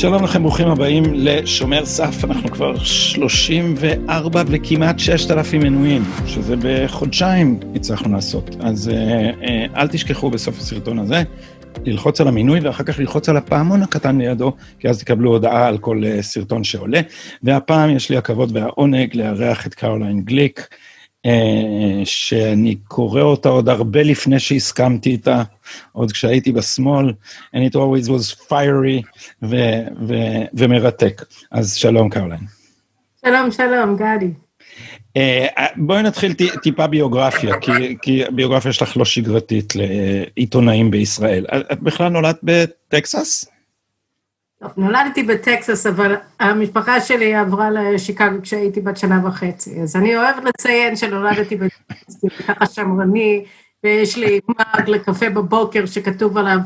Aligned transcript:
שלום 0.00 0.24
לכם, 0.24 0.42
ברוכים 0.42 0.68
הבאים 0.68 1.02
לשומר 1.14 1.86
סף. 1.86 2.24
אנחנו 2.24 2.50
כבר 2.50 2.78
34 2.78 4.42
וכמעט 4.46 4.98
6,000 4.98 5.62
מנויים, 5.62 6.02
שזה 6.26 6.54
בחודשיים 6.62 7.60
הצלחנו 7.74 8.12
לעשות. 8.12 8.56
אז 8.60 8.88
אה, 8.88 9.30
אה, 9.42 9.66
אל 9.76 9.88
תשכחו 9.88 10.30
בסוף 10.30 10.58
הסרטון 10.58 10.98
הזה 10.98 11.22
ללחוץ 11.84 12.20
על 12.20 12.28
המינוי 12.28 12.60
ואחר 12.60 12.84
כך 12.84 12.98
ללחוץ 12.98 13.28
על 13.28 13.36
הפעמון 13.36 13.82
הקטן 13.82 14.18
לידו, 14.18 14.52
כי 14.78 14.88
אז 14.88 14.98
תקבלו 14.98 15.30
הודעה 15.30 15.66
על 15.66 15.78
כל 15.78 16.02
אה, 16.04 16.22
סרטון 16.22 16.64
שעולה. 16.64 17.00
והפעם 17.42 17.90
יש 17.90 18.10
לי 18.10 18.16
הכבוד 18.16 18.56
והעונג 18.56 19.16
לארח 19.16 19.66
את 19.66 19.74
קרוליין 19.74 20.20
גליק. 20.20 20.68
אה, 21.26 22.02
שאני 22.04 22.76
קורא 22.88 23.22
אותה 23.22 23.48
עוד 23.48 23.68
הרבה 23.68 24.02
לפני 24.02 24.40
שהסכמתי 24.40 25.10
איתה, 25.10 25.42
עוד 25.92 26.12
כשהייתי 26.12 26.52
בשמאל, 26.52 27.12
and 27.56 27.72
it 27.72 27.74
always 27.74 28.08
was 28.08 28.48
fiery 28.48 29.02
ו- 29.42 29.86
ו- 30.08 30.44
ומרתק. 30.54 31.22
אז 31.50 31.74
שלום, 31.74 32.08
קרליין. 32.08 32.40
שלום, 33.26 33.50
שלום, 33.50 33.96
גדי. 33.96 34.49
Uh, 35.18 35.62
בואי 35.76 36.02
נתחיל 36.02 36.34
טיפה 36.62 36.86
ביוגרפיה, 36.86 37.60
כי, 37.60 37.96
כי 38.02 38.22
ביוגרפיה 38.32 38.72
שלך 38.72 38.96
לא 38.96 39.04
שגרתית 39.04 39.72
לעיתונאים 39.76 40.90
בישראל. 40.90 41.46
את 41.72 41.80
בכלל 41.80 42.08
נולדת 42.08 42.38
בטקסס? 42.42 43.44
טוב, 44.60 44.70
נולדתי 44.76 45.22
בטקסס, 45.22 45.86
אבל 45.86 46.14
המשפחה 46.40 47.00
שלי 47.00 47.34
עברה 47.34 47.70
לשיקגו 47.70 48.42
כשהייתי 48.42 48.80
בת 48.80 48.96
שנה 48.96 49.26
וחצי. 49.26 49.80
אז 49.80 49.96
אני 49.96 50.16
אוהבת 50.16 50.44
לציין 50.44 50.96
שנולדתי 50.96 51.56
בטקסס, 51.56 52.24
ככה 52.48 52.66
שמרני, 52.66 53.44
ויש 53.84 54.16
לי 54.16 54.40
מאג 54.48 54.90
לקפה 54.90 55.30
בבוקר 55.30 55.86
שכתוב 55.86 56.38
עליו 56.38 56.58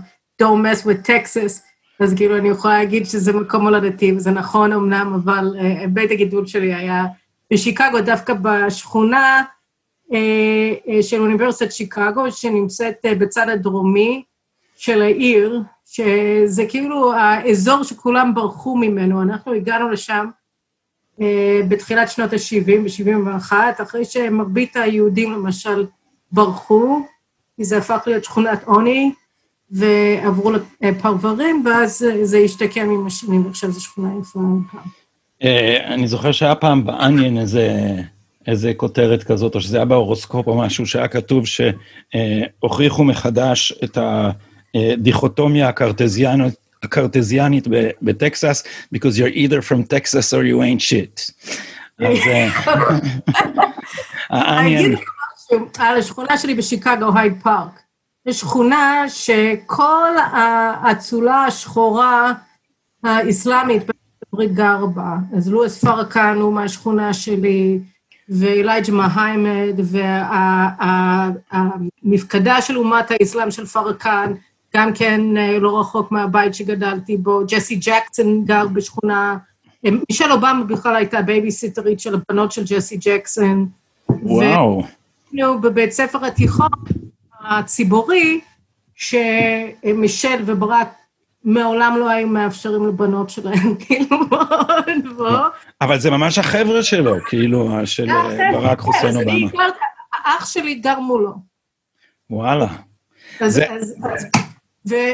Don't 0.42 0.44
mess 0.64 0.86
with 0.86 1.06
Texas, 1.06 1.60
אז 2.00 2.14
כאילו 2.14 2.38
אני 2.38 2.48
יכולה 2.48 2.78
להגיד 2.78 3.06
שזה 3.06 3.32
מקום 3.32 3.64
הולדתי, 3.64 4.12
וזה 4.12 4.30
נכון 4.30 4.72
אמנם, 4.72 5.20
אבל 5.24 5.56
בית 5.88 6.10
הגידול 6.10 6.46
שלי 6.46 6.74
היה 6.74 7.04
בשיקגו, 7.54 8.00
דווקא 8.00 8.34
בשכונה 8.42 9.42
uh, 10.08 10.12
uh, 10.12 11.02
של 11.02 11.20
אוניברסיטת 11.20 11.72
שיקגו, 11.72 12.32
שנמצאת 12.32 13.04
uh, 13.06 13.14
בצד 13.14 13.48
הדרומי 13.48 14.22
של 14.76 15.02
העיר, 15.02 15.62
שזה 15.84 16.66
כאילו 16.68 17.12
האזור 17.12 17.82
שכולם 17.82 18.34
ברחו 18.34 18.76
ממנו. 18.76 19.22
אנחנו 19.22 19.52
הגענו 19.52 19.88
לשם 19.88 20.26
אה, 21.20 21.60
בתחילת 21.68 22.10
שנות 22.10 22.32
ה-70, 22.32 22.80
ב-71, 22.82 23.52
אחרי 23.82 24.04
שמרבית 24.04 24.76
היהודים 24.76 25.32
למשל 25.32 25.86
ברחו, 26.32 27.06
כי 27.56 27.64
זה 27.64 27.78
הפך 27.78 28.02
להיות 28.06 28.24
שכונת 28.24 28.64
עוני, 28.64 29.12
ועברו 29.70 30.52
לפרברים, 30.80 31.62
ואז 31.66 32.06
זה 32.22 32.38
השתקם 32.38 32.90
עם 32.90 33.06
השנים, 33.06 33.46
ועכשיו 33.46 33.70
זו 33.70 33.80
שכונה 33.80 34.08
יפה. 34.20 34.40
אה, 35.44 35.94
אני 35.94 36.08
זוכר 36.08 36.32
שהיה 36.32 36.54
פעם 36.54 36.84
בעניין 36.84 37.38
איזה... 37.38 37.94
איזה 38.46 38.72
כותרת 38.76 39.22
כזאת, 39.22 39.54
או 39.54 39.60
שזה 39.60 39.76
היה 39.76 39.84
בהורוסקופ 39.84 40.46
או 40.46 40.58
משהו, 40.58 40.86
שהיה 40.86 41.08
כתוב 41.08 41.44
שהוכיחו 41.46 43.04
מחדש 43.04 43.72
את 43.84 43.98
ה... 43.98 44.30
דיכוטומיה 44.98 45.68
הקרטזיאנית, 45.68 46.54
הקרטזיאנית 46.82 47.68
בטקסס, 48.02 48.64
because 48.94 49.18
you're 49.18 49.36
either 49.36 49.60
from 49.68 49.82
Texas 49.94 50.32
or 50.32 50.42
you 50.42 50.60
ain't 50.60 50.82
shit. 50.82 51.32
אז 51.98 52.18
העניין... 54.30 54.96
על 55.78 55.98
השכונה 55.98 56.38
שלי 56.38 56.54
בשיקגו, 56.54 57.06
הייד 57.16 57.32
פארק. 57.42 57.80
זו 58.28 58.38
שכונה 58.38 59.04
שכל 59.08 60.10
האצולה 60.32 61.44
השחורה 61.44 62.32
האסלאמית 63.04 63.82
גר 64.42 64.86
בה. 64.86 65.16
אז 65.36 65.48
לואיס 65.48 65.84
פרקן 65.84 66.36
הוא 66.40 66.52
מהשכונה 66.52 67.14
שלי, 67.14 67.78
ואילייג'ה 68.28 68.92
מהיימד, 68.92 69.80
והמפקדה 72.02 72.62
של 72.62 72.78
אומת 72.78 73.10
האסלאם 73.10 73.50
של 73.50 73.66
פרקן, 73.66 74.32
גם 74.76 74.92
כן 74.94 75.20
לא 75.60 75.80
רחוק 75.80 76.12
מהבית 76.12 76.54
שגדלתי 76.54 77.16
בו, 77.16 77.40
ג'סי 77.48 77.76
ג'קסון 77.76 78.44
גר 78.44 78.66
בשכונה, 78.66 79.36
מישל 79.84 80.32
אובמה 80.32 80.64
בכלל 80.64 80.96
הייתה 80.96 81.22
בייביסיטרית 81.22 82.00
של 82.00 82.14
הבנות 82.14 82.52
של 82.52 82.62
ג'סי 82.66 82.96
ג'קסון. 83.00 83.68
וואו. 84.08 84.82
והיינו 85.32 85.60
בבית 85.60 85.92
ספר 85.92 86.24
התיכון 86.24 86.68
הציבורי, 87.40 88.40
שמישל 88.94 90.42
וברק 90.46 90.88
מעולם 91.44 91.96
לא 91.98 92.08
היו 92.08 92.28
מאפשרים 92.28 92.88
לבנות 92.88 93.30
שלהם, 93.30 93.74
כאילו, 93.86 94.18
מאוד 94.30 95.16
בוא. 95.16 95.38
אבל 95.80 95.98
זה 95.98 96.10
ממש 96.10 96.38
החבר'ה 96.38 96.82
שלו, 96.82 97.16
כאילו, 97.26 97.70
של 97.84 98.08
ברק 98.52 98.80
חוסיין 98.80 99.16
אובמה. 99.16 99.66
אח 100.24 100.46
שלי 100.46 100.74
גר 100.74 101.00
מולו. 101.00 101.32
וואלה. 102.30 102.66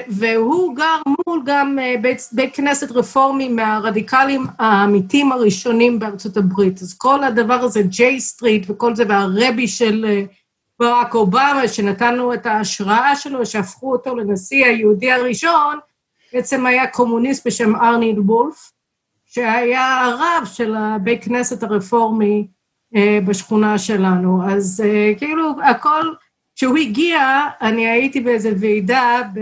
והוא 0.08 0.76
גר 0.76 1.00
מול 1.26 1.42
גם 1.44 1.78
בית, 2.02 2.28
בית 2.32 2.56
כנסת 2.56 2.90
רפורמי 2.90 3.48
מהרדיקלים 3.48 4.46
האמיתיים 4.58 5.32
הראשונים 5.32 5.98
בארצות 5.98 6.36
הברית. 6.36 6.82
אז 6.82 6.94
כל 6.98 7.24
הדבר 7.24 7.54
הזה, 7.54 7.82
ג'יי 7.82 8.20
סטריט 8.20 8.70
וכל 8.70 8.96
זה, 8.96 9.04
והרבי 9.08 9.68
של 9.68 10.24
ברק 10.80 11.14
אובמה, 11.14 11.68
שנתן 11.68 12.14
לו 12.14 12.34
את 12.34 12.46
ההשראה 12.46 13.16
שלו, 13.16 13.46
שהפכו 13.46 13.92
אותו 13.92 14.16
לנשיא 14.16 14.66
היהודי 14.66 15.12
הראשון, 15.12 15.78
בעצם 16.32 16.66
היה 16.66 16.86
קומוניסט 16.86 17.46
בשם 17.46 17.76
ארנולד 17.76 18.20
וולף, 18.20 18.72
שהיה 19.26 20.00
הרב 20.00 20.44
של 20.44 20.74
הבית 20.76 21.24
כנסת 21.24 21.62
הרפורמי 21.62 22.46
בשכונה 23.26 23.78
שלנו. 23.78 24.42
אז 24.50 24.84
כאילו, 25.18 25.52
הכל... 25.64 26.14
כשהוא 26.56 26.76
הגיע, 26.76 27.20
אני 27.60 27.86
הייתי 27.86 28.20
באיזו 28.20 28.48
ועידה, 28.60 29.20
ב... 29.34 29.40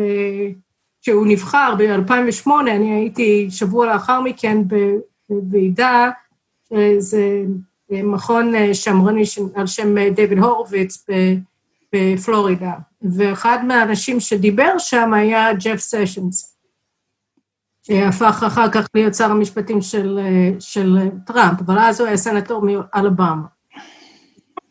כשהוא 1.02 1.26
נבחר 1.26 1.74
ב-2008, 1.78 2.50
אני 2.70 2.94
הייתי 2.94 3.46
שבוע 3.50 3.86
לאחר 3.86 4.20
מכן 4.20 4.58
בוועידה, 5.28 6.10
זה 6.98 7.42
מכון 7.90 8.52
שמרני 8.74 9.22
על 9.54 9.66
שם 9.66 10.08
דויד 10.08 10.38
הורוביץ 10.38 11.06
בפלורידה, 11.92 12.72
ואחד 13.02 13.58
מהאנשים 13.64 14.20
שדיבר 14.20 14.78
שם 14.78 15.14
היה 15.14 15.52
ג'ף 15.52 15.78
סשנס, 15.78 16.57
שהפך 17.88 18.42
אחר 18.46 18.70
כך 18.70 18.86
להיות 18.94 19.14
שר 19.14 19.30
המשפטים 19.30 19.82
של, 19.82 20.18
של 20.58 20.98
טראמפ, 21.26 21.60
אבל 21.60 21.78
אז 21.78 22.00
הוא 22.00 22.08
היה 22.08 22.16
סנטור 22.16 22.62
מאלבמה. 22.62 23.42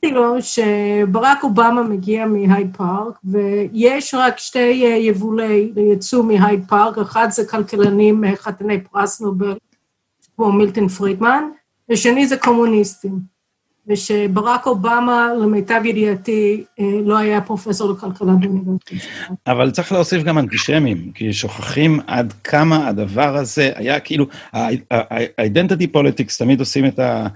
אמרתי 0.03 0.15
לו 0.15 0.35
שברק 0.41 1.43
אובמה 1.43 1.83
מגיע 1.83 2.25
מהייד 2.25 2.77
פארק, 2.77 3.19
ויש 3.23 4.13
רק 4.13 4.37
שתי 4.37 4.83
יבולי 4.99 5.73
יצוא 5.93 6.23
מהייד 6.23 6.65
פארק, 6.67 6.97
אחד 6.97 7.27
זה 7.29 7.47
כלכלנים 7.47 8.23
חתני 8.35 8.83
פרס 8.83 9.21
נובל, 9.21 9.57
כמו 10.35 10.51
מילטון 10.51 10.87
פרידמן, 10.87 11.43
ושני 11.91 12.27
זה 12.27 12.37
קומוניסטים. 12.37 13.36
ושברק 13.87 14.65
אובמה, 14.65 15.29
למיטב 15.41 15.81
ידיעתי, 15.85 16.63
לא 17.05 17.17
היה 17.17 17.41
פרופסור 17.41 17.91
לכלכלה 17.91 18.33
באוניברסיטה. 18.33 18.95
אבל 19.47 19.71
צריך 19.71 19.91
להוסיף 19.91 20.23
גם 20.23 20.37
אנטישמים, 20.37 21.11
כי 21.11 21.33
שוכחים 21.33 21.99
עד 22.07 22.33
כמה 22.43 22.87
הדבר 22.87 23.35
הזה 23.35 23.71
היה 23.75 23.99
כאילו, 23.99 24.25
ה-identity 24.53 25.87
politics 25.93 26.37
תמיד 26.37 26.59
עושים 26.59 26.85
את 26.85 26.99
ה... 26.99 27.27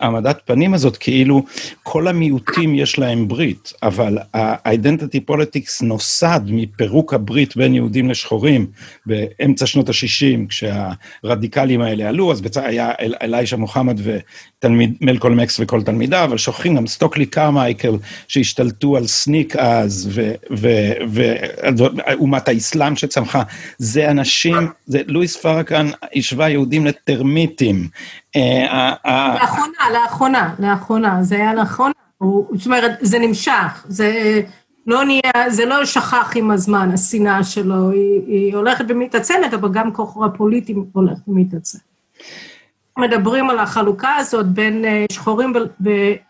העמדת 0.00 0.40
פנים 0.44 0.74
הזאת, 0.74 0.96
כאילו 0.96 1.44
כל 1.82 2.08
המיעוטים 2.08 2.74
יש 2.74 2.98
להם 2.98 3.28
ברית, 3.28 3.72
אבל 3.82 4.18
ה-identity 4.34 5.30
politics 5.30 5.84
נוסד 5.84 6.40
מפירוק 6.46 7.14
הברית 7.14 7.56
בין 7.56 7.74
יהודים 7.74 8.10
לשחורים 8.10 8.66
באמצע 9.06 9.66
שנות 9.66 9.88
ה-60, 9.88 10.48
כשהרדיקלים 10.48 11.80
האלה 11.80 12.08
עלו, 12.08 12.32
אז 12.32 12.40
בצד 12.40 12.62
היה 12.64 12.90
אלייז'ה 13.22 13.56
מוחמד 13.56 14.00
ומלקולם 14.64 15.34
אקס 15.34 15.60
וכל 15.60 15.82
תלמידה, 15.82 16.24
אבל 16.24 16.38
שוכחים 16.38 16.76
גם 16.76 16.86
סטוקלי 16.86 17.26
קרמייקל 17.26 17.96
שהשתלטו 18.28 18.96
על 18.96 19.06
SNCC 19.06 19.56
אז, 19.56 20.10
ואומת 21.08 22.48
האסלאם 22.48 22.96
שצמחה, 22.96 23.42
זה 23.78 24.10
אנשים, 24.10 24.56
זה 24.86 25.00
לואיס 25.06 25.36
פרקן 25.36 25.90
השווה 26.16 26.50
יהודים 26.50 26.86
לטרמיטים. 26.86 27.88
לאחרונה, 28.36 29.90
לאחרונה, 29.92 30.54
לאחרונה, 30.58 31.22
זה 31.22 31.34
היה 31.34 31.54
לאחרונה, 31.54 31.92
זאת 32.52 32.66
אומרת, 32.66 32.98
זה 33.00 33.18
נמשך, 33.18 33.84
זה 33.88 34.40
לא 34.86 35.04
נהיה, 35.04 35.50
זה 35.50 35.64
לא 35.64 35.84
שכח 35.84 36.32
עם 36.34 36.50
הזמן, 36.50 36.90
השנאה 36.94 37.44
שלו, 37.44 37.90
היא 37.90 38.56
הולכת 38.56 38.84
ומתעצמת, 38.88 39.54
אבל 39.54 39.68
גם 39.72 39.92
כוחו 39.92 40.24
הפוליטי 40.24 40.74
הולך 40.92 41.18
ומתעצם. 41.28 41.78
מדברים 42.98 43.50
על 43.50 43.58
החלוקה 43.58 44.16
הזאת 44.16 44.46
בין 44.46 44.84
שחורים 45.12 45.52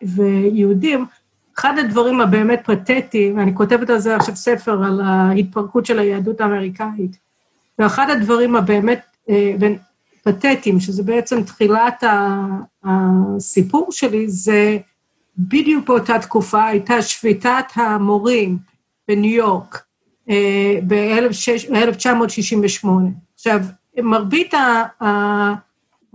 ויהודים, 0.01 1.07
אחד 1.59 1.79
הדברים 1.79 2.21
הבאמת 2.21 2.61
פתטיים, 2.65 3.39
ואני 3.39 3.55
כותבת 3.55 3.91
על 3.91 3.99
זה 3.99 4.17
עכשיו 4.17 4.37
ספר, 4.37 4.85
על 4.85 5.01
ההתפרקות 5.05 5.87
של 5.87 5.99
היהדות 5.99 6.41
האמריקאית, 6.41 7.19
ואחד 7.79 8.11
הדברים 8.11 8.57
הבאמת 8.57 9.01
פתטיים, 10.25 10.81
שזה 10.81 11.03
בעצם 11.03 11.43
תחילת 11.43 12.05
הסיפור 12.85 13.93
שלי, 13.93 14.29
זה 14.29 14.79
בדיוק 15.39 15.87
באותה 15.87 16.19
תקופה 16.19 16.67
הייתה 16.67 17.03
שביתת 17.03 17.65
המורים 17.75 18.59
בניו 19.09 19.35
יורק 19.35 19.85
אה, 20.31 20.79
ב-1968. 20.87 22.89
עכשיו, 23.35 23.61
מרבית 23.99 24.55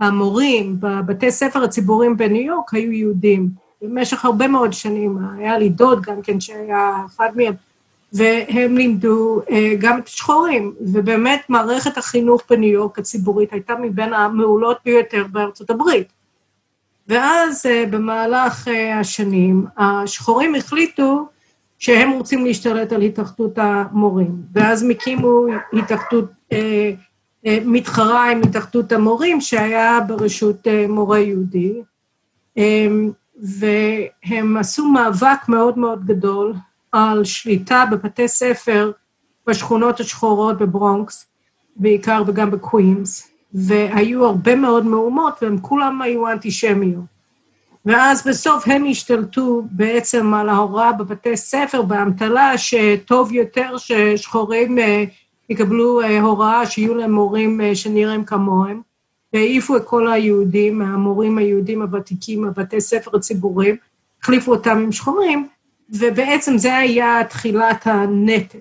המורים 0.00 0.76
בבתי 0.80 1.30
ספר 1.30 1.64
הציבוריים 1.64 2.16
בניו 2.16 2.46
יורק 2.46 2.74
היו 2.74 2.92
יהודים. 2.92 3.48
במשך 3.82 4.24
הרבה 4.24 4.48
מאוד 4.48 4.72
שנים, 4.72 5.18
היה 5.38 5.58
לי 5.58 5.68
דוד 5.68 6.02
גם 6.02 6.22
כן 6.22 6.40
שהיה 6.40 7.02
אחד 7.06 7.28
מהם, 7.36 7.54
והם 8.12 8.76
לימדו 8.76 9.40
אה, 9.50 9.74
גם 9.78 9.98
את 9.98 10.06
השחורים, 10.06 10.74
ובאמת 10.80 11.40
מערכת 11.48 11.98
החינוך 11.98 12.42
בניו 12.50 12.72
יורק 12.72 12.98
הציבורית 12.98 13.52
הייתה 13.52 13.74
מבין 13.74 14.14
המעולות 14.14 14.78
ביותר 14.84 15.26
בארצות 15.32 15.70
הברית. 15.70 16.12
ואז 17.08 17.66
אה, 17.66 17.84
במהלך 17.90 18.68
אה, 18.68 18.98
השנים, 18.98 19.66
השחורים 19.76 20.54
החליטו 20.54 21.26
שהם 21.78 22.10
רוצים 22.10 22.44
להשתלט 22.44 22.92
על 22.92 23.02
התאחדות 23.02 23.52
המורים, 23.56 24.36
ואז 24.52 24.82
הם 24.82 24.90
הקימו 24.90 25.46
התאחדות 25.72 26.24
מתחרה 27.44 28.30
עם 28.30 28.42
התאחדות 28.42 28.92
המורים, 28.92 29.40
שהיה 29.40 30.00
ברשות 30.00 30.66
מורה 30.88 31.18
יהודי, 31.18 31.82
והם 33.36 34.56
עשו 34.56 34.88
מאבק 34.88 35.48
מאוד 35.48 35.78
מאוד 35.78 36.06
גדול 36.06 36.54
על 36.92 37.24
שליטה 37.24 37.84
בבתי 37.90 38.28
ספר 38.28 38.90
בשכונות 39.46 40.00
השחורות 40.00 40.58
בברונקס, 40.58 41.26
בעיקר 41.76 42.22
וגם 42.26 42.50
בקווינס, 42.50 43.30
והיו 43.54 44.24
הרבה 44.24 44.56
מאוד 44.56 44.86
מהומות, 44.86 45.42
והם 45.42 45.58
כולם 45.58 46.02
היו 46.02 46.28
אנטישמיות. 46.28 47.16
ואז 47.86 48.26
בסוף 48.26 48.68
הם 48.68 48.84
השתלטו 48.90 49.62
בעצם 49.70 50.34
על 50.34 50.48
ההוראה 50.48 50.92
בבתי 50.92 51.36
ספר, 51.36 51.82
באמתלה, 51.82 52.58
שטוב 52.58 53.32
יותר 53.32 53.76
ששחורים 53.76 54.78
אה, 54.78 55.04
יקבלו 55.50 56.00
אה, 56.00 56.20
הוראה, 56.20 56.66
שיהיו 56.66 56.94
להם 56.94 57.12
מורים 57.12 57.60
אה, 57.60 57.74
שנראים 57.74 58.24
כמוהם, 58.24 58.80
והעיפו 59.32 59.76
את 59.76 59.84
כל 59.84 60.12
היהודים, 60.12 60.82
המורים 60.82 61.38
היהודים 61.38 61.82
הוותיקים, 61.82 62.44
הבתי 62.44 62.80
ספר 62.80 63.16
הציבוריים, 63.16 63.76
החליפו 64.22 64.54
אותם 64.54 64.78
עם 64.78 64.92
שחורים, 64.92 65.48
ובעצם 65.90 66.58
זה 66.58 66.76
היה 66.76 67.20
תחילת 67.28 67.86
הנתק 67.86 68.58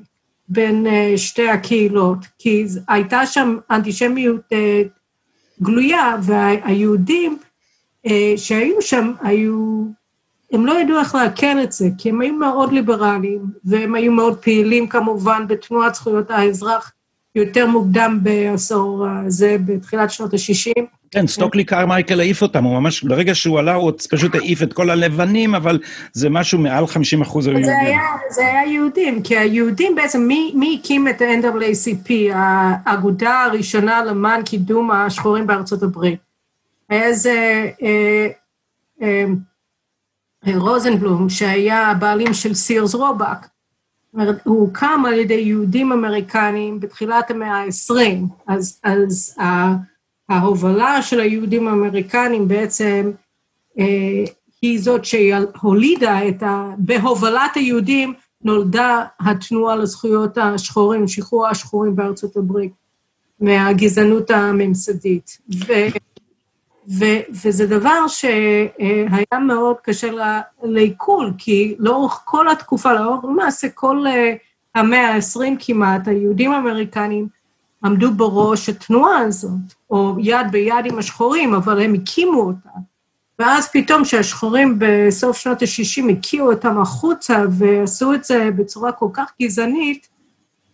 בין 0.50 0.88
uh, 0.88 1.18
שתי 1.18 1.50
הקהילות, 1.50 2.18
כי 2.40 2.66
הייתה 2.88 3.26
שם 3.26 3.58
אנטישמיות 3.72 4.42
uh, 4.54 4.88
גלויה, 5.62 6.16
והיהודים 6.24 7.38
uh, 8.08 8.10
שהיו 8.38 8.82
שם 8.82 9.14
היו, 9.22 9.86
הם 10.52 10.66
לא 10.66 10.80
ידעו 10.80 11.00
איך 11.00 11.16
לעכל 11.16 11.64
את 11.64 11.72
זה, 11.72 11.90
כי 11.98 12.10
הם 12.10 12.22
היו 12.22 12.34
מאוד 12.34 12.74
ליברליים, 12.74 13.42
והם 13.66 13.96
היו 13.96 14.12
מאוד 14.12 14.38
פעילים 14.38 14.88
כמובן 14.88 15.48
בתנועת 15.48 15.96
זכויות 15.96 16.32
האזרח 16.32 16.92
יותר 17.36 17.68
מוקדם 17.68 18.20
בעשור 18.24 19.06
הזה, 19.08 19.58
בתחילת 19.66 20.12
שנות 20.12 20.34
ה-60. 20.34 20.82
כן, 21.12 21.28
סטוקלי 21.28 21.64
קרמייקל 21.64 22.20
העיף 22.20 22.42
אותם, 22.42 22.64
הוא 22.64 22.80
ממש, 22.80 23.04
ברגע 23.04 23.36
שהוא 23.36 23.60
עלה 23.60 23.74
הוא 23.74 23.92
פשוט 24.10 24.36
העיף 24.36 24.64
את 24.64 24.74
כל 24.74 24.90
הלבנים, 24.90 25.56
אבל 25.56 25.80
זה 26.14 26.30
משהו 26.30 26.60
מעל 26.60 26.88
50 26.88 27.22
אחוז 27.22 27.48
היו 27.48 27.60
יהודים. 27.60 28.00
זה 28.30 28.48
היה 28.48 28.74
יהודים, 28.74 29.22
כי 29.22 29.38
היהודים 29.38 29.96
בעצם, 29.96 30.22
מי, 30.22 30.52
מי 30.56 30.80
הקים 30.80 31.08
את 31.08 31.22
ה-NAACP, 31.22 32.12
האגודה 32.34 33.44
הראשונה 33.44 34.04
למען 34.04 34.44
קידום 34.44 34.92
השחורים 34.92 35.48
בארצות 35.48 35.84
הברית? 35.84 36.20
היה 36.90 37.14
זה 37.14 37.70
אה, 37.84 38.28
אה, 39.02 39.26
אה, 40.48 40.58
רוזנבלום, 40.58 41.30
שהיה 41.30 41.88
הבעלים 41.88 42.34
של 42.34 42.54
סירס 42.54 42.96
רובק. 42.96 43.48
הוא 44.44 44.60
הוקם 44.60 45.04
על 45.08 45.14
ידי 45.14 45.34
יהודים 45.34 45.92
אמריקנים 45.92 46.80
בתחילת 46.80 47.32
המאה 47.32 47.64
ה-20, 47.64 47.94
אז, 48.48 48.80
אז 48.84 49.38
ההובלה 50.30 51.02
של 51.02 51.20
היהודים 51.20 51.68
האמריקנים 51.68 52.48
בעצם 52.48 53.12
אה, 53.80 54.24
היא 54.62 54.80
זאת 54.80 55.06
שהולידה 55.06 56.28
את 56.28 56.44
ה... 56.44 56.70
בהובלת 56.78 57.56
היהודים 57.56 58.14
נולדה 58.44 59.04
התנועה 59.20 59.76
לזכויות 59.76 60.38
השחורים, 60.38 61.08
שחרור 61.08 61.48
השחורים 61.48 61.96
בארצות 61.96 62.38
הברית, 62.38 62.72
מהגזענות 63.40 64.32
הממסדית. 64.32 65.38
ו, 65.68 65.74
ו, 66.90 67.06
וזה 67.44 67.68
דבר 67.68 68.08
שהיה 68.08 69.40
מאוד 69.42 69.76
קשה 69.84 70.12
לעיכול, 70.64 71.32
כי 71.38 71.76
לאורך 71.80 72.22
כל 72.26 72.50
התקופה, 72.50 72.94
לאורך 72.94 73.26
למעשה 73.26 73.70
כל 73.70 74.04
אה, 74.08 74.34
המאה 74.76 75.16
ה-20 75.16 75.56
כמעט, 75.60 76.08
היהודים 76.08 76.52
האמריקנים 76.52 77.28
עמדו 77.84 78.12
בראש 78.12 78.70
התנועה 78.70 79.18
הזאת, 79.18 79.74
או 79.90 80.16
יד 80.20 80.52
ביד 80.52 80.86
עם 80.86 81.00
השחורים, 81.00 81.54
אבל 81.54 81.82
הם 81.82 81.94
הקימו 81.94 82.42
אותה. 82.42 82.70
ואז 83.40 83.70
פתאום 83.74 84.04
כשהשחורים 84.04 84.76
בסוף 84.80 85.38
שנות 85.38 85.62
ה-60 85.62 86.12
הקיאו 86.12 86.52
אותם 86.52 86.82
החוצה 86.82 87.44
ועשו 87.52 88.14
את 88.14 88.24
זה 88.24 88.50
בצורה 88.56 88.92
כל 88.92 89.10
כך 89.14 89.32
גזענית, 89.42 90.08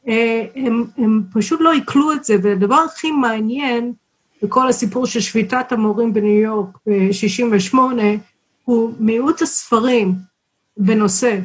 אה, 0.08 0.46
הם, 0.56 0.86
הם 0.98 1.24
פשוט 1.34 1.62
לא 1.62 1.72
עיכלו 1.72 2.12
את 2.12 2.24
זה, 2.24 2.36
והדבר 2.44 2.76
הכי 2.76 3.12
מעניין 3.12 3.94
בכל 4.44 4.68
הסיפור 4.68 5.06
של 5.06 5.20
שביתת 5.20 5.72
המורים 5.72 6.14
בניו 6.14 6.42
יורק 6.42 6.78
ב-68, 6.86 7.76
הוא 8.64 8.94
מיעוט 9.00 9.42
הספרים 9.42 10.16
בנושא. 10.78 11.40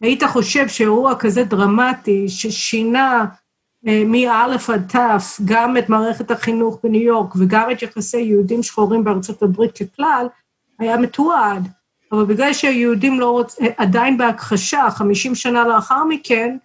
היית 0.00 0.22
חושב 0.24 0.68
שאירוע 0.68 1.14
כזה 1.18 1.44
דרמטי, 1.44 2.28
ששינה 2.28 3.24
אה, 3.86 4.02
מא' 4.06 4.44
עד 4.68 4.96
ת', 4.96 4.98
גם 5.44 5.76
את 5.76 5.88
מערכת 5.88 6.30
החינוך 6.30 6.78
בניו 6.82 7.02
יורק 7.02 7.36
וגם 7.36 7.70
את 7.70 7.82
יחסי 7.82 8.20
יהודים 8.20 8.62
שחורים 8.62 9.04
בארצות 9.04 9.42
הברית 9.42 9.78
ככלל, 9.78 10.26
היה 10.78 10.96
מתועד. 10.96 11.68
אבל 12.12 12.24
בגלל 12.24 12.52
שהיהודים 12.52 13.20
לא 13.20 13.30
רוצ... 13.30 13.60
אה, 13.60 13.66
עדיין 13.76 14.18
בהכחשה, 14.18 14.90
50 14.90 15.34
שנה 15.34 15.64
לאחר 15.68 16.04
מכן, 16.04 16.56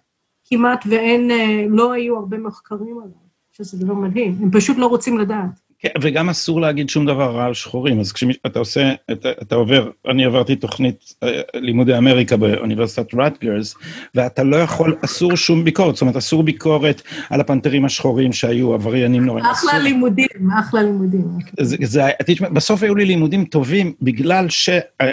כמעט 0.44 0.84
ואין, 0.86 1.30
אה, 1.30 1.64
לא 1.68 1.92
היו 1.92 2.16
הרבה 2.16 2.38
מחקרים 2.38 2.98
עליו, 2.98 3.18
שזה 3.52 3.84
דבר 3.84 3.94
מדהים. 3.94 4.38
הם 4.42 4.50
פשוט 4.50 4.76
לא 4.76 4.86
רוצים 4.86 5.18
לדעת. 5.18 5.67
כן, 5.80 5.88
וגם 6.00 6.28
אסור 6.28 6.60
להגיד 6.60 6.88
שום 6.88 7.06
דבר 7.06 7.36
רע 7.36 7.44
על 7.44 7.54
שחורים, 7.54 8.00
אז 8.00 8.12
כשאתה 8.12 8.58
עושה, 8.58 8.92
אתה, 9.12 9.30
אתה 9.42 9.54
עובר, 9.54 9.90
אני 10.08 10.24
עברתי 10.24 10.56
תוכנית 10.56 11.14
אה, 11.22 11.40
לימודי 11.54 11.98
אמריקה 11.98 12.36
באוניברסיטת 12.36 13.14
רטגרס, 13.14 13.74
ואתה 14.14 14.42
לא 14.42 14.56
יכול, 14.56 14.96
אסור 15.04 15.36
שום 15.36 15.64
ביקורת, 15.64 15.94
זאת 15.94 16.02
אומרת, 16.02 16.16
אסור 16.16 16.42
ביקורת 16.42 17.02
על 17.30 17.40
הפנתרים 17.40 17.84
השחורים 17.84 18.32
שהיו 18.32 18.74
עבריינים 18.74 19.24
נוראים. 19.24 19.44
אחלה 19.44 19.70
אסור. 19.70 19.82
לימודים, 19.82 20.50
אחלה 20.60 20.82
לימודים. 20.82 21.24
זה, 21.60 21.76
זה, 21.82 22.02
תשמע, 22.26 22.48
בסוף 22.48 22.82
היו 22.82 22.94
לי 22.94 23.04
לימודים 23.04 23.44
טובים, 23.44 23.92
בגלל 24.02 24.48
ש... 24.48 24.68
אה, 25.00 25.10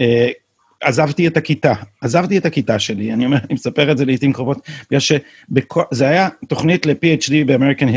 אה, 0.00 0.30
עזבתי 0.82 1.26
את 1.26 1.36
הכיתה, 1.36 1.72
עזבתי 2.00 2.38
את 2.38 2.46
הכיתה 2.46 2.78
שלי, 2.78 3.12
אני 3.12 3.24
אומר, 3.24 3.36
אני 3.36 3.54
מספר 3.54 3.92
את 3.92 3.98
זה 3.98 4.04
לעיתים 4.04 4.32
קרובות, 4.32 4.68
בגלל 4.90 5.00
שזה 5.00 6.08
היה 6.08 6.28
תוכנית 6.48 6.86
ל-PhD 6.86 7.32
ב-American 7.46 7.88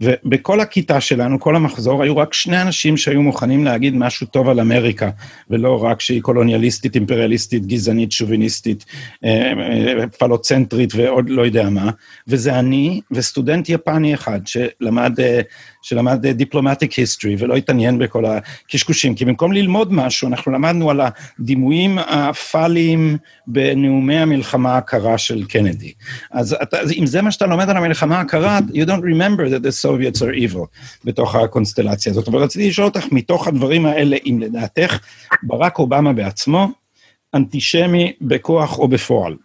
ובכל 0.00 0.60
הכיתה 0.60 1.00
שלנו, 1.00 1.40
כל 1.40 1.56
המחזור, 1.56 2.02
היו 2.02 2.16
רק 2.16 2.34
שני 2.34 2.62
אנשים 2.62 2.96
שהיו 2.96 3.22
מוכנים 3.22 3.64
להגיד 3.64 3.94
משהו 3.96 4.26
טוב 4.26 4.48
על 4.48 4.60
אמריקה, 4.60 5.10
ולא 5.50 5.84
רק 5.84 6.00
שהיא 6.00 6.22
קולוניאליסטית, 6.22 6.94
אימפריאליסטית, 6.94 7.66
גזענית, 7.66 8.12
שוביניסטית, 8.12 8.84
אה, 9.24 9.52
אה, 9.52 10.06
פלוצנטרית 10.18 10.94
ועוד 10.94 11.30
לא 11.30 11.46
יודע 11.46 11.70
מה, 11.70 11.90
וזה 12.28 12.58
אני 12.58 13.00
וסטודנט 13.10 13.68
יפני 13.68 14.14
אחד 14.14 14.40
שלמד... 14.46 15.20
אה, 15.20 15.40
שלמד 15.86 16.26
דיפלומטיק 16.26 16.92
היסטורי 16.92 17.36
ולא 17.38 17.56
התעניין 17.56 17.98
בכל 17.98 18.24
הקשקושים, 18.24 19.14
כי 19.14 19.24
במקום 19.24 19.52
ללמוד 19.52 19.92
משהו, 19.92 20.28
אנחנו 20.28 20.52
למדנו 20.52 20.90
על 20.90 21.00
הדימויים 21.00 21.98
הפאליים 21.98 23.15
בנאומי 23.46 24.18
המלחמה 24.18 24.76
הקרה 24.76 25.18
של 25.18 25.44
קנדי. 25.44 25.92
אז 26.30 26.56
אתה, 26.62 26.76
אם 26.98 27.06
זה 27.06 27.22
מה 27.22 27.30
שאתה 27.30 27.46
לומד 27.46 27.70
על 27.70 27.76
המלחמה 27.76 28.20
הקרה, 28.20 28.58
you 28.58 28.86
don't 28.86 29.02
remember 29.02 29.50
that 29.50 29.62
the 29.62 29.84
Soviets 29.84 30.22
are 30.22 30.52
evil 30.52 30.66
בתוך 31.04 31.34
הקונסטלציה 31.34 32.12
הזאת. 32.12 32.28
אבל 32.28 32.38
רציתי 32.38 32.68
לשאול 32.68 32.86
אותך, 32.86 33.04
מתוך 33.12 33.48
הדברים 33.48 33.86
האלה, 33.86 34.16
אם 34.26 34.38
לדעתך 34.40 34.98
ברק 35.42 35.78
אובמה 35.78 36.12
בעצמו 36.12 36.68
אנטישמי 37.34 38.12
בכוח 38.20 38.78
או 38.78 38.88
בפועל? 38.88 39.36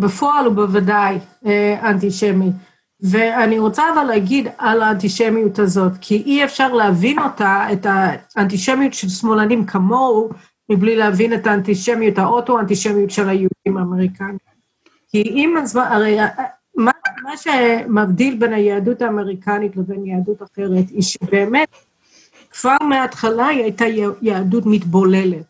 בפועל 0.00 0.46
הוא 0.46 0.54
בוודאי 0.54 1.18
אה, 1.46 1.90
אנטישמי. 1.90 2.50
ואני 3.00 3.58
רוצה 3.58 3.82
אבל 3.94 4.04
להגיד 4.04 4.48
על 4.58 4.82
האנטישמיות 4.82 5.58
הזאת, 5.58 5.92
כי 6.00 6.22
אי 6.26 6.44
אפשר 6.44 6.72
להבין 6.72 7.18
אותה, 7.18 7.66
את 7.72 7.86
האנטישמיות 8.36 8.94
של 8.94 9.08
שמאלנים 9.08 9.66
כמוהו, 9.66 10.30
מבלי 10.68 10.96
להבין 10.96 11.34
את 11.34 11.46
האנטישמיות, 11.46 12.18
האוטו-אנטישמיות 12.18 13.10
של 13.10 13.28
היהודים 13.28 13.76
האמריקאים. 13.76 14.38
כי 15.08 15.22
אם, 15.22 15.54
הרי 15.74 16.16
מה, 16.76 16.90
מה 17.22 17.36
שמבדיל 17.36 18.36
בין 18.38 18.52
היהדות 18.52 19.02
האמריקנית 19.02 19.76
לבין 19.76 20.06
יהדות 20.06 20.42
אחרת, 20.42 20.88
היא 20.90 21.02
שבאמת 21.02 21.68
כבר 22.50 22.76
מההתחלה 22.88 23.46
היא 23.46 23.62
הייתה 23.62 23.84
יהדות 24.22 24.66
מתבוללת. 24.66 25.46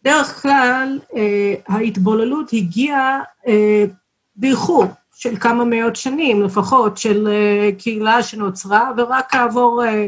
בדרך 0.00 0.42
כלל 0.42 0.98
אה, 1.16 1.54
ההתבוללות 1.68 2.50
הגיעה 2.52 3.20
אה, 3.46 3.84
באיחור 4.36 4.84
של 5.14 5.36
כמה 5.36 5.64
מאות 5.64 5.96
שנים 5.96 6.42
לפחות, 6.42 6.98
של 6.98 7.28
אה, 7.28 7.70
קהילה 7.78 8.22
שנוצרה, 8.22 8.90
ורק 8.96 9.32
כעבור 9.32 9.84
אה, 9.84 10.06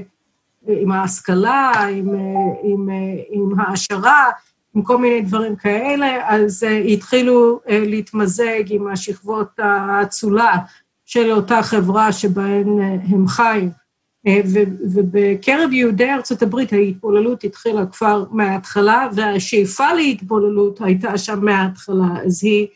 עם 0.67 0.93
ההשכלה, 0.93 1.73
עם, 1.91 2.15
אה, 2.15 2.55
עם, 2.63 2.91
אה, 2.91 3.23
עם 3.31 3.61
העשרה, 3.61 4.31
עם 4.75 4.83
כל 4.83 4.99
מיני 4.99 5.23
דברים 5.23 5.57
כאלה, 5.57 6.29
אז 6.29 6.67
uh, 6.69 6.93
התחילו 6.93 7.61
להתמזג 7.69 8.63
עם 8.67 8.87
השכבות 8.87 9.49
האצולה 9.59 10.57
של 11.05 11.31
אותה 11.31 11.63
חברה 11.63 12.13
שבהן 12.13 12.81
הם 13.09 13.29
חיו. 13.29 13.69
ובקרב 14.95 15.73
יהודי 15.73 16.11
ארצות 16.11 16.43
הברית 16.43 16.73
ההתבוללות 16.73 17.45
התחילה 17.45 17.87
כבר 17.87 18.25
מההתחלה, 18.31 19.09
והשאיפה 19.15 19.93
להתבוללות 19.93 20.81
הייתה 20.81 21.19
שם 21.19 21.45
מההתחלה, 21.45 22.23
אז 22.27 22.45
היא, 22.45 22.67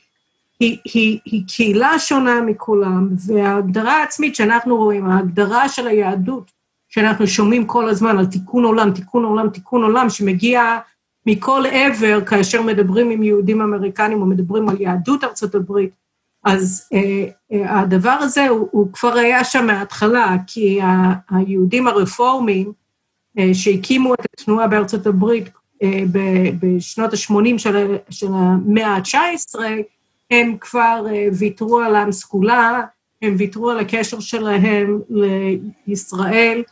היא, 0.61 0.79
היא, 0.85 1.19
היא 1.25 1.43
קהילה 1.49 1.99
שונה 1.99 2.41
מכולם, 2.41 3.09
וההגדרה 3.27 3.93
העצמית 3.93 4.37
שאנחנו 4.37 4.77
רואים, 4.77 5.07
ההגדרה 5.07 5.69
של 5.69 5.87
היהדות, 5.87 6.56
שאנחנו 6.97 7.27
שומעים 7.27 7.67
כל 7.67 7.89
הזמן 7.89 8.19
על 8.19 8.27
תיקון 8.27 8.65
עולם, 8.65 8.91
תיקון 8.91 9.25
עולם, 9.25 9.51
תיקון 9.51 9.83
עולם, 9.83 10.11
שמגיע 10.11 10.79
מכל 11.27 11.63
עבר, 11.71 12.25
כאשר 12.25 12.63
מדברים 12.63 13.11
עם 13.11 13.23
יהודים 13.23 13.61
אמריקנים 13.61 14.21
או 14.21 14.27
מדברים 14.27 14.69
על 14.69 14.81
יהדות 14.81 15.25
ארצות 15.25 15.55
הברית, 15.55 15.91
אז 16.45 16.89
אה, 16.93 17.25
אה, 17.53 17.81
הדבר 17.81 18.11
הזה 18.21 18.49
הוא, 18.49 18.69
הוא 18.71 18.93
כבר 18.93 19.15
היה 19.15 19.45
שם 19.45 19.67
מההתחלה, 19.67 20.37
כי 20.47 20.81
ה, 20.81 21.13
היהודים 21.31 21.87
הרפורמים 21.87 22.73
אה, 23.39 23.51
שהקימו 23.55 24.15
את 24.15 24.27
התנועה 24.35 24.67
בארצות 24.69 25.07
הברית 25.07 25.49
אה, 25.83 26.03
ב, 26.13 26.19
בשנות 26.61 27.13
ה-80 27.13 27.59
של, 27.59 27.97
של 28.11 28.29
המאה 28.31 28.89
ה-19, 28.89 29.59
הם 30.31 30.57
כבר 30.61 31.07
אה, 31.11 31.29
ויתרו 31.39 31.81
על 31.81 31.97
עם 31.97 32.13
סגולה, 32.13 32.81
הם 33.23 33.35
ויתרו 33.39 33.71
על 33.71 33.79
הקשר 33.79 34.21
שלהם 34.21 35.01
לישראל, 35.87 36.63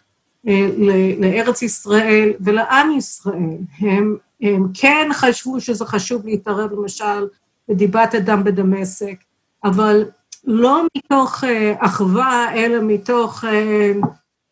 לארץ 1.19 1.63
ישראל 1.63 2.33
ולעם 2.41 2.91
ישראל. 2.91 3.59
הם 3.79 4.17
הם 4.45 4.67
כן 4.75 5.09
חשבו 5.13 5.61
שזה 5.61 5.85
חשוב 5.85 6.27
להתערב, 6.27 6.73
למשל, 6.73 7.27
בדיבת 7.69 8.15
אדם 8.15 8.45
בדמשק, 8.45 9.17
אבל 9.65 10.05
לא 10.45 10.83
מתוך 10.97 11.45
אה, 11.45 11.75
אחווה, 11.79 12.55
אלא 12.55 12.79
מתוך 12.83 13.45
אה, 13.45 13.93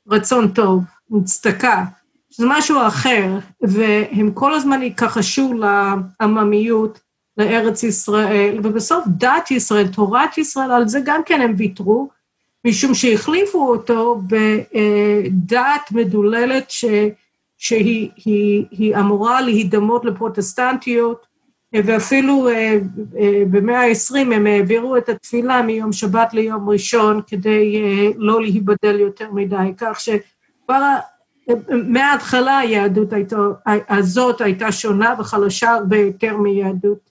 רצון 0.09 0.49
טוב, 0.49 0.83
מצדקה, 1.11 1.85
שזה 2.31 2.47
משהו 2.49 2.87
אחר, 2.87 3.39
והם 3.61 4.31
כל 4.35 4.55
הזמן 4.55 4.83
התכחשו 4.83 5.53
לעממיות, 5.53 7.01
לארץ 7.37 7.83
ישראל, 7.83 8.61
ובסוף 8.63 9.05
דת 9.09 9.51
ישראל, 9.51 9.89
תורת 9.89 10.39
ישראל, 10.39 10.71
על 10.71 10.89
זה 10.89 11.01
גם 11.05 11.21
כן 11.27 11.41
הם 11.41 11.55
ויתרו, 11.59 12.09
משום 12.65 12.95
שהחליפו 12.95 13.69
אותו 13.69 14.23
בדת 14.27 15.93
מדוללת 15.93 16.71
ש... 16.71 16.85
שהיא 17.63 18.11
היא, 18.25 18.65
היא 18.71 18.97
אמורה 18.97 19.41
להידמות 19.41 20.05
לפרוטסטנטיות, 20.05 21.27
ואפילו 21.73 22.49
אה, 22.49 22.79
אה, 23.19 23.43
במאה 23.51 23.81
ה-20 23.81 24.35
הם 24.35 24.47
העבירו 24.47 24.97
את 24.97 25.09
התפילה 25.09 25.63
מיום 25.63 25.93
שבת 25.93 26.35
ליום 26.35 26.69
ראשון 26.69 27.21
כדי 27.27 27.83
אה, 27.83 28.09
לא 28.17 28.43
להיבדל 28.43 29.01
יותר 29.01 29.33
מדי, 29.33 29.73
כך 29.77 30.01
שכבר 30.01 30.97
מההתחלה 31.89 32.59
היהדות 32.59 33.09
הזאת 33.89 34.41
הייתה 34.41 34.73
שונה 34.73 35.15
וחלשה 35.19 35.71
הרבה 35.71 35.97
יותר 35.97 36.37
מיהדות 36.37 37.11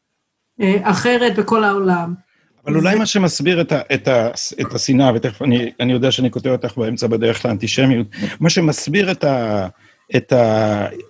אחרת 0.83 1.39
בכל 1.39 1.63
העולם. 1.63 2.13
אבל 2.65 2.75
אולי 2.75 2.95
מה 2.95 3.05
שמסביר 3.05 3.61
את, 3.61 3.71
ה, 3.71 3.81
את, 3.93 4.07
ה, 4.07 4.29
את 4.61 4.73
השנאה, 4.73 5.11
ותכף 5.15 5.41
אני, 5.41 5.71
אני 5.79 5.93
יודע 5.93 6.11
שאני 6.11 6.31
כותב 6.31 6.49
אותך 6.49 6.77
באמצע 6.77 7.07
בדרך 7.07 7.45
לאנטישמיות, 7.45 8.07
מה 8.39 8.49
שמסביר 8.49 9.11
את 9.11 9.23
ה... 9.23 9.67
את 10.15 10.33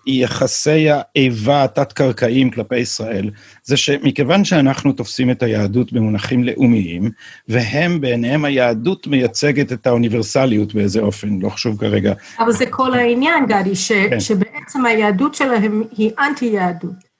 היחסי 0.06 0.88
האיבה 0.90 1.64
התת-קרקעיים 1.64 2.52
כלפי 2.52 2.78
ישראל, 2.78 3.30
זה 3.64 3.78
שמכיוון 3.78 4.44
שאנחנו 4.44 4.92
תופסים 4.92 5.32
את 5.32 5.44
היהדות 5.44 5.94
במונחים 5.94 6.44
לאומיים, 6.44 7.12
והם 7.48 8.02
בעיניהם 8.02 8.46
היהדות 8.46 9.08
מייצגת 9.08 9.72
את 9.72 9.88
האוניברסליות 9.88 10.74
באיזה 10.74 11.00
אופן, 11.00 11.40
לא 11.42 11.50
חשוב 11.50 11.80
כרגע. 11.80 12.14
אבל 12.40 12.52
זה 12.52 12.66
כל 12.66 12.94
העניין, 12.94 13.46
גדי, 13.46 13.76
ש, 13.76 13.92
כן. 13.92 14.20
שבעצם 14.20 14.86
היהדות 14.86 15.36
שלהם 15.36 15.84
היא 15.98 16.12
אנטי-יהדות. 16.20 17.12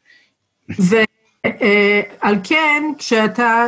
ועל 0.80 2.38
כן, 2.44 2.84
כשאתה 2.98 3.66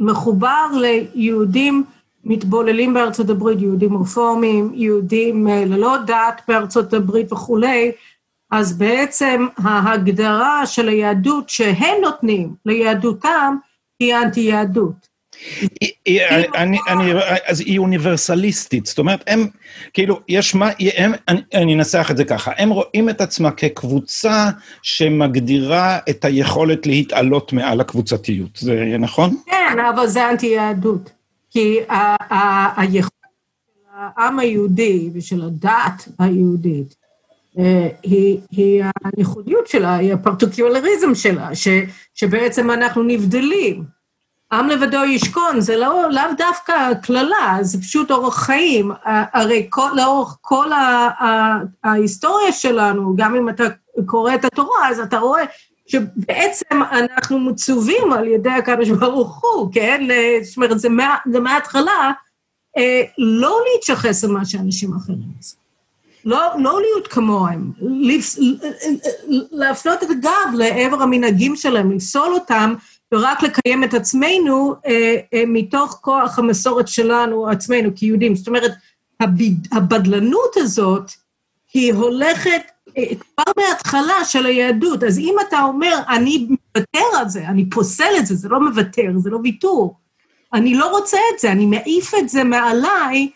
מחובר 0.00 0.66
ליהודים, 0.80 1.84
מתבוללים 2.24 2.94
בארצות 2.94 3.30
הברית, 3.30 3.60
יהודים 3.60 3.96
רפורמים, 3.96 4.70
יהודים 4.74 5.48
אה, 5.48 5.64
ללא 5.64 5.96
דת 6.06 6.42
בארצות 6.48 6.92
הברית 6.92 7.32
וכולי, 7.32 7.92
אז 8.50 8.78
בעצם 8.78 9.46
ההגדרה 9.56 10.66
של 10.66 10.88
היהדות 10.88 11.48
שהם 11.48 12.00
נותנים 12.02 12.54
ליהדותם 12.66 13.56
היא 14.00 14.14
אנטי-יהדות. 14.14 15.09
אז 17.46 17.60
היא 17.60 17.78
אוניברסליסטית, 17.78 18.86
זאת 18.86 18.98
אומרת, 18.98 19.24
הם, 19.26 19.46
כאילו, 19.92 20.20
יש 20.28 20.54
מה, 20.54 20.70
הם, 20.96 21.12
אני, 21.54 21.74
אנסח 21.74 22.08
את 22.10 22.16
זה 22.16 22.24
ככה, 22.24 22.52
הם 22.56 22.70
רואים 22.70 23.08
את 23.08 23.20
עצמם 23.20 23.50
כקבוצה 23.56 24.50
שמגדירה 24.82 25.98
את 26.10 26.24
היכולת 26.24 26.86
להתעלות 26.86 27.52
מעל 27.52 27.80
הקבוצתיות, 27.80 28.56
זה 28.56 28.96
נכון? 28.98 29.36
כן, 29.46 29.78
אבל 29.94 30.06
זה 30.06 30.30
אנטי-יהדות. 30.30 31.10
כי 31.50 31.76
היכולת 32.76 33.12
של 33.66 33.88
העם 33.94 34.38
היהודי 34.38 35.10
ושל 35.14 35.42
הדת 35.42 36.08
היהודית, 36.18 36.94
אה, 37.58 37.88
היא, 38.02 38.38
היא 38.50 38.82
הייחודיות 39.16 39.66
שלה, 39.66 39.96
היא 39.96 40.12
הפרטיקולריזם 40.12 41.14
שלה, 41.14 41.48
שבעצם 42.14 42.70
אנחנו 42.70 43.02
נבדלים. 43.02 43.99
עם 44.52 44.68
לבדו 44.68 45.04
ישכון, 45.04 45.60
זה 45.60 45.76
לא, 45.76 46.10
לאו 46.10 46.22
דווקא 46.38 46.94
קללה, 47.02 47.58
זה 47.60 47.80
פשוט 47.80 48.10
אורח 48.10 48.38
חיים. 48.38 48.90
הרי 49.04 49.66
כל, 49.70 49.90
לאורך 49.96 50.36
כל 50.40 50.70
ההיסטוריה 51.84 52.52
שלנו, 52.52 53.16
גם 53.16 53.34
אם 53.34 53.48
אתה 53.48 53.64
קורא 54.06 54.34
את 54.34 54.44
התורה, 54.44 54.88
אז 54.88 55.00
אתה 55.00 55.18
רואה 55.18 55.42
שבעצם 55.86 56.82
אנחנו 56.92 57.38
מצווים 57.38 58.12
על 58.12 58.26
ידי 58.26 58.50
הקדוש 58.50 58.88
ברוך 58.88 59.44
הוא, 59.44 59.72
כן? 59.72 60.08
זאת 60.42 60.56
אומרת, 60.56 60.80
זה, 60.80 60.88
מה, 60.88 61.16
זה 61.32 61.40
מההתחלה 61.40 62.10
אה, 62.78 63.02
לא 63.18 63.60
להתשחס 63.72 64.24
למה 64.24 64.44
שאנשים 64.44 64.96
אחרים 64.96 65.18
עושים. 65.38 65.60
לא, 66.24 66.40
לא 66.58 66.80
להיות 66.80 67.06
כמוהם, 67.06 67.72
להפנות 69.50 70.02
את 70.02 70.10
הגב 70.10 70.54
לעבר 70.54 71.02
המנהגים 71.02 71.56
שלהם, 71.56 71.92
לפסול 71.92 72.34
אותם, 72.34 72.74
ורק 73.14 73.42
לקיים 73.42 73.84
את 73.84 73.94
עצמנו 73.94 74.74
אה, 74.86 75.16
אה, 75.34 75.42
מתוך 75.46 75.98
כוח 76.00 76.38
המסורת 76.38 76.88
שלנו, 76.88 77.48
עצמנו 77.48 77.90
כיהודים. 77.96 78.36
זאת 78.36 78.48
אומרת, 78.48 78.72
הבד, 79.20 79.72
הבדלנות 79.72 80.56
הזאת, 80.56 81.10
היא 81.74 81.94
הולכת 81.94 82.62
כבר 83.20 83.52
מההתחלה 83.56 84.24
של 84.24 84.46
היהדות. 84.46 85.02
אז 85.02 85.18
אם 85.18 85.34
אתה 85.48 85.62
אומר, 85.62 85.96
אני 86.08 86.48
מוותר 86.50 87.18
על 87.18 87.28
זה, 87.28 87.48
אני 87.48 87.70
פוסל 87.70 88.12
את 88.18 88.26
זה, 88.26 88.34
זה 88.34 88.48
לא 88.48 88.60
מוותר, 88.60 89.08
זה 89.18 89.30
לא 89.30 89.38
ויתור. 89.42 89.96
אני 90.52 90.74
לא 90.74 90.90
רוצה 90.90 91.18
את 91.34 91.40
זה, 91.40 91.52
אני 91.52 91.66
מעיף 91.66 92.14
את 92.14 92.28
זה 92.28 92.44
מעליי, 92.44 93.30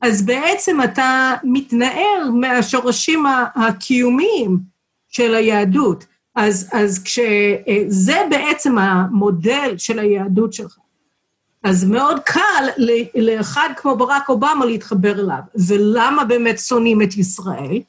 אז 0.00 0.26
בעצם 0.26 0.82
אתה 0.82 1.34
מתנער 1.44 2.30
מהשורשים 2.32 3.24
הקיומיים 3.54 4.58
של 5.08 5.34
היהדות. 5.34 6.04
אז, 6.34 6.68
אז 6.72 7.02
כשזה 7.02 8.26
בעצם 8.30 8.78
המודל 8.78 9.74
של 9.78 9.98
היהדות 9.98 10.52
שלך, 10.52 10.78
אז 11.62 11.84
מאוד 11.84 12.20
קל 12.20 12.84
לאחד 13.14 13.68
כמו 13.76 13.96
ברק 13.96 14.28
אובמה 14.28 14.64
להתחבר 14.66 15.20
אליו. 15.20 15.40
ולמה 15.68 16.24
באמת 16.24 16.58
שונאים 16.58 17.02
את 17.02 17.16
ישראל? 17.16 17.80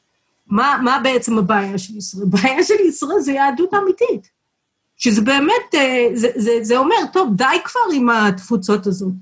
מה, 0.47 0.79
מה 0.83 0.99
בעצם 1.03 1.37
הבעיה 1.37 1.77
של 1.77 1.97
ישראל? 1.97 2.23
הבעיה 2.23 2.63
של 2.63 2.79
ישראל 2.87 3.19
זה 3.19 3.31
יהדות 3.31 3.73
אמיתית. 3.73 4.29
שזה 4.97 5.21
באמת, 5.21 5.75
אה, 5.75 6.07
זה, 6.13 6.27
זה, 6.35 6.51
זה 6.61 6.77
אומר, 6.77 6.95
טוב, 7.13 7.35
די 7.35 7.57
כבר 7.63 7.81
עם 7.93 8.09
התפוצות 8.09 8.87
הזאת. 8.87 9.13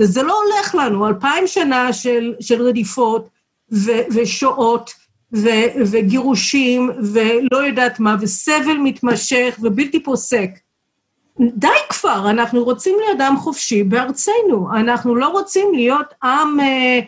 וזה 0.00 0.22
לא 0.22 0.40
הולך 0.42 0.74
לנו, 0.74 1.06
אלפיים 1.06 1.46
שנה 1.46 1.92
של, 1.92 2.34
של 2.40 2.62
רדיפות 2.62 3.28
ו, 3.72 3.90
ושואות 4.14 4.90
ו, 5.34 5.48
וגירושים 5.90 6.90
ולא 7.12 7.56
יודעת 7.66 8.00
מה, 8.00 8.16
וסבל 8.20 8.76
מתמשך 8.82 9.58
ובלתי 9.62 10.02
פוסק. 10.02 10.50
די 11.40 11.68
כבר, 11.88 12.30
אנחנו 12.30 12.64
רוצים 12.64 12.96
להיות 13.04 13.20
עם 13.20 13.36
חופשי 13.36 13.84
בארצנו, 13.84 14.68
אנחנו 14.76 15.16
לא 15.16 15.28
רוצים 15.28 15.68
להיות 15.74 16.14
עם 16.22 16.60
אה, 16.60 17.00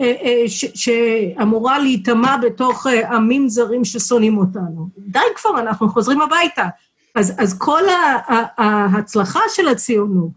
אה, 0.00 0.14
אה, 0.22 0.48
ש, 0.48 0.64
שאמורה 0.74 1.78
להיטמע 1.78 2.36
בתוך 2.36 2.86
אה, 2.86 3.16
עמים 3.16 3.48
זרים 3.48 3.84
ששונאים 3.84 4.38
אותנו. 4.38 4.88
די 4.98 5.18
כבר, 5.34 5.60
אנחנו 5.60 5.88
חוזרים 5.88 6.20
הביתה. 6.20 6.66
אז, 7.14 7.32
אז 7.38 7.58
כל 7.58 7.82
ההצלחה 8.58 9.40
של 9.48 9.68
הציונות, 9.68 10.30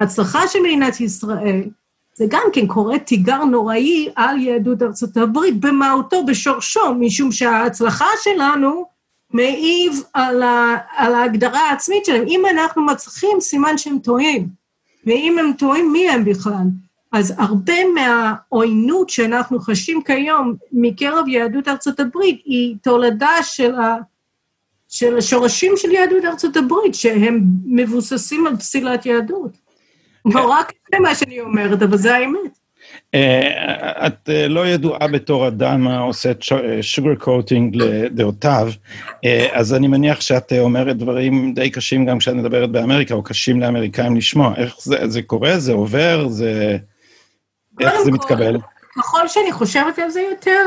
הצלחה 0.00 0.48
של 0.48 0.58
מדינת 0.60 1.00
ישראל, 1.00 1.62
זה 2.14 2.24
גם 2.28 2.42
כן 2.52 2.66
קורא 2.66 2.98
תיגר 2.98 3.44
נוראי 3.44 4.08
על 4.16 4.38
יהדות 4.40 4.82
ארצות 4.82 5.16
הברית 5.16 5.60
במהותו, 5.60 6.24
בשורשו, 6.26 6.94
משום 6.94 7.32
שההצלחה 7.32 8.06
שלנו 8.22 8.84
מעיב 9.32 10.02
על, 10.12 10.42
ה, 10.42 10.76
על 10.96 11.14
ההגדרה 11.14 11.60
העצמית 11.60 12.04
שלהם. 12.04 12.24
אם 12.28 12.42
אנחנו 12.50 12.82
מצליחים, 12.82 13.40
סימן 13.40 13.78
שהם 13.78 13.98
טועים. 13.98 14.48
ואם 15.06 15.36
הם 15.38 15.52
טועים, 15.58 15.92
מי 15.92 16.10
הם 16.10 16.24
בכלל? 16.24 16.64
אז 17.12 17.34
הרבה 17.38 17.74
מהעוינות 17.94 19.10
שאנחנו 19.10 19.60
חשים 19.60 20.02
כיום 20.02 20.54
מקרב 20.72 21.28
יהדות 21.28 21.68
ארצות 21.68 22.00
הברית 22.00 22.42
היא 22.44 22.76
תולדה 22.82 23.36
של, 23.42 23.74
ה, 23.74 23.96
של 24.88 25.18
השורשים 25.18 25.72
של 25.76 25.90
יהדות 25.90 26.24
ארצות 26.24 26.56
הברית, 26.56 26.94
שהם 26.94 27.44
מבוססים 27.64 28.46
על 28.46 28.56
פסילת 28.56 29.06
יהדות. 29.06 29.63
נורא 30.24 30.62
קשה 30.62 31.00
מה 31.00 31.14
שאני 31.14 31.40
אומרת, 31.40 31.82
אבל 31.82 31.96
זה 31.96 32.14
האמת. 32.14 32.58
אה, 33.14 34.06
את 34.06 34.28
אה, 34.28 34.48
לא 34.48 34.66
ידועה 34.66 35.08
בתור 35.08 35.48
אדם 35.48 35.88
העושה 35.88 36.32
coating 37.22 37.70
לדעותיו, 37.72 38.68
אה, 39.24 39.46
אז 39.52 39.74
אני 39.74 39.88
מניח 39.88 40.20
שאת 40.20 40.52
אומרת 40.58 40.96
דברים 40.96 41.54
די 41.54 41.70
קשים 41.70 42.06
גם 42.06 42.18
כשאת 42.18 42.34
מדברת 42.34 42.70
באמריקה, 42.70 43.14
או 43.14 43.22
קשים 43.22 43.60
לאמריקאים 43.60 44.16
לשמוע. 44.16 44.54
איך 44.56 44.74
זה, 44.78 45.08
זה 45.08 45.22
קורה? 45.22 45.58
זה 45.58 45.72
עובר? 45.72 46.28
זה... 46.28 46.76
איך 47.80 47.94
זה 48.04 48.12
מתקבל? 48.12 48.58
ככל 48.96 49.28
שאני 49.28 49.52
חושבת 49.52 49.98
על 49.98 50.10
זה 50.10 50.20
יותר, 50.20 50.66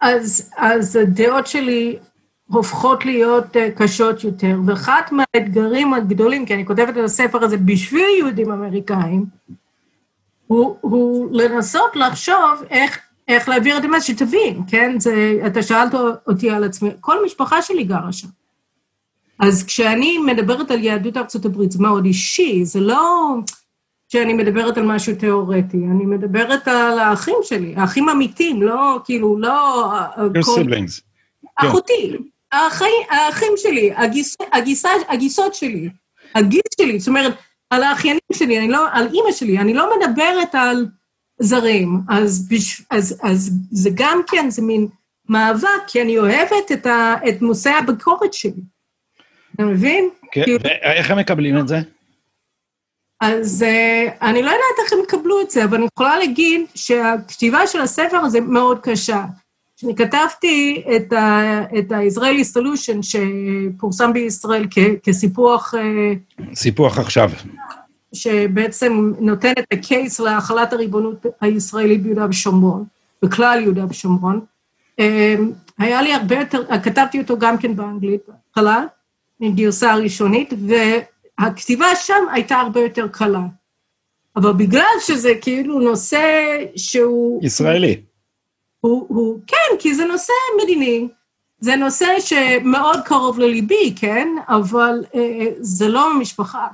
אז, 0.00 0.50
אז 0.56 0.96
הדעות 0.96 1.46
שלי 1.46 1.96
הופכות 2.46 3.04
להיות 3.04 3.56
קשות 3.76 4.24
יותר. 4.24 4.56
ואחד 4.66 5.02
מהאתגרים 5.12 5.94
הגדולים, 5.94 6.46
כי 6.46 6.54
אני 6.54 6.66
כותבת 6.66 6.96
את 6.96 7.04
הספר 7.04 7.44
הזה 7.44 7.56
בשביל 7.56 8.06
יהודים 8.18 8.52
אמריקאים, 8.52 9.24
הוא, 10.46 10.76
הוא 10.80 11.28
לנסות 11.32 11.96
לחשוב 11.96 12.62
איך, 12.70 12.98
איך 13.28 13.48
להעביר 13.48 13.78
את 13.78 13.84
המס, 13.84 14.04
שתבין, 14.04 14.62
כן? 14.68 15.00
זה, 15.00 15.38
אתה 15.46 15.62
שאלת 15.62 15.94
אותי 16.28 16.50
על 16.50 16.64
עצמי, 16.64 16.90
כל 17.00 17.18
המשפחה 17.22 17.62
שלי 17.62 17.84
גרה 17.84 18.12
שם. 18.12 18.28
אז 19.38 19.64
כשאני 19.64 20.18
מדברת 20.18 20.70
על 20.70 20.84
יהדות 20.84 21.16
ארצות 21.16 21.44
הברית, 21.44 21.72
זה 21.72 21.82
מאוד 21.82 22.04
אישי, 22.04 22.64
זה 22.64 22.80
לא 22.80 23.34
שאני 24.08 24.32
מדברת 24.32 24.78
על 24.78 24.84
משהו 24.86 25.14
תיאורטי, 25.14 25.76
אני 25.76 26.06
מדברת 26.06 26.68
על 26.68 26.98
האחים 26.98 27.34
שלי, 27.42 27.74
האחים 27.76 28.08
אמיתיים, 28.08 28.62
לא, 28.62 29.00
כאילו, 29.04 29.38
לא... 29.38 29.90
Your 30.16 30.44
כל... 30.44 30.60
siblings. 30.60 31.00
אחותי. 31.56 32.16
האחי, 32.52 32.92
האחים 33.10 33.52
שלי, 33.56 33.92
הגיס, 33.96 34.36
הגיסה, 34.52 34.88
הגיסות 35.08 35.54
שלי, 35.54 35.88
הגיס 36.34 36.62
שלי, 36.80 36.98
זאת 36.98 37.08
אומרת, 37.08 37.34
על 37.70 37.82
האחיינים 37.82 38.20
שלי, 38.32 38.58
אני 38.58 38.68
לא, 38.68 38.86
על 38.92 39.06
אימא 39.14 39.32
שלי, 39.32 39.58
אני 39.58 39.74
לא 39.74 39.90
מדברת 39.96 40.54
על 40.54 40.86
זרים, 41.40 42.00
אז, 42.08 42.48
בש, 42.48 42.82
אז, 42.90 43.20
אז 43.22 43.50
זה 43.70 43.90
גם 43.94 44.20
כן, 44.26 44.50
זה 44.50 44.62
מין 44.62 44.88
מאבק, 45.28 45.68
כי 45.86 46.02
אני 46.02 46.18
אוהבת 46.18 46.72
את, 46.72 46.86
ה, 46.86 47.14
את 47.28 47.42
מושא 47.42 47.70
הביקורת 47.70 48.34
שלי. 48.34 48.62
אתה 49.54 49.64
מבין? 49.64 50.08
כן, 50.32 50.42
כאילו, 50.44 50.58
ואיך 50.62 51.10
הם 51.10 51.18
מקבלים 51.18 51.58
את 51.58 51.68
זה? 51.68 51.76
אז 53.20 53.64
uh, 53.68 54.24
אני 54.24 54.42
לא 54.42 54.50
יודעת 54.50 54.84
איך 54.84 54.92
הם 54.92 54.98
יקבלו 55.02 55.40
את 55.40 55.50
זה, 55.50 55.64
אבל 55.64 55.76
אני 55.76 55.86
יכולה 55.94 56.18
להגיד 56.18 56.60
שהכתיבה 56.74 57.66
של 57.66 57.80
הספר 57.80 58.16
הזה 58.16 58.40
מאוד 58.40 58.80
קשה. 58.82 59.24
כשאני 59.76 59.96
כתבתי 59.96 60.82
את, 60.96 61.12
ה, 61.12 61.62
את 61.78 61.92
ה-Israeli 61.92 62.56
Solution 62.56 63.02
שפורסם 63.02 64.12
בישראל 64.12 64.66
כ, 64.70 64.78
כסיפוח... 65.02 65.74
אה, 65.74 66.12
סיפוח 66.54 66.98
עכשיו. 66.98 67.30
שבעצם 68.12 69.12
נותן 69.20 69.52
את 69.58 69.64
הקייס 69.72 70.20
להחלת 70.20 70.72
הריבונות 70.72 71.26
הישראלית 71.40 72.02
ביהודה 72.02 72.26
ושומרון, 72.30 72.84
בכלל 73.22 73.60
יהודה 73.62 73.84
ושומרון. 73.90 74.40
אה, 75.00 75.34
היה 75.78 76.02
לי 76.02 76.12
הרבה 76.12 76.38
יותר, 76.38 76.62
כתבתי 76.82 77.18
אותו 77.18 77.38
גם 77.38 77.58
כן 77.58 77.76
באנגלית 77.76 78.20
בהתחלה, 78.28 78.84
עם 79.40 79.54
גרסה 79.54 79.92
הראשונית, 79.92 80.54
והכתיבה 81.38 81.86
שם 81.96 82.24
הייתה 82.32 82.56
הרבה 82.56 82.80
יותר 82.80 83.08
קלה. 83.08 83.42
אבל 84.36 84.52
בגלל 84.52 84.84
שזה 85.00 85.32
כאילו 85.40 85.80
נושא 85.80 86.20
שהוא... 86.76 87.40
ישראלי. 87.44 88.00
הוא, 88.86 89.06
הוא, 89.08 89.40
כן, 89.46 89.76
כי 89.78 89.94
זה 89.94 90.04
נושא 90.04 90.32
מדיני, 90.62 91.08
זה 91.60 91.76
נושא 91.76 92.06
שמאוד 92.20 93.00
קרוב 93.04 93.38
לליבי, 93.38 93.94
כן? 93.96 94.28
אבל 94.48 95.04
אה, 95.14 95.46
זה 95.60 95.88
לא 95.88 96.18
משפחה. 96.18 96.66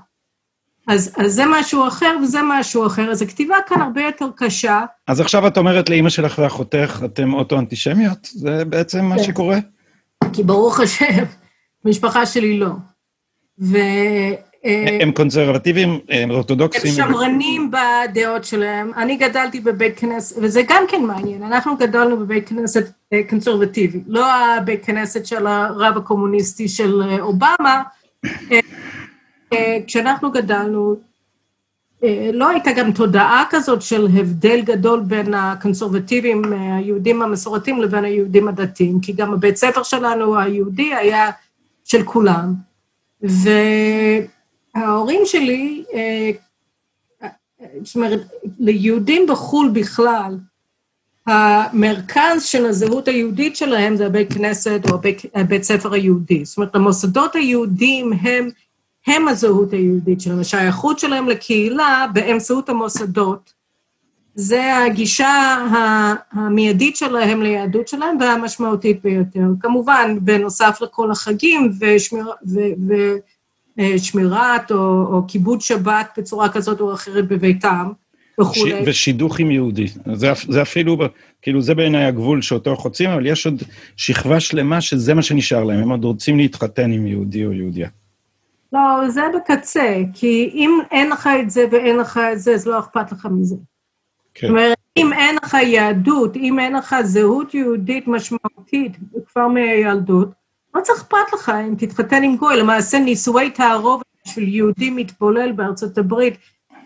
אז, 0.89 1.15
אז 1.17 1.33
זה 1.35 1.43
משהו 1.47 1.89
אחר 1.89 2.17
וזה 2.23 2.39
משהו 2.45 2.87
אחר, 2.87 3.11
אז 3.11 3.23
הכתיבה 3.23 3.57
כאן 3.67 3.83
הרבה 3.83 4.03
יותר 4.03 4.27
קשה. 4.37 4.85
אז 5.07 5.21
עכשיו 5.21 5.47
את 5.47 5.59
אומרת 5.59 5.89
לאימא 5.89 6.11
שלך 6.11 6.39
ואחותך, 6.39 7.03
אתם 7.05 7.35
אוטו-אנטישמיות? 7.35 8.29
זה 8.33 8.65
בעצם 8.65 9.05
מה 9.05 9.17
כן. 9.17 9.23
שקורה? 9.23 9.59
כי 10.33 10.43
ברוך 10.43 10.81
השם, 10.81 11.25
המשפחה 11.85 12.27
שלי 12.27 12.59
לא. 12.59 12.71
ו... 13.61 13.77
אה, 14.65 14.99
הם 15.01 15.13
קונסרבטיביים, 15.13 15.99
הם 16.09 16.31
אורתודוקסים. 16.31 17.03
הם 17.03 17.09
שמרנים 17.09 17.71
בדעות 17.71 18.45
שלהם. 18.45 18.91
אני 18.97 19.17
גדלתי 19.17 19.61
בבית 19.61 19.99
כנסת, 19.99 20.37
וזה 20.43 20.63
גם 20.69 20.85
כן 20.89 21.03
מעניין, 21.03 21.43
אנחנו 21.43 21.77
גדלנו 21.77 22.17
בבית 22.17 22.49
כנסת 22.49 22.85
אה, 23.13 23.21
קונסרבטיבי, 23.29 24.01
לא 24.07 24.33
הבית 24.33 24.85
כנסת 24.85 25.27
של 25.27 25.47
הרב 25.47 25.97
הקומוניסטי 25.97 26.69
של 26.69 27.03
אה, 27.03 27.21
אובמה. 27.21 27.83
כשאנחנו 29.87 30.33
גדלנו, 30.33 30.97
לא 32.33 32.49
הייתה 32.49 32.73
גם 32.73 32.93
תודעה 32.93 33.45
כזאת 33.51 33.83
של 33.83 34.09
הבדל 34.19 34.61
גדול 34.61 35.01
בין 35.01 35.35
הקונסרבטיבים, 35.35 36.43
היהודים 36.53 37.23
המסורתיים 37.23 37.83
לבין 37.83 38.05
היהודים 38.05 38.49
הדתיים, 38.49 39.01
כי 39.01 39.13
גם 39.13 39.33
הבית 39.33 39.57
ספר 39.57 39.83
שלנו, 39.83 40.39
היהודי, 40.39 40.95
היה 40.95 41.31
של 41.85 42.03
כולם. 42.03 42.55
ו... 43.25 43.51
ההורים 44.75 45.21
שלי, 45.25 45.85
אה, 45.95 46.31
זאת 47.83 47.97
אומרת, 47.97 48.21
ליהודים 48.59 49.27
בחו"ל 49.27 49.71
בכלל, 49.73 50.39
המרכז 51.27 52.45
של 52.45 52.67
הזהות 52.67 53.09
היהודית 53.09 53.57
שלהם 53.57 53.97
זה 53.97 54.07
הבית 54.07 54.33
כנסת 54.33 54.81
או 54.91 54.95
הבית, 54.95 55.23
הבית 55.35 55.63
ספר 55.63 55.93
היהודי. 55.93 56.45
זאת 56.45 56.57
אומרת, 56.57 56.75
המוסדות 56.75 57.35
היהודיים 57.35 58.13
הם, 58.13 58.49
הם 59.07 59.29
הזהות 59.29 59.73
היהודית 59.73 60.21
שלהם, 60.21 60.41
השייכות 60.41 60.99
שלהם 60.99 61.29
לקהילה 61.29 62.07
באמצעות 62.13 62.69
המוסדות. 62.69 63.53
זה 64.35 64.77
הגישה 64.77 65.65
המיידית 66.33 66.97
שלהם 66.97 67.43
ליהדות 67.43 67.89
שלהם 67.89 68.17
והמשמעותית 68.21 69.03
ביותר. 69.03 69.47
כמובן, 69.61 70.19
בנוסף 70.21 70.79
לכל 70.81 71.11
החגים 71.11 71.73
ושמיר, 71.81 72.31
ו, 72.47 72.61
ו, 72.89 72.93
אה, 72.95 73.17
שמירת 73.97 74.73
או, 74.73 75.07
או 75.07 75.23
כיבוד 75.29 75.61
שבת 75.61 76.19
בצורה 76.19 76.49
כזאת 76.49 76.81
או 76.81 76.95
אחרת 76.95 77.29
בביתם 77.29 77.93
וכולי. 78.41 78.83
ושידוך 78.87 79.41
עם 79.41 79.51
יהודי. 79.51 79.87
זה, 80.15 80.33
זה 80.49 80.63
אפילו, 80.63 80.99
כאילו 81.43 81.63
זה 81.63 81.75
בעיניי 81.75 82.05
הגבול 82.05 82.43
שאותו 82.43 82.77
חוצים, 82.77 83.11
אבל 83.11 83.27
יש 83.27 83.47
עוד 83.47 83.63
שכבה 83.97 84.41
שלמה 84.41 84.81
שזה 84.81 85.15
מה 85.15 85.23
שנשאר 85.23 85.65
להם, 85.65 85.83
הם 85.83 85.91
עוד 85.91 86.05
רוצים 86.05 86.37
להתחתן 86.37 86.93
עם 86.93 87.07
יהודי 87.07 87.45
או 87.45 87.53
יהודיה. 87.53 87.89
לא, 88.73 89.09
זה 89.09 89.23
בקצה, 89.37 89.97
כי 90.15 90.51
אם 90.55 90.79
אין 90.91 91.11
לך 91.11 91.29
את 91.41 91.51
זה 91.51 91.65
ואין 91.71 91.97
לך 91.97 92.21
את 92.33 92.41
זה, 92.41 92.55
אז 92.55 92.67
לא 92.67 92.79
אכפת 92.79 93.13
לך 93.13 93.29
מזה. 93.31 93.57
כן. 94.35 94.47
זאת 94.47 94.51
אומרת, 94.51 94.79
אם 94.97 95.13
אין 95.13 95.37
לך 95.43 95.57
יהדות, 95.63 96.37
אם 96.37 96.59
אין 96.59 96.77
לך 96.77 96.97
זהות 97.03 97.55
יהודית 97.55 98.09
משמעותית 98.09 98.97
כבר 99.27 99.49
מהילדות, 99.49 100.29
לא 100.75 100.81
צריך 100.81 101.01
אכפת 101.01 101.33
לך 101.33 101.53
אם 101.69 101.75
תתחתן 101.79 102.23
עם 102.23 102.37
גוי, 102.37 102.57
למעשה 102.57 102.99
נישואי 102.99 103.51
תערובת 103.51 104.05
של 104.25 104.49
יהודי 104.49 104.91
מתבולל 104.91 105.53
בארצות 105.53 105.99
הברית, 105.99 106.35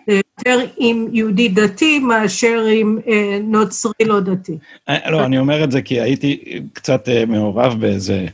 יותר 0.09 0.66
עם 0.77 1.07
יהודי 1.12 1.49
דתי 1.49 1.99
מאשר 1.99 2.64
עם 2.72 2.99
אה, 3.09 3.38
נוצרי 3.42 4.05
לא 4.07 4.20
דתי. 4.20 4.59
אה, 4.88 5.11
לא, 5.11 5.25
אני 5.25 5.38
אומר 5.38 5.64
את 5.64 5.70
זה 5.70 5.83
כי 5.83 6.01
הייתי 6.01 6.61
קצת 6.72 7.09
אה, 7.09 7.27
מעורב 7.27 7.81
באיזה 7.81 8.27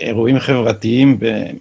אירועים 0.00 0.38
חברתיים 0.38 1.18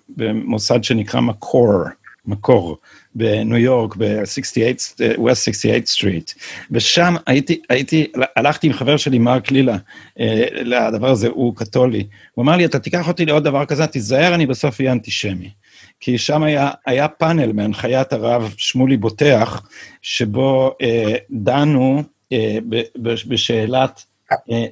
במוסד 0.09 0.83
שנקרא 0.83 1.21
מקור, 1.21 1.83
מקור 2.25 2.77
בניו 3.15 3.57
יורק, 3.57 3.95
ב-68, 3.95 5.17
West 5.17 5.35
68 5.35 5.85
סטריט, 5.85 6.31
ושם 6.71 7.15
הייתי, 7.27 7.61
הייתי, 7.69 8.11
הלכתי 8.35 8.67
עם 8.67 8.73
חבר 8.73 8.97
שלי, 8.97 9.19
מרק 9.19 9.51
לילה, 9.51 9.77
אה, 10.19 10.45
לדבר 10.51 11.09
הזה, 11.09 11.27
הוא 11.27 11.55
קתולי. 11.55 12.07
הוא 12.33 12.43
אמר 12.43 12.55
לי, 12.55 12.65
אתה 12.65 12.79
תיקח 12.79 13.07
אותי 13.07 13.25
לעוד 13.25 13.43
דבר 13.43 13.65
כזה, 13.65 13.87
תיזהר, 13.87 14.35
אני 14.35 14.45
בסוף 14.45 14.81
אהיה 14.81 14.91
אנטישמי. 14.91 15.49
כי 15.99 16.17
שם 16.17 16.43
היה, 16.43 16.71
היה 16.85 17.07
פאנל 17.07 17.51
מהנחיית 17.53 18.13
הרב 18.13 18.53
שמולי 18.57 18.97
בוטח, 18.97 19.61
שבו 20.01 20.75
אה, 20.81 21.15
דנו 21.31 22.03
אה, 22.31 22.57
ב, 22.69 22.81
ב, 23.01 23.13
בשאלת 23.27 23.97
אה, 23.97 24.10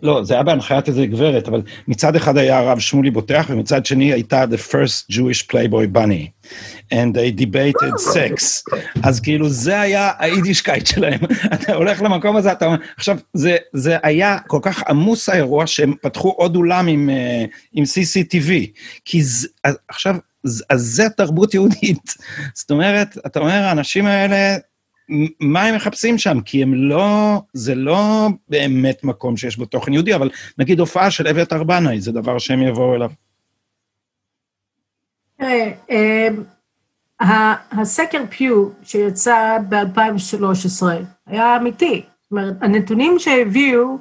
לא, 0.03 0.23
זה 0.23 0.33
היה 0.33 0.43
בהנחיית 0.43 0.87
איזה 0.87 1.05
גברת, 1.05 1.47
אבל 1.47 1.61
מצד 1.87 2.15
אחד 2.15 2.37
היה 2.37 2.57
הרב 2.57 2.79
שמולי 2.79 3.11
בוטח, 3.11 3.45
ומצד 3.49 3.85
שני 3.85 4.13
הייתה 4.13 4.43
The 4.43 4.71
First 4.71 5.13
Jewish 5.13 5.51
Playboy 5.51 5.97
Bunny. 5.97 6.49
And 6.93 7.13
they 7.13 7.41
debated 7.41 8.13
sex. 8.13 8.63
אז 9.03 9.19
כאילו 9.19 9.49
זה 9.49 9.81
היה 9.81 10.11
היידישקייט 10.19 10.87
שלהם. 10.87 11.19
אתה 11.53 11.73
הולך 11.73 12.01
למקום 12.01 12.35
הזה, 12.35 12.51
אתה 12.51 12.65
אומר, 12.65 12.77
עכשיו, 12.97 13.17
זה, 13.33 13.57
זה 13.73 13.97
היה 14.03 14.37
כל 14.47 14.59
כך 14.61 14.83
עמוס 14.89 15.29
האירוע, 15.29 15.67
שהם 15.67 15.93
פתחו 16.01 16.29
עוד 16.29 16.55
אולם 16.55 16.87
עם, 16.87 17.09
אה, 17.09 17.45
עם 17.73 17.83
CCTV. 17.83 18.51
כי 19.05 19.23
זה, 19.23 19.47
עכשיו, 19.87 20.15
אז 20.69 20.81
זה 20.81 21.09
תרבות 21.09 21.53
יהודית. 21.53 22.13
זאת 22.59 22.71
אומרת, 22.71 23.17
אתה 23.25 23.39
אומר, 23.39 23.63
האנשים 23.63 24.05
האלה, 24.05 24.57
מה 25.39 25.63
הם 25.63 25.75
מחפשים 25.75 26.17
שם? 26.17 26.41
כי 26.41 26.63
הם 26.63 26.73
לא, 26.73 27.41
זה 27.53 27.75
לא 27.75 28.27
באמת 28.49 29.03
מקום 29.03 29.37
שיש 29.37 29.57
בו 29.57 29.65
תוכן 29.65 29.93
יהודי, 29.93 30.15
אבל 30.15 30.29
נגיד 30.57 30.79
הופעה 30.79 31.11
של 31.11 31.27
אביתר 31.27 31.63
בנאי, 31.63 32.01
זה 32.01 32.11
דבר 32.11 32.37
שהם 32.37 32.61
יבואו 32.61 32.95
אליו. 32.95 33.11
תראה, 35.37 35.71
אה, 35.89 36.27
הסקר 37.71 38.23
פיו 38.29 38.69
שיצא 38.83 39.57
ב-2013 39.69 40.83
היה 41.27 41.57
אמיתי. 41.57 42.01
זאת 42.21 42.31
אומרת, 42.31 42.55
הנתונים 42.61 43.19
שהביאו 43.19 43.97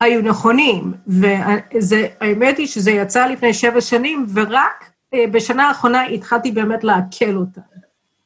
היו 0.00 0.22
נכונים, 0.22 0.92
והאמת 1.06 2.58
היא 2.58 2.66
שזה 2.66 2.90
יצא 2.90 3.26
לפני 3.26 3.54
שבע 3.54 3.80
שנים, 3.80 4.26
ורק 4.34 4.90
אה, 5.14 5.24
בשנה 5.32 5.68
האחרונה 5.68 6.02
התחלתי 6.02 6.52
באמת 6.52 6.84
לעכל 6.84 7.36
אותה. 7.36 7.60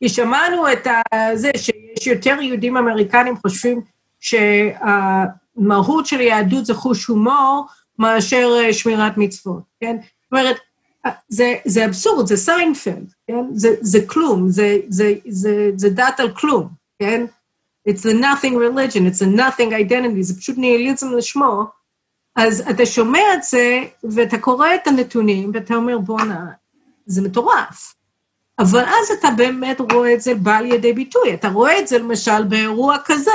כי 0.00 0.08
שמענו 0.08 0.72
את 0.72 0.87
זה 1.34 1.50
שיש 1.56 2.06
יותר 2.06 2.37
יהודים 2.40 2.76
אמריקנים 2.76 3.37
חושבים 3.37 3.80
שהמהות 4.20 6.06
של 6.06 6.18
היהדות 6.18 6.66
זה 6.66 6.74
חוש 6.74 7.06
הומור 7.06 7.66
מאשר 7.98 8.48
אה, 8.58 8.72
שמירת 8.72 9.12
מצוות, 9.16 9.62
כן? 9.80 9.96
זאת 10.00 10.32
אומרת, 10.32 10.56
אה, 11.06 11.11
זה, 11.28 11.54
זה 11.64 11.84
אבסורד, 11.84 12.26
זה 12.26 12.37
סיינפלד, 12.37 13.12
כן? 13.26 13.44
זה, 13.54 13.68
זה 13.80 13.98
כלום, 14.06 14.48
זה, 14.48 14.78
זה, 14.88 15.14
זה, 15.28 15.70
זה 15.76 15.90
דת 15.90 16.20
על 16.20 16.34
כלום, 16.34 16.68
כן? 16.98 17.24
It's 17.88 18.02
the 18.02 18.12
nothing 18.12 18.54
religion, 18.54 19.06
it's 19.06 19.22
a 19.22 19.38
nothing 19.38 19.72
identity, 19.72 20.20
זה 20.20 20.40
פשוט 20.40 20.58
ניהיליזם 20.58 21.12
לשמו. 21.16 21.64
אז 22.37 22.64
אתה 22.70 22.87
שומע 22.87 23.20
את 23.34 23.42
זה, 23.42 23.80
ואתה 24.04 24.38
קורא 24.38 24.74
את 24.74 24.87
הנתונים, 24.87 25.50
ואתה 25.54 25.74
אומר, 25.74 25.98
בואנה, 25.98 26.46
זה 27.06 27.22
מטורף. 27.22 27.94
אבל 28.59 28.85
אז 28.85 29.11
אתה 29.18 29.29
באמת 29.37 29.81
רואה 29.92 30.14
את 30.14 30.21
זה 30.21 30.35
בא 30.35 30.61
לידי 30.61 30.92
ביטוי. 30.92 31.35
אתה 31.35 31.49
רואה 31.49 31.79
את 31.79 31.88
זה 31.88 31.99
למשל 31.99 32.44
באירוע 32.44 32.97
כזה, 33.05 33.31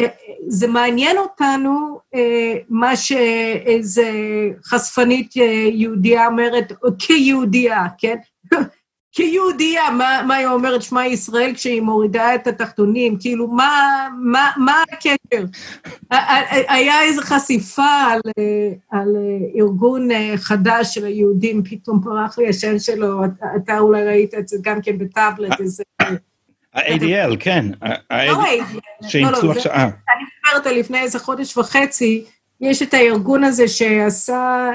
שזה 0.00 0.66
מעניין 0.68 1.18
אותנו, 1.18 2.00
אה, 2.14 2.54
מה 2.68 2.96
שאיזה 2.96 4.10
חשפנית 4.64 5.36
אה, 5.36 5.42
יהודייה 5.72 6.26
אומרת, 6.26 6.72
כיהודייה, 6.98 7.84
כן? 7.98 8.16
כיהודייה, 9.12 9.90
מה, 9.90 10.22
מה 10.26 10.34
היא 10.34 10.46
אומרת 10.46 10.82
שמע 10.82 11.06
ישראל 11.06 11.52
כשהיא 11.54 11.80
מורידה 11.80 12.34
את 12.34 12.46
התחתונים? 12.46 13.16
כאילו, 13.20 13.48
מה, 13.48 14.08
מה, 14.22 14.50
מה 14.56 14.82
הקשר? 14.92 15.44
היה 16.68 17.02
איזו 17.02 17.22
חשיפה 17.22 17.82
על, 17.82 18.20
על 18.90 19.16
ארגון 19.56 20.08
חדש 20.36 20.94
של 20.94 21.04
היהודים, 21.04 21.62
פתאום 21.64 22.00
פרח 22.04 22.38
לי 22.38 22.48
השם 22.48 22.78
שלו, 22.78 23.24
אתה, 23.24 23.46
אתה 23.56 23.78
אולי 23.78 24.04
ראית 24.04 24.34
את 24.34 24.48
זה 24.48 24.56
גם 24.62 24.82
כן 24.82 24.98
בטאבלט, 24.98 25.60
איזה... 25.60 25.82
ה-ADL, 26.74 27.36
כן. 27.40 27.64
לא 27.80 27.86
ה-ADL, 28.10 29.16
לא, 29.22 29.30
לא, 29.30 29.52
אני 29.72 30.24
מדברת 30.46 30.66
על 30.66 30.74
לפני 30.78 31.00
איזה 31.00 31.18
חודש 31.18 31.56
וחצי, 31.56 32.24
יש 32.60 32.82
את 32.82 32.94
הארגון 32.94 33.44
הזה 33.44 33.68
שעשה 33.68 34.70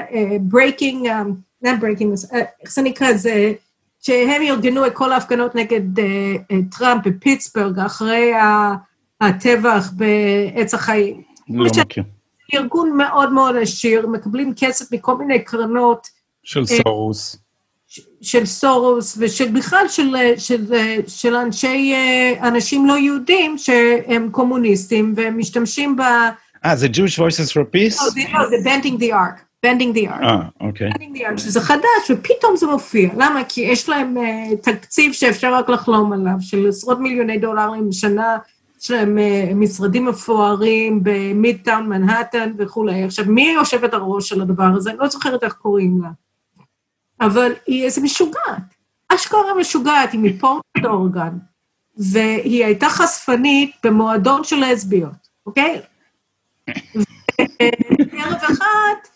breaking, 0.52 1.08
לא 1.62 1.70
breaking, 1.70 2.36
איך 2.62 2.72
זה 2.72 2.82
נקרא? 2.82 3.12
זה... 3.12 3.52
שהם 4.06 4.42
ארגנו 4.42 4.86
את 4.86 4.92
כל 4.92 5.12
ההפגנות 5.12 5.54
נגד 5.54 5.98
uh, 5.98 6.02
uh, 6.02 6.78
טראמפ 6.78 7.06
בפיטסבורג 7.06 7.78
אחרי 7.78 8.32
הטבח 9.20 9.90
בעץ 9.92 10.74
החיים. 10.74 11.22
לא 11.48 11.70
מכיר. 11.80 12.04
ארגון 12.54 12.96
מאוד 12.96 13.32
מאוד 13.32 13.56
עשיר, 13.56 14.06
מקבלים 14.06 14.52
כסף 14.56 14.92
מכל 14.92 15.16
מיני 15.18 15.44
קרנות. 15.44 16.08
של 16.42 16.62
uh, 16.62 16.66
סורוס. 16.66 17.36
של 18.22 18.46
סורוס, 18.46 19.18
ושבכלל 19.20 19.88
של, 19.88 20.16
של, 20.36 20.66
של 21.06 21.34
אנשי, 21.34 21.94
אנשים 22.42 22.86
לא 22.86 22.98
יהודים 22.98 23.58
שהם 23.58 24.28
קומוניסטים, 24.30 25.14
והם 25.16 25.38
משתמשים 25.38 25.96
ב... 25.96 26.00
אה, 26.64 26.76
זה 26.76 26.86
Jewish 26.86 27.18
Voices 27.18 27.50
for 27.52 27.74
Peace? 27.74 28.04
לא, 28.32 28.48
זה 28.48 28.56
Bending 28.70 29.00
the 29.00 29.10
Ark. 29.10 29.40
Bending 29.64 29.96
the 29.96 30.08
Ark. 30.08 30.22
אה, 30.22 30.40
אוקיי. 30.60 30.90
Bending 30.90 31.16
the 31.16 31.20
Ark, 31.20 31.38
שזה 31.38 31.60
חדש, 31.60 32.10
ופתאום 32.10 32.56
זה 32.56 32.66
מופיע. 32.66 33.10
למה? 33.16 33.44
כי 33.48 33.60
יש 33.60 33.88
להם 33.88 34.16
uh, 34.16 34.56
תקציב 34.56 35.12
שאפשר 35.12 35.54
רק 35.54 35.68
לחלום 35.68 36.12
עליו, 36.12 36.34
של 36.40 36.68
עשרות 36.68 37.00
מיליוני 37.00 37.38
דולרים 37.38 37.88
בשנה, 37.88 38.38
יש 38.80 38.90
להם 38.90 39.18
uh, 39.18 39.54
משרדים 39.54 40.04
מפוארים 40.04 41.00
במידטאון, 41.02 41.88
מנהטן 41.88 42.52
וכולי. 42.58 43.04
עכשיו, 43.04 43.24
מי 43.28 43.50
יושבת 43.50 43.94
הראש 43.94 44.28
של 44.28 44.42
הדבר 44.42 44.64
הזה? 44.76 44.90
אני 44.90 44.98
לא 44.98 45.08
זוכרת 45.08 45.44
איך 45.44 45.52
קוראים 45.52 46.02
לה. 46.02 46.08
אבל 47.20 47.52
היא 47.66 47.84
איזה 47.84 48.00
משוגעת. 48.00 48.74
אשכרה 49.08 49.54
משוגעת, 49.60 50.12
היא 50.12 50.20
מפורט 50.20 50.84
אורגן, 50.84 51.38
והיא 51.96 52.64
הייתה 52.64 52.88
חשפנית 52.88 53.76
במועדון 53.84 54.44
של 54.44 54.56
לסביות, 54.56 55.28
אוקיי? 55.46 55.80
וערב 58.12 58.42
אחד 58.52 59.13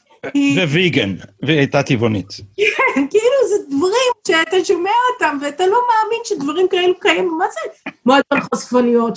וויגן, 0.68 1.14
והיא 1.42 1.58
הייתה 1.58 1.82
טבעונית. 1.82 2.28
כן, 2.56 3.06
כאילו 3.10 3.48
זה 3.48 3.76
דברים 3.76 4.12
שאתה 4.28 4.64
שומע 4.64 4.90
אותם 5.14 5.38
ואתה 5.42 5.66
לא 5.66 5.78
מאמין 5.88 6.20
שדברים 6.24 6.68
כאלו 6.70 7.00
קיימים. 7.00 7.38
מה 7.38 7.44
זה 7.52 7.90
מועדון 8.06 8.48
חשפניות 8.54 9.16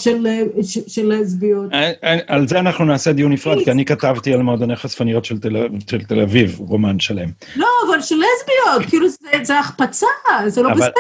של 0.88 1.12
לסביות? 1.14 1.74
אה, 1.74 1.92
אה, 2.04 2.18
על 2.28 2.48
זה 2.48 2.60
אנחנו 2.60 2.86
נעשה 2.86 3.12
דיון 3.12 3.32
נפרד, 3.32 3.64
כי 3.64 3.72
אני 3.72 3.86
כתבתי 3.86 4.34
על 4.34 4.42
מועדוני 4.42 4.76
חשפניות 4.76 5.26
של 5.26 5.40
תל 6.08 6.22
אביב, 6.22 6.60
רומן 6.60 7.00
שלם. 7.00 7.30
לא, 7.56 7.68
אבל 7.88 8.02
של 8.02 8.16
לסביות, 8.16 8.90
כאילו 8.90 9.08
זה 9.44 9.60
החפצה, 9.60 10.08
זה 10.48 10.62
לא 10.62 10.70
בסדר. 10.74 10.92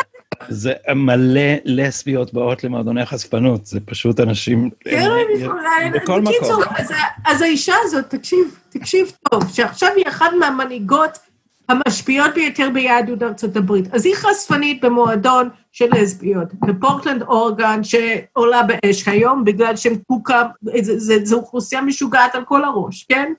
זה 0.49 0.73
מלא 0.95 1.51
לסביות 1.65 2.33
באות 2.33 2.63
למועדוני 2.63 3.05
חשפנות, 3.05 3.65
זה 3.65 3.79
פשוט 3.79 4.19
אנשים... 4.19 4.69
כן, 4.79 5.09
בכל 5.93 6.21
מקום. 6.21 6.63
אז 7.25 7.41
האישה 7.41 7.75
הזאת, 7.83 8.05
תקשיב, 8.09 8.57
תקשיב 8.69 9.11
טוב, 9.29 9.43
שעכשיו 9.53 9.89
היא 9.95 10.07
אחת 10.07 10.31
מהמנהיגות 10.39 11.17
המשפיעות 11.69 12.33
ביותר 12.35 12.69
ביהדות 12.73 13.23
ארצות 13.23 13.55
הברית. 13.55 13.93
אז 13.93 14.05
היא 14.05 14.15
חשפנית 14.15 14.81
במועדון 14.85 15.49
של 15.71 15.85
לסביות, 15.91 16.53
בפורטלנד 16.53 17.21
אורגן, 17.21 17.81
שעולה 17.83 18.61
באש 18.63 19.07
היום, 19.07 19.45
בגלל 19.45 19.75
שהם 19.75 19.95
קוקה, 20.07 20.43
זו 21.23 21.35
אוכלוסייה 21.35 21.81
משוגעת 21.81 22.35
על 22.35 22.45
כל 22.45 22.63
הראש, 22.63 23.03
כן? 23.03 23.33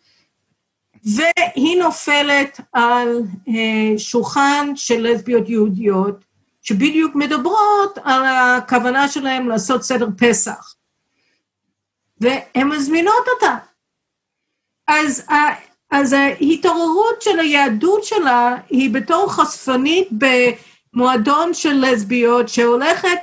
והיא 1.04 1.78
נופלת 1.78 2.60
על 2.72 3.08
אה, 3.48 3.98
שולחן 3.98 4.66
של 4.74 5.06
לסביות 5.08 5.48
יהודיות, 5.48 6.24
שבדיוק 6.62 7.14
מדברות 7.14 7.98
על 8.04 8.22
הכוונה 8.24 9.08
שלהם 9.08 9.48
לעשות 9.48 9.82
סדר 9.82 10.08
פסח. 10.18 10.74
והן 12.20 12.68
מזמינות 12.68 13.24
אותה. 13.34 13.56
אז, 14.88 15.26
אז 15.90 16.12
ההתעוררות 16.12 17.22
של 17.22 17.38
היהדות 17.40 18.04
שלה 18.04 18.56
היא 18.70 18.90
בתור 18.90 19.32
חשפנית 19.32 20.08
במועדון 20.92 21.54
של 21.54 21.84
לסביות 21.84 22.48
שהולכת 22.48 23.18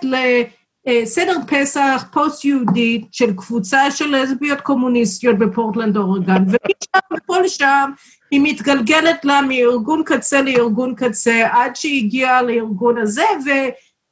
לסדר 0.85 1.35
פסח 1.47 2.05
פוסט-יהודית 2.13 3.07
של 3.11 3.33
קבוצה 3.33 3.91
של 3.91 4.15
לסביות 4.15 4.61
קומוניסטיות 4.61 5.37
בפורטלנד 5.37 5.97
אורגן, 5.97 6.43
ומשם 6.47 7.17
ופה 7.17 7.39
לשם 7.39 7.91
היא 8.31 8.41
מתגלגלת 8.43 9.25
לה 9.25 9.41
מארגון 9.41 10.03
קצה 10.05 10.41
לארגון 10.41 10.95
קצה, 10.95 11.47
עד 11.51 11.75
שהיא 11.75 12.05
הגיעה 12.05 12.41
לארגון 12.41 12.97
הזה, 12.97 13.23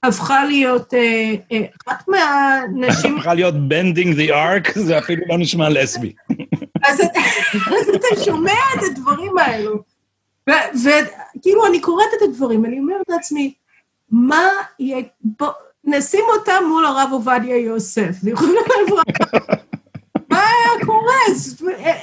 והפכה 0.03 0.45
להיות 0.45 0.93
אה, 0.93 1.33
אה, 1.51 1.65
אחת 1.87 2.03
מהנשים... 2.07 3.17
הפכה 3.17 3.33
להיות 3.33 3.55
bending 3.55 4.17
the 4.17 4.29
arc, 4.29 4.79
זה 4.79 4.97
אפילו 4.97 5.23
לא 5.29 5.37
נשמע 5.37 5.69
לסבי. 5.69 6.13
אז 6.87 7.89
אתה 7.95 8.23
שומע 8.25 8.53
את 8.77 8.83
הדברים 8.91 9.37
האלו, 9.37 9.83
וכאילו 10.49 11.65
אני 11.65 11.81
קוראת 11.81 12.07
את 12.17 12.21
הדברים, 12.21 12.65
אני 12.65 12.79
אומרת 12.79 13.09
לעצמי, 13.09 13.53
מה, 14.11 14.49
נשים 15.87 16.23
אותם 16.39 16.63
מול 16.67 16.85
הרב 16.85 17.09
עובדיה 17.11 17.57
יוסף, 17.57 18.15
מה 20.31 20.39
היה 20.39 20.85
קורה? 20.85 21.13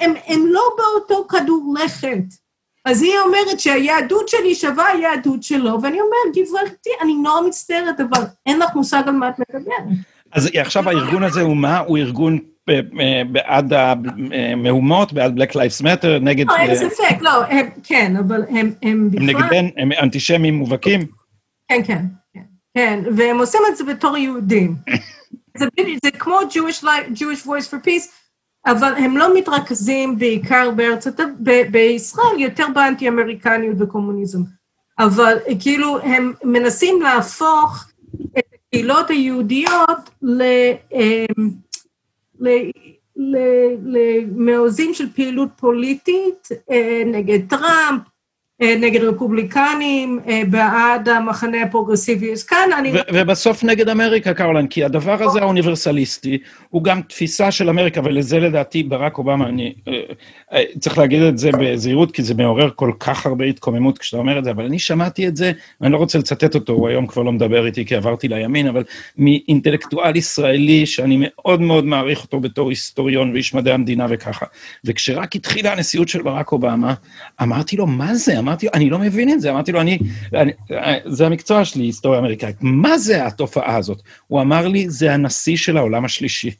הם, 0.00 0.14
הם 0.26 0.46
לא 0.46 0.62
באותו 0.76 1.26
כדור 1.28 1.74
לכת. 1.84 2.44
אז 2.84 3.02
היא 3.02 3.12
אומרת 3.26 3.60
שהיהדות 3.60 4.28
שלי 4.28 4.54
שווה 4.54 4.86
היהדות 4.86 5.42
שלו, 5.42 5.82
ואני 5.82 5.98
אומרת, 6.00 6.36
גברתי, 6.36 6.90
אני 7.02 7.14
נורא 7.14 7.40
מצטערת, 7.40 8.00
אבל 8.00 8.22
אין 8.46 8.58
לך 8.58 8.74
מושג 8.74 9.02
על 9.06 9.14
מה 9.14 9.28
את 9.28 9.34
מדברת. 9.38 9.84
אז 10.32 10.50
עכשיו 10.54 10.88
הארגון 10.88 11.22
הזה 11.22 11.40
הוא 11.40 11.56
מה? 11.56 11.78
הוא 11.78 11.98
ארגון 11.98 12.38
אה, 12.68 12.80
אה, 13.00 13.22
בעד 13.32 13.72
המהומות, 13.72 15.12
בעד 15.12 15.38
Black 15.38 15.52
Lives 15.52 15.82
Matter, 15.82 16.20
נגד... 16.20 16.46
לא, 16.46 16.56
אין 16.56 16.74
ספק, 16.74 17.20
לא, 17.20 17.44
הם, 17.44 17.68
כן, 17.82 18.16
אבל 18.16 18.44
הם, 18.48 18.72
הם 18.82 19.10
בכלל... 19.10 19.30
הם 19.30 19.36
נגדן, 19.36 19.66
הם 19.76 19.92
אנטישמים 19.92 20.54
מובהקים? 20.54 21.00
כן, 21.68 21.80
כן, 21.86 22.04
כן, 22.74 23.02
והם 23.16 23.38
עושים 23.38 23.60
את 23.68 23.76
זה 23.76 23.84
בתור 23.84 24.16
יהודים. 24.16 24.74
זה, 25.58 25.66
זה 26.04 26.10
כמו 26.10 26.38
Jewish, 26.40 26.82
Life, 26.82 27.18
Jewish 27.18 27.46
Voice 27.46 27.70
for 27.70 27.86
Peace, 27.86 28.08
אבל 28.66 28.94
הם 28.96 29.16
לא 29.16 29.34
מתרכזים 29.38 30.18
בעיקר 30.18 30.70
בארצות, 30.70 31.20
ב- 31.42 31.70
בישראל, 31.70 32.38
יותר 32.40 32.66
באנטי-אמריקניות 32.74 33.76
וקומוניזם. 33.80 34.38
אבל 34.98 35.36
כאילו 35.60 35.98
הם 35.98 36.32
מנסים 36.44 37.02
להפוך 37.02 37.84
את 38.38 38.44
הקהילות 38.54 39.10
היהודיות 39.10 40.10
ל... 40.22 40.42
אמ, 40.92 41.50
למעוזים 43.86 44.94
של 44.94 45.12
פעילות 45.12 45.48
פוליטית 45.56 46.48
אה, 46.70 47.02
נגד 47.06 47.48
טראמפ, 47.48 48.02
נגד 48.60 49.04
רפובליקנים, 49.04 50.20
אה, 50.28 50.42
בעד 50.50 51.08
המחנה 51.08 51.62
הפרוגרסיבי. 51.62 52.32
אז 52.32 52.44
כאן 52.44 52.68
אני... 52.78 52.92
ובסוף 53.12 53.64
נגד 53.64 53.88
אמריקה, 53.88 54.34
קרולן, 54.34 54.66
כי 54.66 54.84
הדבר 54.84 55.22
הזה 55.22 55.40
האוניברסליסטי 55.40 56.38
הוא 56.68 56.84
גם 56.84 57.02
תפיסה 57.02 57.50
של 57.50 57.68
אמריקה, 57.68 58.00
ולזה 58.04 58.40
לדעתי 58.40 58.82
ברק 58.82 59.18
אובמה, 59.18 59.48
אני 59.48 59.74
אה, 60.52 60.62
צריך 60.78 60.98
להגיד 60.98 61.22
את 61.22 61.38
זה 61.38 61.50
בזהירות, 61.60 62.12
כי 62.12 62.22
זה 62.22 62.34
מעורר 62.34 62.70
כל 62.74 62.92
כך 63.00 63.26
הרבה 63.26 63.44
התקוממות 63.44 63.98
כשאתה 63.98 64.16
אומר 64.16 64.38
את 64.38 64.44
זה, 64.44 64.50
אבל 64.50 64.64
אני 64.64 64.78
שמעתי 64.78 65.28
את 65.28 65.36
זה, 65.36 65.52
ואני 65.80 65.92
לא 65.92 65.98
רוצה 65.98 66.18
לצטט 66.18 66.54
אותו, 66.54 66.72
הוא 66.72 66.88
היום 66.88 67.06
כבר 67.06 67.22
לא 67.22 67.32
מדבר 67.32 67.66
איתי 67.66 67.86
כי 67.86 67.94
עברתי 67.94 68.28
לימין, 68.28 68.66
אבל 68.66 68.82
מאינטלקטואל 69.18 70.16
ישראלי, 70.16 70.86
שאני 70.86 71.16
מאוד 71.20 71.60
מאוד 71.60 71.84
מעריך 71.84 72.22
אותו 72.22 72.40
בתור 72.40 72.70
היסטוריון 72.70 73.32
ואיש 73.32 73.54
מדעי 73.54 73.74
המדינה 73.74 74.06
וככה. 74.10 74.46
וכשרק 74.84 75.36
התחילה 75.36 75.72
הנשיאות 75.72 76.08
של 76.08 76.22
ברק 76.22 76.52
אובמה, 76.52 76.94
אמרתי 77.42 77.76
לו, 77.76 77.86
מה 77.86 78.14
זה? 78.14 78.44
אמרתי 78.54 78.68
אני 78.74 78.90
לא 78.90 78.98
מבין 78.98 79.30
את 79.30 79.40
זה, 79.40 79.50
אמרתי 79.50 79.72
לו, 79.72 79.80
אני, 79.80 79.98
אני, 80.34 80.52
זה 81.04 81.26
המקצוע 81.26 81.64
שלי, 81.64 81.84
היסטוריה 81.84 82.20
אמריקאית, 82.20 82.56
מה 82.60 82.98
זה 82.98 83.26
התופעה 83.26 83.76
הזאת? 83.76 84.02
הוא 84.26 84.40
אמר 84.40 84.68
לי, 84.68 84.88
זה 84.88 85.14
הנשיא 85.14 85.56
של 85.56 85.76
העולם 85.76 86.04
השלישי. 86.04 86.50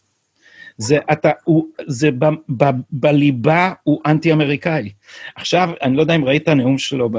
זה, 0.78 0.98
אתה, 1.12 1.30
הוא, 1.44 1.66
זה 1.87 2.11
ב, 2.11 2.24
ב, 2.57 2.64
בליבה 2.90 3.72
הוא 3.83 4.00
אנטי-אמריקאי. 4.07 4.90
עכשיו, 5.37 5.70
אני 5.83 5.96
לא 5.96 6.00
יודע 6.00 6.14
אם 6.14 6.24
ראית 6.24 6.42
את 6.42 6.48
הנאום 6.48 6.78
שלו 6.78 7.11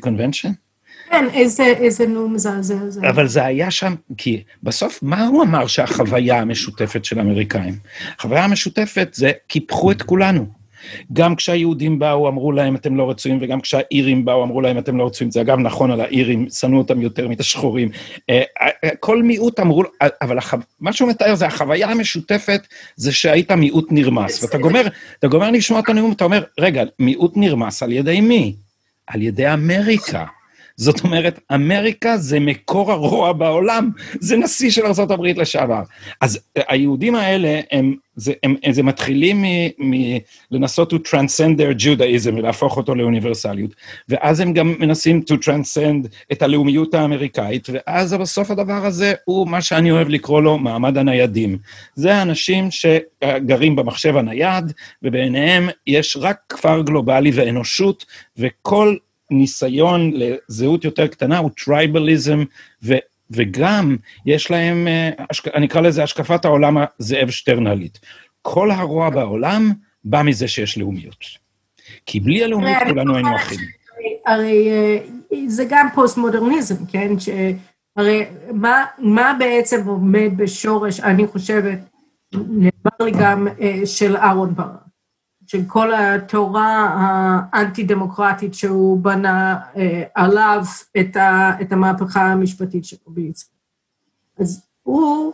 קונבנשן? 0.00 0.50
כן, 1.10 1.24
איזה, 1.34 1.64
איזה 1.64 2.06
נאום 2.06 2.34
מזעזע 2.34 2.88
זה. 2.88 3.00
אבל 3.08 3.28
זה 3.28 3.44
היה 3.44 3.70
שם, 3.70 3.94
כי 4.16 4.42
בסוף, 4.62 4.98
מה 5.02 5.26
הוא 5.26 5.42
אמר 5.42 5.66
שהחוויה 5.66 6.40
המשותפת 6.40 7.04
של 7.04 7.18
האמריקאים? 7.18 7.74
החוויה 8.18 8.44
המשותפת 8.44 9.08
זה 9.12 9.32
קיפחו 9.46 9.90
את 9.90 10.02
כולנו. 10.02 10.55
גם 11.12 11.36
כשהיהודים 11.36 11.98
באו, 11.98 12.28
אמרו 12.28 12.52
להם, 12.52 12.76
אתם 12.76 12.96
לא 12.96 13.10
רצויים, 13.10 13.38
וגם 13.40 13.60
כשהאירים 13.60 14.24
באו, 14.24 14.42
אמרו 14.42 14.60
להם, 14.60 14.78
אתם 14.78 14.96
לא 14.96 15.06
רצויים. 15.06 15.30
זה 15.30 15.40
אגב 15.40 15.58
נכון 15.58 15.90
על 15.90 16.00
האירים, 16.00 16.46
שנאו 16.50 16.78
אותם 16.78 17.00
יותר 17.00 17.28
מאת 17.28 17.40
השחורים. 17.40 17.88
אה, 18.30 18.42
אה, 18.84 18.90
כל 19.00 19.22
מיעוט 19.22 19.60
אמרו, 19.60 19.82
אבל 20.22 20.38
החו... 20.38 20.56
מה 20.80 20.92
שהוא 20.92 21.08
מתאר 21.08 21.34
זה 21.34 21.46
החוויה 21.46 21.88
המשותפת, 21.88 22.66
זה 22.96 23.12
שהיית 23.12 23.52
מיעוט 23.52 23.86
נרמס. 23.90 24.44
ואתה 24.44 24.58
גומר, 24.58 24.86
אתה 25.18 25.28
גומר 25.28 25.50
לשמוע 25.50 25.80
את 25.80 25.88
הנאום, 25.88 26.12
אתה 26.12 26.24
אומר, 26.24 26.42
רגע, 26.60 26.82
מיעוט 26.98 27.32
נרמס 27.36 27.82
על 27.82 27.92
ידי 27.92 28.20
מי? 28.20 28.56
על 29.06 29.22
ידי 29.22 29.52
אמריקה. 29.52 30.24
זאת 30.76 31.04
אומרת, 31.04 31.40
אמריקה 31.54 32.16
זה 32.16 32.40
מקור 32.40 32.92
הרוע 32.92 33.32
בעולם, 33.32 33.90
זה 34.20 34.36
נשיא 34.36 34.70
של 34.70 34.82
ארה"ב 34.86 35.22
לשעבר. 35.24 35.82
אז 36.20 36.38
היהודים 36.68 37.14
האלה, 37.14 37.60
הם, 37.72 37.94
זה, 38.16 38.32
הם, 38.42 38.54
הם, 38.62 38.72
זה 38.72 38.82
מתחילים 38.82 39.44
מלנסות 40.50 40.92
to 40.92 40.96
transcend 40.96 41.58
their 41.58 41.82
Judaism 41.82 42.34
ולהפוך 42.34 42.76
אותו 42.76 42.94
לאוניברסליות, 42.94 43.70
ואז 44.08 44.40
הם 44.40 44.52
גם 44.52 44.74
מנסים 44.78 45.22
to 45.30 45.34
transcend 45.34 46.08
את 46.32 46.42
הלאומיות 46.42 46.94
האמריקאית, 46.94 47.68
ואז 47.72 48.14
בסוף 48.14 48.50
הדבר 48.50 48.86
הזה 48.86 49.14
הוא 49.24 49.48
מה 49.48 49.62
שאני 49.62 49.90
אוהב 49.90 50.08
לקרוא 50.08 50.42
לו 50.42 50.58
מעמד 50.58 50.98
הניידים. 50.98 51.58
זה 51.94 52.14
האנשים 52.14 52.68
שגרים 52.70 53.76
במחשב 53.76 54.16
הנייד, 54.16 54.72
ובעיניהם 55.02 55.68
יש 55.86 56.16
רק 56.20 56.36
כפר 56.48 56.82
גלובלי 56.82 57.30
ואנושות, 57.34 58.04
וכל 58.38 58.96
ניסיון 59.30 60.12
לזהות 60.14 60.84
יותר 60.84 61.06
קטנה 61.06 61.38
הוא 61.38 61.50
tribalism, 61.64 62.44
ו, 62.82 62.94
וגם 63.30 63.96
יש 64.26 64.50
להם, 64.50 64.88
אה, 64.88 65.10
אני 65.54 65.66
אקרא 65.66 65.80
לזה 65.80 66.02
השקפת 66.02 66.44
העולם 66.44 66.76
הזאב 67.00 67.30
שטרנהלית. 67.30 67.98
כל 68.42 68.70
הרוע 68.70 69.10
בעולם 69.10 69.72
בא 70.04 70.22
מזה 70.22 70.48
שיש 70.48 70.78
לאומיות. 70.78 71.24
כי 72.06 72.20
בלי 72.20 72.44
הלאומיות 72.44 72.82
כולנו 72.88 73.14
היינו 73.14 73.36
אחים. 73.36 73.58
הרי 74.26 74.68
אה, 74.70 74.98
זה 75.46 75.64
גם 75.68 75.88
פוסט-מודרניזם, 75.94 76.86
כן? 76.86 77.12
הרי 77.96 78.24
מה, 78.52 78.84
מה 78.98 79.36
בעצם 79.38 79.86
עומד 79.86 80.30
בשורש, 80.36 81.00
אני 81.00 81.26
חושבת, 81.26 81.78
נאמר 82.34 82.96
לי 83.00 83.10
גם 83.20 83.48
אה, 83.60 83.86
של 83.86 84.16
אהרון 84.16 84.54
ברק. 84.54 84.85
של 85.46 85.58
כל 85.66 85.94
התורה 85.94 86.88
האנטי-דמוקרטית 87.52 88.54
שהוא 88.54 89.00
בנה 89.00 89.60
אה, 89.76 90.02
עליו 90.14 90.64
את, 91.00 91.16
ה, 91.16 91.50
את 91.60 91.72
המהפכה 91.72 92.20
המשפטית 92.20 92.84
שלו 92.84 92.98
בישראל. 93.06 93.56
אז 94.38 94.66
הוא 94.82 95.32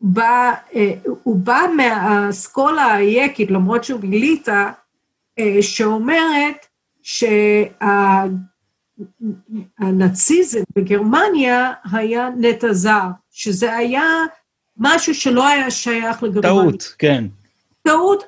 בא, 0.00 0.52
אה, 0.74 0.94
הוא 1.22 1.36
בא 1.36 1.60
מהאסכולה 1.76 2.92
היקית, 2.92 3.50
למרות 3.50 3.84
שהוא 3.84 4.00
מיליטה, 4.00 4.72
אה, 5.38 5.58
שאומרת 5.60 6.66
שהנאציזם 9.82 10.60
בגרמניה 10.76 11.72
היה 11.92 12.28
נטע 12.36 12.72
זר, 12.72 13.06
שזה 13.30 13.76
היה 13.76 14.04
משהו 14.76 15.14
שלא 15.14 15.48
היה 15.48 15.70
שייך 15.70 16.22
לגרמניה. 16.22 16.62
טעות, 16.62 16.94
כן. 16.98 17.24
טעות, 17.82 18.24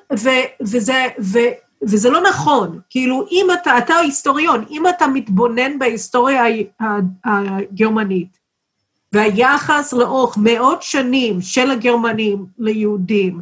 וזה, 0.61 1.07
ו- 1.21 1.53
וזה 1.81 2.09
לא 2.09 2.21
נכון. 2.29 2.79
כאילו, 2.89 3.25
אם 3.31 3.47
אתה, 3.53 3.77
אתה 3.77 3.95
היסטוריון, 3.95 4.65
אם 4.69 4.87
אתה 4.87 5.07
מתבונן 5.07 5.79
בהיסטוריה 5.79 6.43
הגרמנית, 7.25 8.39
והיחס 9.13 9.93
לאורך 9.93 10.37
מאות 10.37 10.83
שנים 10.83 11.41
של 11.41 11.71
הגרמנים 11.71 12.45
ליהודים, 12.57 13.41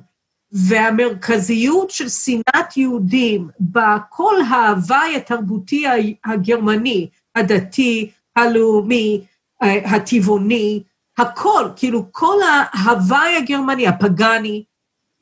והמרכזיות 0.51 1.89
של 1.89 2.09
שנאת 2.09 2.77
יהודים 2.77 3.49
בכל 3.59 4.35
ההוואי 4.49 5.15
התרבותי 5.15 5.85
הגרמני, 6.25 7.09
הדתי, 7.35 8.11
הלאומי, 8.35 9.25
הטבעוני, 9.61 10.83
הכל, 11.17 11.65
כאילו 11.75 12.05
כל 12.11 12.35
ההוואי 12.73 13.35
הגרמני, 13.35 13.87
הפגאני, 13.87 14.63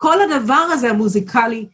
כל 0.02 0.18
הדבר 0.22 0.68
הזה 0.72 0.90
המוזיקלי, 0.90 1.66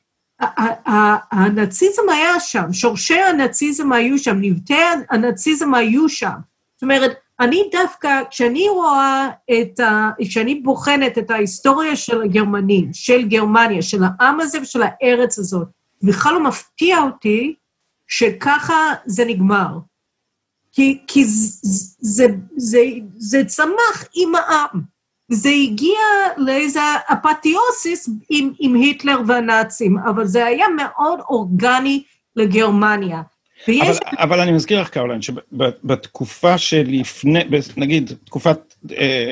הנאציזם 1.31 2.01
היה 2.09 2.39
שם, 2.39 2.73
שורשי 2.73 3.19
הנאציזם 3.19 3.93
היו 3.93 4.19
שם, 4.19 4.37
נבטי 4.41 4.81
הנאציזם 5.09 5.73
היו 5.73 6.09
שם. 6.09 6.35
זאת 6.75 6.83
אומרת, 6.83 7.11
אני 7.39 7.69
דווקא, 7.71 8.21
כשאני 8.29 8.69
רואה 8.69 9.29
את 9.51 9.79
ה... 9.79 10.09
כשאני 10.21 10.55
בוחנת 10.55 11.17
את 11.17 11.31
ההיסטוריה 11.31 11.95
של 11.95 12.21
הגרמנים, 12.21 12.89
של 12.93 13.27
גרמניה, 13.27 13.81
של 13.81 14.01
העם 14.03 14.39
הזה 14.39 14.61
ושל 14.61 14.81
הארץ 14.83 15.39
הזאת, 15.39 15.67
בכלל 16.03 16.33
לא 16.33 16.43
מפתיע 16.43 16.97
אותי 16.97 17.55
שככה 18.07 18.93
זה 19.05 19.25
נגמר. 19.25 19.79
כי, 20.71 21.03
כי 21.07 21.25
זה, 21.25 21.93
זה, 21.99 22.25
זה, 22.57 22.79
זה 23.15 23.45
צמח 23.45 24.05
עם 24.15 24.35
העם. 24.35 24.94
זה 25.29 25.49
הגיע 25.49 25.99
לאיזה 26.37 26.79
אפתיוסיס 27.13 28.09
עם, 28.29 28.51
עם 28.59 28.73
היטלר 28.73 29.17
והנאצים, 29.27 29.97
אבל 29.97 30.25
זה 30.25 30.45
היה 30.45 30.65
מאוד 30.77 31.19
אורגני 31.29 32.03
לגרמניה. 32.35 33.21
ויש... 33.67 33.81
אבל, 33.81 34.17
אבל 34.17 34.39
אני 34.39 34.51
מזכיר 34.51 34.81
לך, 34.81 34.89
קרולין, 34.89 35.21
שבתקופה 35.21 36.57
שלפני, 36.57 37.39
נגיד, 37.77 38.11
תקופת 38.25 38.75
אה, 38.97 39.29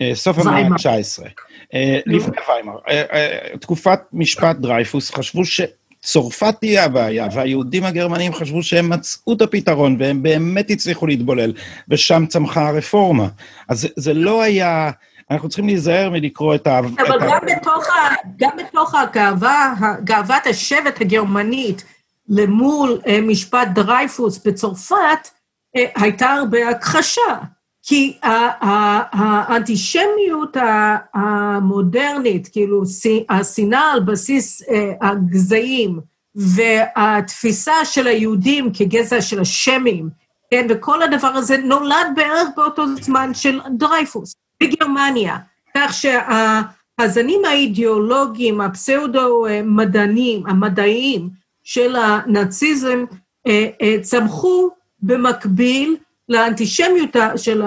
אה, 0.00 0.14
סוף 0.14 0.38
המאה 0.38 0.58
ה-19, 0.58 1.24
אה, 1.74 2.00
לפני 2.06 2.36
ויימר, 2.48 2.78
אה, 2.88 3.02
אה, 3.12 3.58
תקופת 3.60 4.00
משפט 4.12 4.56
דרייפוס, 4.56 5.10
חשבו 5.10 5.44
ש... 5.44 5.60
צרפת 6.02 6.54
תהיה 6.60 6.84
הבעיה, 6.84 7.28
והיהודים 7.34 7.84
הגרמנים 7.84 8.34
חשבו 8.34 8.62
שהם 8.62 8.90
מצאו 8.90 9.32
את 9.32 9.42
הפתרון, 9.42 9.96
והם 9.98 10.22
באמת 10.22 10.70
הצליחו 10.70 11.06
להתבולל, 11.06 11.52
ושם 11.88 12.24
צמחה 12.28 12.68
הרפורמה. 12.68 13.28
אז 13.68 13.88
זה 13.96 14.14
לא 14.14 14.42
היה... 14.42 14.90
אנחנו 15.30 15.48
צריכים 15.48 15.66
להיזהר 15.66 16.10
מלקרוא 16.10 16.54
את 16.54 16.66
ה... 16.66 16.78
אבל 16.78 16.88
את 17.16 17.22
גם, 17.22 17.30
ה... 17.30 17.40
בתוך 17.40 17.88
ה... 17.88 18.14
גם 18.36 18.50
בתוך 18.56 18.94
הגאווה, 18.94 19.74
גאוות 20.04 20.46
השבט 20.46 21.00
הגרמנית 21.00 21.84
למול 22.28 23.00
אה, 23.06 23.20
משפט 23.20 23.68
דרייפוס 23.74 24.46
בצרפת, 24.46 25.28
אה, 25.76 25.84
הייתה 25.94 26.30
הרבה 26.30 26.68
הכחשה. 26.68 27.36
כי 27.82 28.18
האנטישמיות 28.22 30.56
המודרנית, 31.14 32.48
כאילו 32.52 32.82
השנאה 33.28 33.92
על 33.92 34.00
בסיס 34.00 34.62
אה, 34.62 34.92
הגזעים 35.00 36.00
והתפיסה 36.34 37.84
של 37.84 38.06
היהודים 38.06 38.70
כגזע 38.74 39.20
של 39.20 39.40
השמים, 39.40 40.08
כן, 40.50 40.66
וכל 40.70 41.02
הדבר 41.02 41.28
הזה 41.28 41.56
נולד 41.56 42.06
בערך 42.16 42.48
באותו 42.56 42.84
זמן 43.00 43.34
של 43.34 43.60
דרייפוס 43.76 44.34
בגרמניה, 44.62 45.36
כך 45.76 45.94
שהזנים 45.94 47.44
האידיאולוגיים, 47.44 48.60
הפסאודו-מדענים, 48.60 50.46
המדעיים 50.46 51.30
של 51.64 51.96
הנאציזם 51.96 53.04
אה, 53.46 53.68
אה, 53.82 53.96
צמחו 54.02 54.70
במקביל 55.02 55.96
לאנטישמיות 56.30 57.16
של, 57.36 57.62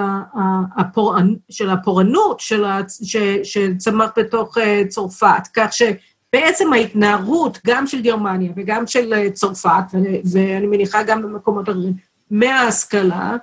הפורענ, 0.78 1.36
של 1.50 1.70
הפורענות 1.70 2.40
של 2.40 2.66
ש, 3.04 3.18
שצמח 3.44 4.10
בתוך 4.18 4.58
אה, 4.58 4.82
צרפת, 4.90 5.48
כך 5.54 5.70
שבעצם 5.74 6.74
ההתנערות 6.74 7.60
גם 7.68 7.88
של 7.88 8.02
גרמניה 8.02 8.52
וגם 8.56 8.88
של 8.88 9.14
אה, 9.14 9.32
צרפת, 9.32 9.84
ואני 10.32 10.68
מניחה 10.68 11.04
גם 11.04 11.22
במקומות 11.22 11.70
אחרים, 11.70 11.94
מההשכלה, 12.32 13.38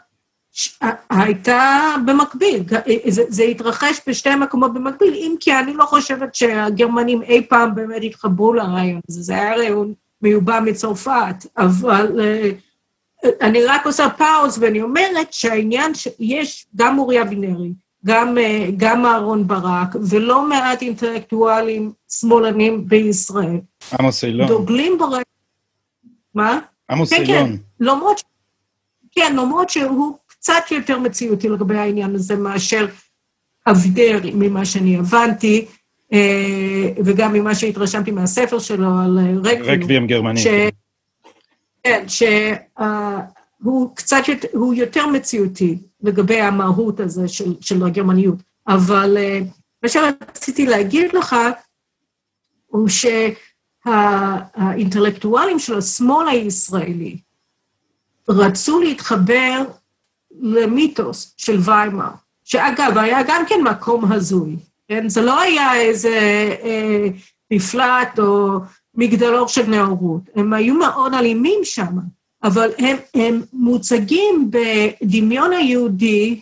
הייתה 1.11 1.95
במקביל, 2.07 2.63
אה, 2.73 3.11
זה, 3.11 3.23
זה 3.29 3.43
התרחש 3.43 4.01
בשתי 4.07 4.35
מקומות 4.35 4.75
במקביל, 4.75 5.15
אם 5.15 5.35
כי 5.41 5.59
אני 5.59 5.75
לא 5.75 5.85
חושבת 5.85 6.35
שהגרמנים 6.35 7.23
אי 7.23 7.47
פעם 7.49 7.75
באמת 7.75 8.03
התחברו 8.03 8.53
לרעיון 8.53 9.01
הזה, 9.09 9.23
זה 9.23 9.35
היה 9.35 9.57
רעיון 9.57 9.93
מיובא 10.23 10.61
מצרפת, 10.61 11.47
אבל... 11.59 12.21
אני 13.41 13.65
רק 13.65 13.87
עושה 13.87 14.09
פאוז 14.11 14.59
ואני 14.59 14.83
אומרת 14.83 15.33
שהעניין 15.33 15.95
שיש 15.95 16.67
גם 16.77 16.99
אורי 16.99 17.23
אבינרי, 17.23 17.73
גם, 18.07 18.39
אה, 18.39 18.67
גם 18.77 19.07
אהרון 19.07 19.47
ברק, 19.47 19.97
ולא 20.09 20.49
מעט 20.49 20.83
אינטלקטואלים 20.83 21.93
שמאלנים 22.09 22.89
בישראל. 22.89 23.61
עמוס 23.99 24.25
אילון. 24.25 24.49
דוגלים 24.49 24.99
ברקע... 24.99 25.23
מה? 26.35 26.59
עמוס 26.91 27.13
כן, 27.13 27.23
אילון. 27.23 27.57
כן, 27.57 27.57
למרות, 27.81 28.23
כן, 29.13 29.37
למרות 29.37 29.71
שהוא 29.71 30.17
קצת 30.27 30.63
יותר 30.71 30.99
מציאותי 30.99 31.49
לגבי 31.49 31.79
העניין 31.79 32.15
הזה 32.15 32.37
מאשר 32.37 32.87
אבדרי, 33.67 34.33
ממה 34.35 34.65
שאני 34.65 34.97
הבנתי, 34.97 35.67
אה, 36.13 36.89
וגם 37.05 37.33
ממה 37.33 37.55
שהתרשמתי 37.55 38.11
מהספר 38.11 38.59
שלו 38.59 38.89
על 39.05 39.19
רקבים. 39.45 39.83
רקבים 39.83 40.07
גרמנים. 40.07 40.37
ש... 40.37 40.47
כן, 41.85 42.05
שהוא 42.09 43.97
קצת, 43.97 44.23
הוא 44.53 44.75
יותר 44.75 45.07
מציאותי 45.07 45.79
לגבי 46.03 46.41
המהות 46.41 47.01
הזה 47.01 47.29
של, 47.29 47.55
של 47.61 47.85
הגרמניות. 47.87 48.37
אבל 48.69 49.17
אה, 49.19 49.41
מה 49.83 49.89
שרציתי 49.89 50.67
להגיד 50.67 51.13
לך, 51.13 51.37
הוא 52.67 52.89
שהאינטלקטואלים 53.87 55.59
של 55.59 55.79
השמאל 55.79 56.29
הישראלי 56.29 57.19
רצו 58.29 58.81
להתחבר 58.81 59.65
למיתוס 60.41 61.35
של 61.37 61.59
ויימאר, 61.61 62.11
שאגב, 62.45 62.99
היה 62.99 63.23
גם 63.29 63.45
כן 63.49 63.61
מקום 63.63 64.13
הזוי, 64.13 64.57
כן? 64.89 65.09
זה 65.09 65.23
לא 65.23 65.41
היה 65.41 65.75
איזה 65.75 66.19
אה, 66.63 67.07
מפלט 67.51 68.19
או 68.19 68.59
מגדלור 68.95 69.49
של 69.49 69.67
נאורות. 69.67 70.23
הם 70.35 70.53
היו 70.53 70.75
מאוד 70.75 71.15
אלימים 71.15 71.61
שם, 71.65 71.97
אבל 72.43 72.71
הם, 72.79 72.97
הם 73.15 73.43
מוצגים 73.53 74.51
בדמיון 74.51 75.53
היהודי 75.53 76.41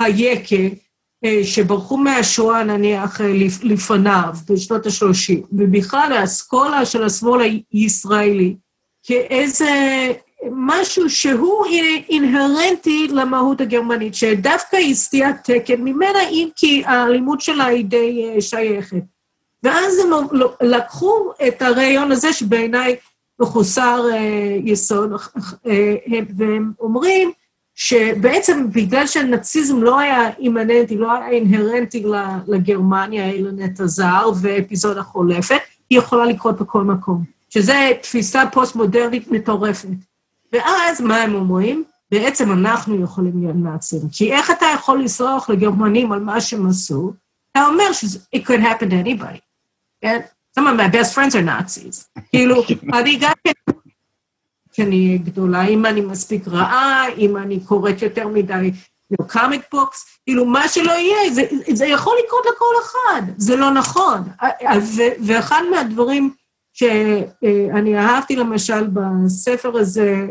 היקה, 0.00 0.76
אה, 1.24 1.40
שברחו 1.44 1.96
מהשואה 1.96 2.64
נניח 2.64 3.20
אה, 3.20 3.32
לפניו, 3.62 4.34
בשנות 4.50 4.86
ה-30, 4.86 5.46
ובכלל 5.52 6.12
האסכולה 6.12 6.86
של 6.86 7.04
השמאל 7.04 7.60
הישראלי, 7.72 8.56
כאיזה 9.02 10.12
משהו 10.52 11.10
שהוא 11.10 11.66
אינהרנטי 12.08 13.08
למהות 13.08 13.60
הגרמנית, 13.60 14.14
שדווקא 14.14 14.76
היא 14.76 14.94
סטיית 14.94 15.36
תקן 15.44 15.80
ממנה, 15.80 16.28
אם 16.30 16.48
כי 16.56 16.82
האלימות 16.86 17.40
שלה 17.40 17.64
היא 17.64 17.84
די 17.84 18.24
אה, 18.24 18.40
שייכת. 18.40 19.15
ואז 19.66 19.98
הם 19.98 20.10
לקחו 20.60 21.30
את 21.48 21.62
הרעיון 21.62 22.12
הזה, 22.12 22.32
שבעיניי 22.32 22.96
מחוסר 23.40 24.04
אה, 24.12 24.58
יסוד, 24.64 25.12
אה, 25.66 25.94
והם 26.36 26.72
אומרים 26.80 27.30
שבעצם 27.74 28.66
בגלל 28.72 29.06
שהנאציזם 29.06 29.82
לא 29.82 29.98
היה 29.98 30.30
אימננטי, 30.38 30.96
לא 30.96 31.12
היה 31.12 31.28
אינהרנטי 31.28 32.04
לגרמניה, 32.46 33.30
אלא 33.30 33.50
נטע 33.52 33.86
זר 33.86 34.30
ואפיזודה 34.40 35.02
חולפת, 35.02 35.60
היא 35.90 35.98
יכולה 35.98 36.24
לקרות 36.24 36.60
בכל 36.60 36.82
מקום, 36.82 37.24
שזו 37.48 37.72
תפיסה 38.02 38.42
פוסט-מודרנית 38.52 39.30
מטורפת. 39.30 39.88
ואז 40.52 41.00
מה 41.00 41.16
הם 41.16 41.34
אומרים? 41.34 41.84
בעצם 42.10 42.52
אנחנו 42.52 43.02
יכולים 43.02 43.40
להיות 43.40 43.56
נאצים. 43.56 44.00
כי 44.12 44.32
איך 44.32 44.50
אתה 44.50 44.66
יכול 44.74 45.02
לסלוח 45.02 45.50
לגרמנים 45.50 46.12
על 46.12 46.20
מה 46.20 46.40
שהם 46.40 46.66
עשו? 46.66 47.12
אתה 47.52 47.66
אומר 47.66 47.92
ש- 47.92 48.04
it 48.36 48.38
could 48.38 48.60
happen 48.60 48.90
to 48.90 49.06
anybody. 49.06 49.45
כן? 50.06 50.20
Some 50.58 50.62
of 50.62 50.76
my 50.80 50.88
best 50.88 51.14
friends 51.14 51.34
are 51.34 51.46
Nazis. 51.46 52.20
כאילו, 52.30 52.62
אני 52.98 53.16
גם 53.20 53.32
כן, 53.44 53.72
כשאני 54.72 55.18
גדולה, 55.18 55.66
אם 55.66 55.86
אני 55.86 56.00
מספיק 56.00 56.48
רעה, 56.48 57.08
אם 57.18 57.36
אני 57.36 57.60
קוראת 57.60 58.02
יותר 58.02 58.28
מדי 58.28 58.70
comic 59.26 59.62
books, 59.72 60.20
כאילו, 60.24 60.44
מה 60.44 60.68
שלא 60.68 60.92
יהיה, 60.92 61.34
זה, 61.34 61.42
זה 61.72 61.86
יכול 61.86 62.16
לקרות 62.24 62.44
לכל 62.54 62.74
אחד, 62.82 63.22
זה 63.36 63.56
לא 63.56 63.70
נכון. 63.70 64.20
ו, 64.82 65.02
ואחד 65.26 65.62
מהדברים 65.70 66.34
שאני 66.72 67.98
אהבתי 67.98 68.36
למשל 68.36 68.86
בספר 68.86 69.78
הזה 69.78 70.26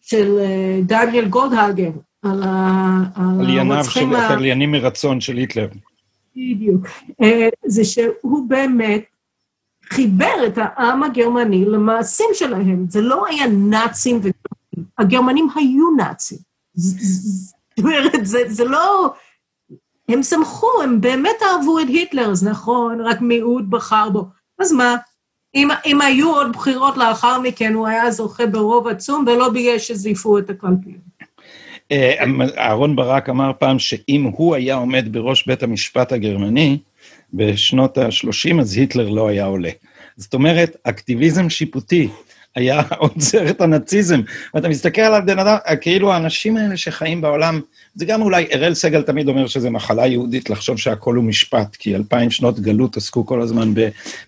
של 0.00 0.38
דניאל 0.82 1.28
גולדהגר, 1.28 1.90
על 2.22 2.42
הרוצחים... 2.42 4.14
על 4.14 4.44
יניו 4.44 4.68
מרצון 4.68 5.20
של 5.20 5.36
היטלר. 5.36 5.68
בדיוק. 6.36 6.86
אה, 7.22 7.48
זה 7.66 7.84
שהוא 7.84 8.48
באמת 8.48 9.04
חיבר 9.92 10.46
את 10.46 10.52
העם 10.56 11.02
הגרמני 11.02 11.64
למעשים 11.64 12.26
שלהם. 12.32 12.86
זה 12.88 13.00
לא 13.00 13.26
היה 13.26 13.46
נאצים 13.46 14.16
וגרמנים, 14.16 14.90
הגרמנים 14.98 15.48
היו 15.54 15.90
נאצים. 15.96 16.38
זאת 16.74 17.78
אומרת, 17.78 18.26
זה, 18.26 18.38
זה 18.48 18.64
לא... 18.64 19.12
הם 20.08 20.22
שמחו, 20.22 20.82
הם 20.82 21.00
באמת 21.00 21.36
אהבו 21.42 21.78
את 21.78 21.86
היטלר, 21.88 22.30
אז 22.30 22.44
נכון, 22.44 23.00
רק 23.00 23.20
מיעוט 23.20 23.64
בחר 23.68 24.10
בו. 24.10 24.26
אז 24.58 24.72
מה? 24.72 24.96
אם, 25.54 25.68
אם 25.86 26.00
היו 26.00 26.30
עוד 26.30 26.52
בחירות 26.52 26.96
לאחר 26.96 27.40
מכן, 27.40 27.74
הוא 27.74 27.86
היה 27.86 28.10
זוכה 28.10 28.46
ברוב 28.46 28.88
עצום, 28.88 29.24
ולא 29.26 29.48
בגלל 29.48 29.78
שזייפו 29.78 30.38
את 30.38 30.50
הקלפיות. 30.50 31.11
אה, 31.92 32.24
אהרון 32.58 32.96
ברק 32.96 33.28
אמר 33.28 33.52
פעם 33.58 33.78
שאם 33.78 34.30
הוא 34.36 34.54
היה 34.54 34.74
עומד 34.74 35.08
בראש 35.10 35.46
בית 35.46 35.62
המשפט 35.62 36.12
הגרמני 36.12 36.78
בשנות 37.34 37.98
ה-30, 37.98 38.60
אז 38.60 38.76
היטלר 38.76 39.08
לא 39.08 39.28
היה 39.28 39.44
עולה. 39.44 39.70
זאת 40.16 40.34
אומרת, 40.34 40.76
אקטיביזם 40.84 41.50
שיפוטי 41.50 42.08
היה 42.56 42.82
עוצר 42.98 43.50
את 43.50 43.60
הנאציזם. 43.60 44.20
ואתה 44.54 44.68
מסתכל 44.68 45.00
עליו, 45.00 45.22
בן 45.26 45.38
אדם, 45.38 45.56
כאילו 45.80 46.12
האנשים 46.12 46.56
האלה 46.56 46.76
שחיים 46.76 47.20
בעולם, 47.20 47.60
זה 47.94 48.04
גם 48.04 48.22
אולי, 48.22 48.46
אראל 48.54 48.74
סגל 48.74 49.02
תמיד 49.02 49.28
אומר 49.28 49.46
שזה 49.46 49.70
מחלה 49.70 50.06
יהודית 50.06 50.50
לחשוב 50.50 50.78
שהכל 50.78 51.16
הוא 51.16 51.24
משפט, 51.24 51.76
כי 51.76 51.96
אלפיים 51.96 52.30
שנות 52.30 52.60
גלות 52.60 52.96
עסקו 52.96 53.26
כל 53.26 53.40
הזמן 53.40 53.72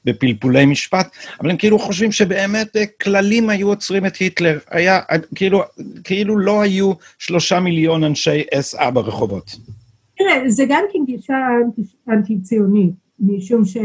בפלפולי 0.04 0.66
משפט, 0.66 1.16
אבל 1.40 1.50
הם 1.50 1.56
כאילו 1.56 1.78
חושבים 1.78 2.12
שבאמת 2.12 2.76
אה, 2.76 2.84
כללים 3.02 3.50
היו 3.50 3.68
עוצרים 3.68 4.06
את 4.06 4.16
היטלר. 4.16 4.58
היה, 4.70 5.00
אה, 5.10 5.16
כאילו, 5.34 5.62
כאילו 6.04 6.38
לא 6.38 6.60
היו 6.60 6.92
שלושה 7.18 7.60
מיליון 7.60 8.04
אנשי 8.04 8.42
SA 8.42 8.90
ברחובות. 8.90 9.56
תראה, 10.18 10.50
זה 10.50 10.64
גם 10.68 10.84
כן 10.92 10.98
גישה 11.06 11.36
אנטי-ציונית, 12.08 12.92
משום 13.20 13.64
ש... 13.64 13.76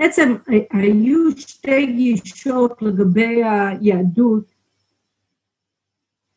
בעצם 0.00 0.34
היו 0.72 1.30
שתי 1.36 1.86
גישות 1.86 2.82
לגבי 2.82 3.42
היהדות, 3.44 4.44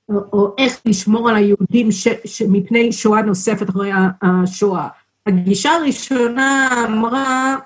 או, 0.09 0.15
או 0.33 0.55
איך 0.57 0.81
לשמור 0.85 1.29
על 1.29 1.35
היהודים 1.35 1.91
ש, 1.91 2.07
ש, 2.25 2.41
מפני 2.41 2.91
שואה 2.91 3.21
נוספת 3.21 3.69
אחרי 3.69 3.91
השואה. 4.21 4.87
הגישה 5.25 5.71
הראשונה 5.71 6.69
אמרה, 6.87 7.57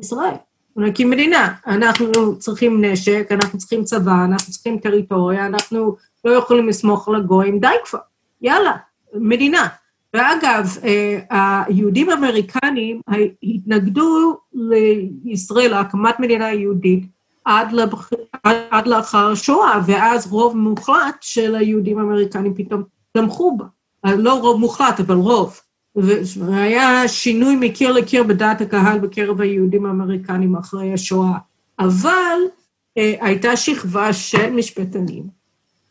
ישראל, 0.00 0.34
נקים 0.76 1.10
מדינה. 1.10 1.54
אנחנו 1.66 2.38
צריכים 2.38 2.84
נשק, 2.84 3.28
אנחנו 3.30 3.58
צריכים 3.58 3.84
צבא, 3.84 4.24
אנחנו 4.24 4.52
צריכים 4.52 4.78
טריטוריה, 4.78 5.46
אנחנו 5.46 5.96
לא 6.24 6.30
יכולים 6.30 6.68
לסמוך 6.68 7.08
על 7.08 7.14
הגויים, 7.14 7.58
די 7.60 7.68
כבר, 7.84 7.98
יאללה, 8.42 8.72
מדינה. 9.14 9.68
ואגב, 10.14 10.76
אה, 10.84 11.20
היהודים 11.30 12.10
האמריקנים 12.10 13.00
התנגדו 13.42 14.38
לישראל, 15.24 15.70
להקמת 15.70 16.20
מדינה 16.20 16.52
יהודית, 16.52 17.06
עד, 17.44 18.86
לאחר 18.86 19.30
השואה, 19.30 19.80
ואז 19.86 20.32
רוב 20.32 20.56
מוחלט 20.56 21.16
של 21.20 21.54
היהודים 21.54 21.98
האמריקנים 21.98 22.54
פתאום 22.54 22.82
תמכו 23.12 23.56
בה. 23.56 23.64
לא 24.16 24.40
רוב 24.40 24.60
מוחלט, 24.60 25.00
אבל 25.00 25.14
רוב. 25.14 25.60
והיה 25.96 27.08
שינוי 27.08 27.56
מקיר 27.60 27.92
לקיר 27.92 28.22
בדעת 28.22 28.60
הקהל 28.60 28.98
בקרב 28.98 29.40
היהודים 29.40 29.86
האמריקנים 29.86 30.56
אחרי 30.56 30.92
השואה. 30.92 31.38
אבל 31.78 32.38
אה, 32.98 33.14
הייתה 33.20 33.56
שכבה 33.56 34.12
של 34.12 34.50
משפטנים 34.50 35.24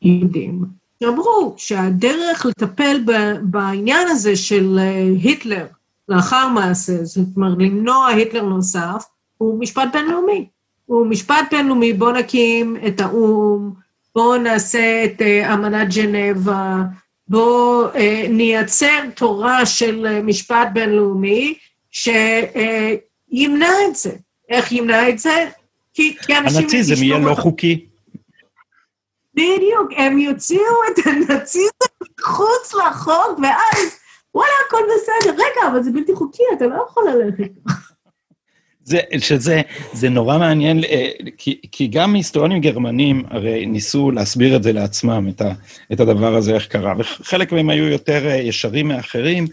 יהודים 0.01 0.78
שאמרו 1.03 1.53
שהדרך 1.57 2.45
לטפל 2.45 3.03
בעניין 3.41 4.07
הזה 4.07 4.35
של 4.35 4.79
אה, 4.81 5.13
היטלר 5.23 5.65
לאחר 6.09 6.47
מעשה, 6.47 7.03
זאת 7.03 7.27
אומרת, 7.35 7.57
למנוע 7.59 8.07
היטלר 8.07 8.41
נוסף, 8.41 9.05
הוא 9.37 9.59
משפט 9.59 9.89
בינלאומי. 9.93 10.47
הוא 10.85 11.07
משפט 11.07 11.45
בינלאומי, 11.51 11.93
בואו 11.93 12.11
נקים 12.11 12.77
את 12.87 13.01
האו"ם, 13.01 13.73
בואו 14.15 14.37
נעשה 14.37 15.05
את 15.05 15.21
אה, 15.21 15.53
אמנת 15.53 15.93
ג'נבה, 15.95 16.77
בואו 17.27 17.85
אה, 17.95 18.25
נייצר 18.29 18.99
תורה 19.15 19.65
של 19.65 20.05
אה, 20.05 20.21
משפט 20.21 20.67
בינלאומי 20.73 21.53
שימנע 21.91 23.71
את 23.89 23.95
זה. 23.95 24.11
איך 24.49 24.71
ימנע 24.71 25.09
את 25.09 25.19
זה? 25.19 25.49
כי, 25.93 26.15
כי 26.25 26.37
אנשים... 26.37 26.59
הנאציזם 26.59 27.03
יהיה 27.03 27.19
לא 27.19 27.35
חוקי. 27.35 27.85
בדיוק, 29.39 29.91
הם 29.97 30.17
יוציאו 30.17 30.75
את 30.91 31.05
הנאציזם 31.05 31.69
מחוץ 32.19 32.73
לחוק, 32.73 33.39
ואז 33.43 33.99
וואלה, 34.35 34.51
הכל 34.67 34.81
בסדר. 34.95 35.33
רגע, 35.33 35.71
אבל 35.71 35.83
זה 35.83 35.91
בלתי 35.91 36.15
חוקי, 36.15 36.43
אתה 36.57 36.67
לא 36.67 36.85
יכול 36.89 37.03
ללכת. 37.09 37.51
זה, 38.83 38.99
שזה 39.19 39.61
זה 39.93 40.09
נורא 40.09 40.37
מעניין, 40.37 40.83
אה, 40.83 41.09
כי, 41.37 41.59
כי 41.71 41.87
גם 41.87 42.13
היסטוריונים 42.13 42.61
גרמנים 42.61 43.23
הרי 43.29 43.65
ניסו 43.65 44.11
להסביר 44.11 44.55
את 44.55 44.63
זה 44.63 44.73
לעצמם, 44.73 45.27
את, 45.29 45.41
ה, 45.41 45.51
את 45.93 45.99
הדבר 45.99 46.35
הזה, 46.35 46.55
איך 46.55 46.67
קרה, 46.67 46.93
וחלק 46.97 47.51
מהם 47.51 47.69
היו 47.69 47.87
יותר 47.87 48.27
אה, 48.27 48.35
ישרים 48.35 48.87
מאחרים, 48.87 49.47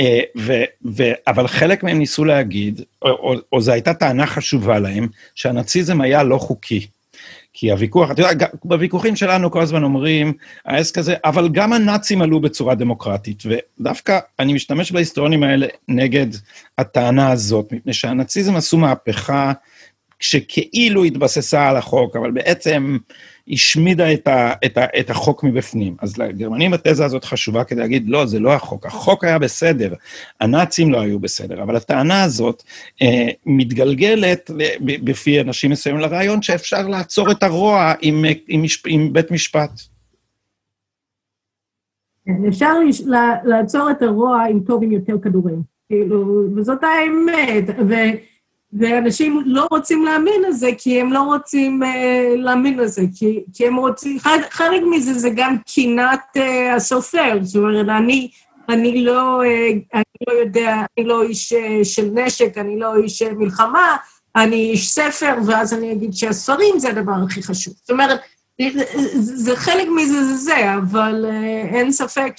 אה, 0.00 0.20
ו, 0.38 0.52
ו, 0.96 1.02
אבל 1.26 1.46
חלק 1.46 1.82
מהם 1.82 1.98
ניסו 1.98 2.24
להגיד, 2.24 2.80
או, 3.02 3.10
או, 3.10 3.34
או 3.52 3.60
זו 3.60 3.72
הייתה 3.72 3.94
טענה 3.94 4.26
חשובה 4.26 4.78
להם, 4.78 5.08
שהנאציזם 5.34 6.00
היה 6.00 6.22
לא 6.22 6.38
חוקי. 6.38 6.86
כי 7.60 7.70
הוויכוח, 7.70 8.10
אתה 8.10 8.22
יודע, 8.22 8.46
בוויכוחים 8.64 9.16
שלנו 9.16 9.50
כל 9.50 9.60
הזמן 9.60 9.82
אומרים, 9.82 10.32
העסק 10.64 10.98
הזה, 10.98 11.14
אבל 11.24 11.48
גם 11.48 11.72
הנאצים 11.72 12.22
עלו 12.22 12.40
בצורה 12.40 12.74
דמוקרטית, 12.74 13.42
ודווקא 13.46 14.18
אני 14.38 14.52
משתמש 14.52 14.92
בהיסטוריונים 14.92 15.42
האלה 15.42 15.66
נגד 15.88 16.26
הטענה 16.78 17.30
הזאת, 17.30 17.72
מפני 17.72 17.92
שהנאציזם 17.92 18.56
עשו 18.56 18.78
מהפכה 18.78 19.52
שכאילו 20.20 21.04
התבססה 21.04 21.68
על 21.68 21.76
החוק, 21.76 22.16
אבל 22.16 22.30
בעצם 22.30 22.98
השמידה 23.50 24.12
את, 24.12 24.28
ה, 24.28 24.52
את, 24.64 24.78
ה, 24.78 24.84
את 25.00 25.10
החוק 25.10 25.44
מבפנים. 25.44 25.96
אז 26.00 26.18
לגרמנים 26.18 26.72
התזה 26.72 27.04
הזאת 27.04 27.24
חשובה 27.24 27.64
כדי 27.64 27.80
להגיד, 27.80 28.08
לא, 28.08 28.26
זה 28.26 28.38
לא 28.38 28.52
החוק, 28.52 28.86
החוק 28.86 29.24
היה 29.24 29.38
בסדר, 29.38 29.94
הנאצים 30.40 30.92
לא 30.92 31.00
היו 31.00 31.18
בסדר, 31.18 31.62
אבל 31.62 31.76
הטענה 31.76 32.22
הזאת 32.22 32.62
אה, 33.02 33.28
מתגלגלת 33.46 34.50
בפי 34.80 35.40
אנשים 35.40 35.70
מסוימים 35.70 36.00
לרעיון 36.00 36.42
שאפשר 36.42 36.88
לעצור 36.88 37.30
את 37.30 37.42
הרוע 37.42 37.92
עם, 38.00 38.24
עם, 38.48 38.62
עם 38.86 39.12
בית 39.12 39.30
משפט. 39.30 39.70
כן, 42.26 42.48
אפשר 42.48 42.74
לעצור 43.44 43.90
את 43.90 44.02
הרוע 44.02 44.44
עם 44.44 44.60
טוב 44.60 44.82
עם 44.82 44.92
יותר 44.92 45.14
כדורים. 45.22 45.62
כאילו, 45.88 46.44
וזאת 46.56 46.78
האמת. 46.82 47.64
ו... 47.88 47.94
ואנשים 48.72 49.42
לא 49.46 49.66
רוצים 49.70 50.04
להאמין 50.04 50.42
לזה, 50.48 50.70
כי 50.78 51.00
הם 51.00 51.12
לא 51.12 51.22
רוצים 51.22 51.82
uh, 51.82 51.86
להאמין 52.36 52.78
לזה, 52.78 53.02
כי, 53.14 53.40
כי 53.54 53.66
הם 53.66 53.76
רוצים... 53.76 54.18
חלק, 54.18 54.52
חלק 54.52 54.82
מזה 54.90 55.14
זה 55.14 55.30
גם 55.36 55.56
קינת 55.66 56.20
uh, 56.36 56.40
הסופר, 56.76 57.38
זאת 57.42 57.56
אומרת, 57.56 57.88
אני, 57.88 58.30
אני, 58.68 59.04
לא, 59.04 59.40
uh, 59.42 59.44
אני 59.94 60.04
לא 60.28 60.32
יודע, 60.32 60.76
אני 60.98 61.06
לא 61.06 61.22
איש 61.22 61.52
uh, 61.52 61.84
של 61.84 62.10
נשק, 62.14 62.58
אני 62.58 62.78
לא 62.78 62.96
איש 62.96 63.22
uh, 63.22 63.34
מלחמה, 63.34 63.96
אני 64.36 64.70
איש 64.70 64.90
ספר, 64.90 65.34
ואז 65.46 65.74
אני 65.74 65.92
אגיד 65.92 66.12
שהספרים 66.12 66.78
זה 66.78 66.88
הדבר 66.88 67.14
הכי 67.26 67.42
חשוב. 67.42 67.74
זאת 67.74 67.90
אומרת, 67.90 68.20
זה, 68.62 68.82
זה 69.14 69.56
חלק 69.56 69.88
מזה 69.96 70.24
זה 70.24 70.34
זה, 70.34 70.74
אבל 70.74 71.26
uh, 71.28 71.74
אין 71.74 71.92
ספק. 71.92 72.32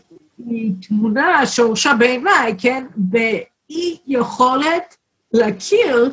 היא 0.46 0.72
תמונה, 0.88 1.46
שורשה 1.46 1.94
בעיניי, 1.94 2.56
כן, 2.58 2.86
באי 2.96 3.98
יכולת 4.08 4.98
להכיר 5.34 6.12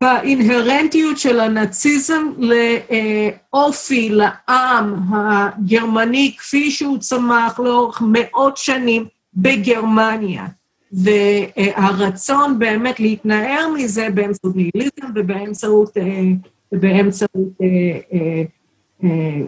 באינהרנטיות 0.00 1.18
של 1.18 1.40
הנאציזם 1.40 2.22
לאופי, 2.38 4.08
לעם 4.08 4.94
הגרמני, 5.12 6.34
כפי 6.38 6.70
שהוא 6.70 6.98
צמח 6.98 7.60
לאורך 7.60 8.02
מאות 8.06 8.56
שנים 8.56 9.06
בגרמניה. 9.34 10.46
והרצון 10.92 12.58
באמת 12.58 13.00
להתנער 13.00 13.68
מזה 13.74 14.08
באמצעות 14.14 14.56
ניהיליזם 14.56 15.06
ובאמצעות 15.14 15.96
אה, 15.96 16.02
באמצעות, 16.72 17.32
אה, 17.62 17.66
אה, 18.12 18.42
אה, 19.04 19.40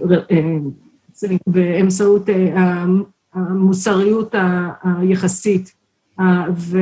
באמצעות 1.46 2.28
המוסריות 3.34 4.34
היחסית. 4.82 5.74
ו... 6.56 6.76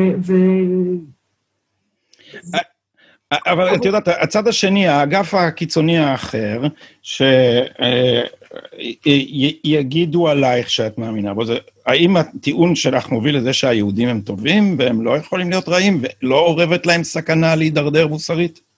אבל 3.33 3.75
את 3.75 3.85
יודעת, 3.85 4.09
הצד 4.09 4.49
השני, 4.49 4.89
האגף 4.89 5.35
הקיצוני 5.35 5.99
האחר, 5.99 6.63
שיגידו 9.63 10.29
עלייך 10.29 10.71
שאת 10.71 10.99
מאמינה 10.99 11.35
בו, 11.35 11.45
זה 11.45 11.59
האם 11.87 12.17
הטיעון 12.17 12.75
שלך 12.75 13.09
מוביל 13.09 13.37
לזה 13.37 13.53
שהיהודים 13.53 14.09
הם 14.09 14.21
טובים 14.21 14.77
והם 14.79 15.05
לא 15.05 15.17
יכולים 15.17 15.51
להיות 15.51 15.69
רעים, 15.69 16.03
ולא 16.23 16.39
אורבת 16.39 16.87
להם 16.87 17.05
סכנה 17.05 17.57
להידרדר 17.57 18.07
מוסרית? 18.07 18.70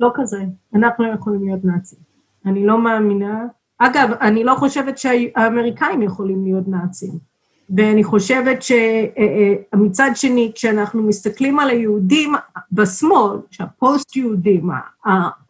לא 0.00 0.10
כזה, 0.14 0.44
אנחנו 0.74 1.04
לא 1.04 1.12
יכולים 1.12 1.44
להיות 1.44 1.64
נאצים. 1.64 1.98
אני 2.46 2.66
לא 2.66 2.78
מאמינה, 2.78 3.46
אגב, 3.78 4.10
אני 4.20 4.44
לא 4.44 4.54
חושבת 4.54 4.98
שהאמריקאים 4.98 6.02
יכולים 6.02 6.44
להיות 6.44 6.68
נאצים. 6.68 7.30
ואני 7.76 8.04
חושבת 8.04 8.62
שמצד 8.62 10.04
אה, 10.04 10.08
אה, 10.08 10.14
שני, 10.14 10.52
כשאנחנו 10.54 11.02
מסתכלים 11.02 11.58
על 11.58 11.70
היהודים 11.70 12.34
בשמאל, 12.72 13.38
שהפוסט-יהודים, 13.50 14.70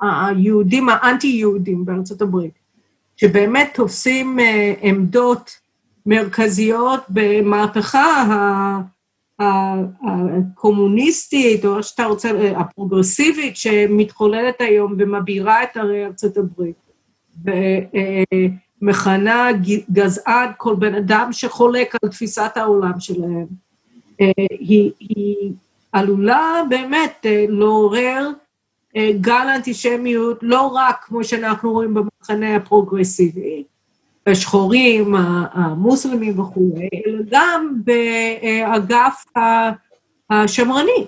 היהודים 0.00 0.88
האנטי-יהודים 0.88 1.84
בארצות 1.84 2.22
הברית, 2.22 2.54
שבאמת 3.16 3.70
תופסים 3.74 4.40
אה, 4.40 4.74
עמדות 4.80 5.50
מרכזיות 6.06 7.00
במהפכה 7.08 8.80
הקומוניסטית, 9.40 11.64
או 11.64 11.76
איך 11.76 11.86
שאתה 11.86 12.04
רוצה, 12.04 12.30
הפרוגרסיבית, 12.56 13.56
שמתחוללת 13.56 14.60
היום 14.60 14.94
ומבעירה 14.98 15.62
את 15.62 15.76
ערי 15.76 16.06
ארצות 16.06 16.36
הברית, 16.36 16.76
ומכנה 18.82 19.48
גזען 19.92 20.48
כל 20.56 20.74
בן 20.74 20.94
אדם 20.94 21.28
שחולק 21.32 21.94
על 22.02 22.10
תפיסת 22.10 22.52
העולם 22.56 23.00
שלהם, 23.00 23.46
היא, 24.50 24.90
היא 24.98 25.52
עלולה 25.92 26.62
באמת 26.68 27.26
לעורר 27.48 28.28
גל 29.20 29.46
אנטישמיות, 29.56 30.38
לא 30.42 30.66
רק 30.66 31.04
כמו 31.04 31.24
שאנחנו 31.24 31.72
רואים 31.72 31.94
במחנה 31.94 32.56
הפרוגרסיבי, 32.56 33.64
השחורים, 34.26 35.14
המוסלמים 35.52 36.40
וכולי, 36.40 36.88
אלא 37.06 37.22
גם 37.30 37.76
באגף 37.84 39.24
השמרני. 40.30 41.06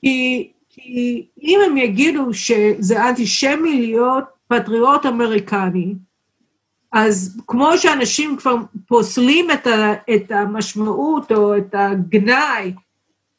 כי, 0.00 0.50
כי 0.68 1.26
אם 1.42 1.60
הם 1.66 1.76
יגידו 1.76 2.34
שזה 2.34 3.08
אנטישמי 3.08 3.80
להיות 3.80 4.24
פטריוט 4.48 5.06
אמריקני, 5.06 5.94
אז 6.92 7.40
כמו 7.46 7.78
שאנשים 7.78 8.36
כבר 8.36 8.56
פוסלים 8.86 9.50
את, 9.50 9.66
ה, 9.66 9.92
את 10.14 10.30
המשמעות 10.30 11.32
או 11.32 11.56
את 11.56 11.74
הגנאי 11.74 12.72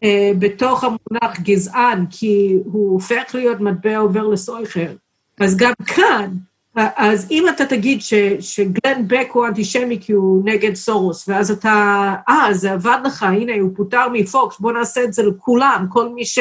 אה, 0.04 0.32
בתוך 0.40 0.84
המונח 0.84 1.40
גזען, 1.40 2.06
כי 2.10 2.58
הוא 2.66 2.94
הופך 2.94 3.24
להיות 3.34 3.60
מטבע 3.60 3.98
עובר 3.98 4.28
לסויכר, 4.28 4.96
אז 5.40 5.58
גם 5.58 5.74
כאן 5.86 6.30
אז 6.76 7.28
אם 7.32 7.50
אתה 7.50 7.66
תגיד 7.66 8.02
ש, 8.02 8.14
שגלן 8.40 9.08
בק 9.08 9.28
הוא 9.34 9.48
אנטישמי 9.48 9.98
כי 10.02 10.12
הוא 10.14 10.42
נגד 10.46 10.76
סורוס, 10.76 11.30
ואז 11.30 11.52
אתה, 11.52 12.14
אה, 12.30 12.54
זה 12.54 12.72
עבד 12.72 12.98
לך, 13.06 13.24
הנה, 13.24 13.54
הוא 13.62 13.70
פוטר 13.76 14.10
מפוקס, 14.14 14.60
בוא 14.60 14.72
נעשה 14.72 15.04
את 15.04 15.14
זה 15.14 15.24
לכולם, 15.24 15.86
כל 15.90 16.10
מי, 16.10 16.26
ש, 16.26 16.40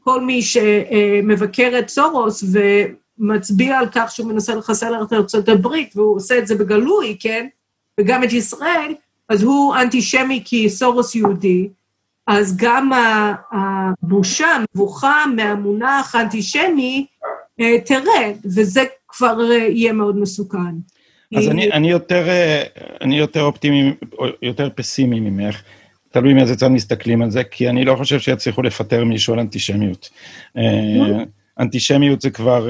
כל 0.00 0.20
מי 0.20 0.42
שמבקר 0.42 1.78
את 1.78 1.88
סורוס 1.88 2.44
ומצביע 3.18 3.78
על 3.78 3.86
כך 3.92 4.10
שהוא 4.10 4.28
מנסה 4.28 4.54
לחסל 4.54 5.02
את 5.02 5.12
ארצות 5.12 5.48
הברית, 5.48 5.96
והוא 5.96 6.16
עושה 6.16 6.38
את 6.38 6.46
זה 6.46 6.54
בגלוי, 6.54 7.16
כן? 7.20 7.46
וגם 8.00 8.24
את 8.24 8.32
ישראל, 8.32 8.94
אז 9.28 9.42
הוא 9.42 9.76
אנטישמי 9.76 10.42
כי 10.44 10.70
סורוס 10.70 11.14
יהודי, 11.14 11.68
אז 12.26 12.56
גם 12.56 12.90
הבושה, 13.52 14.46
המבוכה 14.46 15.24
מהמונח 15.36 16.14
אנטישמי 16.14 17.06
אה, 17.60 17.80
תרד, 17.80 18.36
וזה 18.44 18.84
כבר 19.16 19.50
אה, 19.50 19.56
יהיה 19.56 19.92
מאוד 19.92 20.16
מסוכן. 20.16 20.74
אז 21.36 21.48
אני, 21.48 21.72
אני, 21.72 21.90
יותר, 21.90 22.28
אה, 22.28 22.62
אני 23.00 23.18
יותר 23.18 23.42
אופטימי, 23.42 23.92
יותר 24.42 24.68
פסימי 24.74 25.20
ממך, 25.20 25.62
תלוי 26.10 26.34
מאיזה 26.34 26.56
צד 26.56 26.68
מסתכלים 26.68 27.22
על 27.22 27.30
זה, 27.30 27.44
כי 27.44 27.68
אני 27.68 27.84
לא 27.84 27.96
חושב 27.96 28.20
שיצליחו 28.20 28.62
לפטר 28.62 29.04
מישהו 29.04 29.34
על 29.34 29.40
אנטישמיות. 29.40 30.10
אנטישמיות 31.60 32.20
זה 32.20 32.30
כבר, 32.30 32.68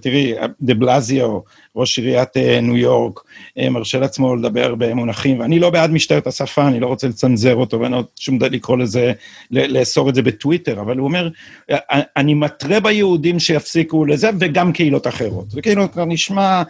תראי, 0.00 0.34
דה 0.60 0.74
בלזיו, 0.74 1.38
ראש 1.76 1.98
עיריית 1.98 2.36
אה, 2.36 2.60
ניו 2.60 2.76
יורק, 2.76 3.20
אה, 3.58 3.70
מרשה 3.70 3.98
לעצמו 3.98 4.36
לדבר 4.36 4.74
במונחים, 4.74 5.40
ואני 5.40 5.58
לא 5.58 5.70
בעד 5.70 5.90
משטרת 5.90 6.26
השפה, 6.26 6.68
אני 6.68 6.80
לא 6.80 6.86
רוצה 6.86 7.08
לצנזר 7.08 7.54
אותו, 7.54 7.80
ואני 7.80 7.92
לא 7.92 8.04
שום 8.16 8.38
דבר 8.38 8.48
לקרוא 8.48 8.76
לזה, 8.76 9.12
לאסור 9.50 10.08
את 10.08 10.14
זה 10.14 10.22
בטוויטר, 10.22 10.80
אבל 10.80 10.98
הוא 10.98 11.06
אומר, 11.06 11.28
אה, 11.70 11.76
אני 12.16 12.34
מתרה 12.34 12.80
ביהודים 12.80 13.38
שיפסיקו 13.38 14.04
לזה, 14.04 14.30
וגם 14.40 14.72
קהילות 14.72 15.06
אחרות. 15.06 15.50
זה 15.50 15.62
כאילו 15.62 15.92
כבר 15.92 16.04
נשמע, 16.04 16.62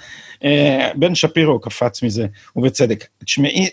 בן 0.95 1.15
שפירו 1.15 1.61
קפץ 1.61 2.03
מזה, 2.03 2.27
ובצדק. 2.57 3.05
תשמעי, 3.25 3.69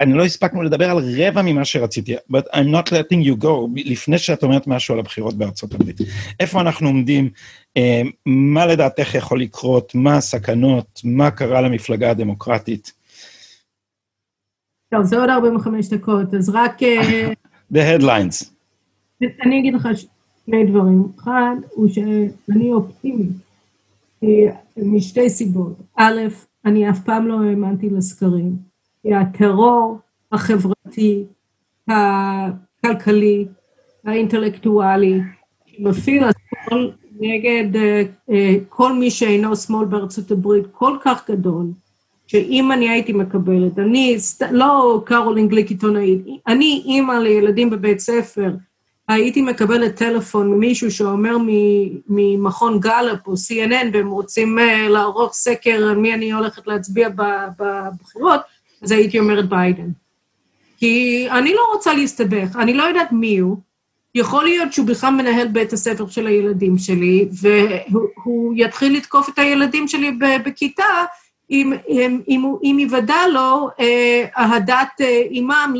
אני 0.00 0.14
לא 0.14 0.24
הספקנו 0.24 0.62
לדבר 0.62 0.90
על 0.90 0.98
רבע 1.18 1.42
ממה 1.42 1.64
שרציתי, 1.64 2.16
but 2.32 2.44
I'm 2.52 2.68
not 2.74 2.88
letting 2.88 3.26
you 3.26 3.44
go, 3.44 3.48
לפני 3.76 4.18
שאת 4.18 4.42
אומרת 4.42 4.66
משהו 4.66 4.94
על 4.94 5.00
הבחירות 5.00 5.34
בארצות 5.34 5.74
הברית. 5.74 6.00
איפה 6.40 6.60
אנחנו 6.60 6.88
עומדים? 6.88 7.30
מה 8.26 8.66
לדעתך 8.66 9.14
יכול 9.14 9.40
לקרות? 9.40 9.94
מה 9.94 10.16
הסכנות? 10.16 10.63
מה 11.04 11.30
קרה 11.30 11.60
למפלגה 11.60 12.10
הדמוקרטית? 12.10 12.92
טוב, 14.90 15.02
זה 15.02 15.16
עוד 15.20 15.30
45 15.30 15.88
דקות, 15.88 16.34
אז 16.34 16.48
רק... 16.48 16.82
אה, 16.82 17.32
The 17.74 17.76
headlines. 17.76 18.50
אני 19.46 19.60
אגיד 19.60 19.74
לך 19.74 19.88
שני 20.46 20.64
דברים. 20.64 21.02
אחד, 21.18 21.56
הוא 21.70 21.88
שאני 21.88 22.72
אופטימי 22.72 23.26
משתי 24.76 25.30
סיבות. 25.30 25.76
א', 25.96 26.20
אני 26.64 26.90
אף 26.90 27.00
פעם 27.04 27.26
לא 27.26 27.34
האמנתי 27.42 27.90
לסקרים. 27.90 28.56
כי 29.02 29.14
הטרור 29.14 29.98
החברתי, 30.32 31.24
הכלכלי, 31.88 33.46
האינטלקטואלי, 34.04 35.20
שמפעיל 35.66 36.24
השמאל 36.24 36.92
נגד 37.24 37.74
uh, 37.74 38.30
uh, 38.30 38.34
כל 38.68 38.92
מי 38.92 39.10
שאינו 39.10 39.56
שמאל 39.56 39.84
בארצות 39.84 40.30
הברית 40.30 40.64
כל 40.72 40.96
כך 41.00 41.30
גדול, 41.30 41.66
שאם 42.26 42.72
אני 42.72 42.88
הייתי 42.88 43.12
מקבלת, 43.12 43.78
אני 43.78 44.16
לא 44.50 45.02
קרולין 45.06 45.48
גליק 45.48 45.70
עיתונאית, 45.70 46.20
אני 46.46 46.82
אימא 46.84 47.12
לילדים 47.12 47.70
בבית 47.70 48.00
ספר, 48.00 48.50
הייתי 49.08 49.42
מקבלת 49.42 49.96
טלפון 49.96 50.50
ממישהו 50.50 50.90
שאומר 50.90 51.36
ממכון 52.08 52.80
גלאפ 52.80 53.26
או 53.26 53.32
CNN 53.32 53.86
והם 53.92 54.10
רוצים 54.10 54.58
uh, 54.58 54.88
לערוך 54.88 55.34
סקר 55.34 55.88
על 55.90 55.96
מי 55.96 56.14
אני 56.14 56.32
הולכת 56.32 56.66
להצביע 56.66 57.08
בבחירות, 57.58 58.40
אז 58.82 58.92
הייתי 58.92 59.18
אומרת 59.18 59.48
ביידן. 59.48 59.88
כי 60.78 61.26
אני 61.30 61.54
לא 61.54 61.62
רוצה 61.74 61.94
להסתבך, 61.94 62.56
אני 62.56 62.74
לא 62.74 62.82
יודעת 62.82 63.12
מי 63.12 63.38
הוא, 63.38 63.56
יכול 64.14 64.44
להיות 64.44 64.72
שהוא 64.72 64.86
בכלל 64.86 65.10
מנהל 65.10 65.48
בית 65.48 65.72
הספר 65.72 66.06
של 66.08 66.26
הילדים 66.26 66.78
שלי, 66.78 67.28
והוא 67.40 68.54
יתחיל 68.56 68.96
לתקוף 68.96 69.28
את 69.28 69.38
הילדים 69.38 69.88
שלי 69.88 70.10
בכיתה, 70.44 71.04
אם, 71.50 71.72
אם, 71.88 72.20
אם, 72.28 72.54
אם 72.62 72.76
יוודע 72.80 73.28
לו 73.32 73.68
אה, 73.80 74.24
אהדת 74.36 75.00
אה, 75.00 75.22
אימם 75.30 75.74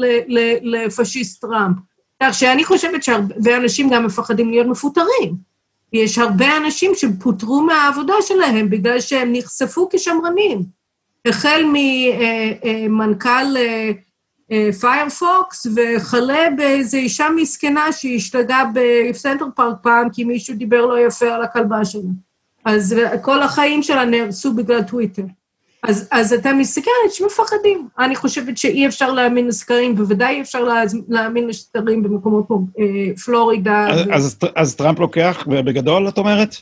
לפשיסט 0.63 1.41
טראמפ. 1.41 1.77
כך 2.23 2.35
שאני 2.35 2.65
חושבת 2.65 3.03
שהרבה 3.03 3.57
אנשים 3.57 3.91
גם 3.91 4.07
מפחדים 4.07 4.51
להיות 4.51 4.67
מפוטרים. 4.67 5.35
יש 5.93 6.19
הרבה 6.19 6.57
אנשים 6.57 6.95
שפוטרו 6.95 7.63
מהעבודה 7.63 8.15
שלהם 8.21 8.71
בגלל 8.71 9.01
שהם 9.01 9.29
נחשפו 9.33 9.89
כשמרנים. 9.93 10.63
החל 11.27 11.65
ממנכ"ל 11.73 13.57
אה, 13.57 13.91
פיירפוקס, 14.81 15.67
וכלה 15.77 16.51
באיזו 16.57 16.97
אישה 16.97 17.27
מסכנה 17.37 17.93
שהשתגעה 17.93 18.71
בסנטרל 18.75 19.47
פארק 19.57 19.77
פעם, 19.83 20.11
כי 20.11 20.25
מישהו 20.25 20.57
דיבר 20.57 20.87
לא 20.87 21.07
יפה 21.07 21.27
על 21.27 21.43
הכלבה 21.43 21.85
שלה. 21.85 22.11
אז 22.65 22.97
כל 23.23 23.43
החיים 23.43 23.83
שלה 23.83 24.05
נהרסו 24.05 24.55
בגלל 24.55 24.83
טוויטר. 24.83 25.23
אז, 25.83 26.09
אז 26.11 26.33
אתה 26.33 26.53
מסתכל, 26.53 26.91
אנשים 27.07 27.27
מפחדים. 27.27 27.89
אני 27.99 28.17
חושבת 28.17 28.59
שאי 28.59 28.87
אפשר 28.87 29.13
להאמין 29.13 29.49
לסקרים, 29.49 29.97
בוודאי 29.97 30.35
אי 30.35 30.41
אפשר 30.41 30.69
להאמין 31.09 31.49
לסקרים 31.49 32.03
במקומות 32.03 32.47
כמו 32.47 32.67
אה, 32.79 33.17
פלורידה. 33.25 33.89
אז, 33.91 34.07
ו... 34.09 34.15
אז, 34.15 34.39
אז 34.57 34.77
טראמפ 34.77 34.99
לוקח 34.99 35.45
בגדול, 35.49 36.09
את 36.09 36.19
אומרת? 36.19 36.57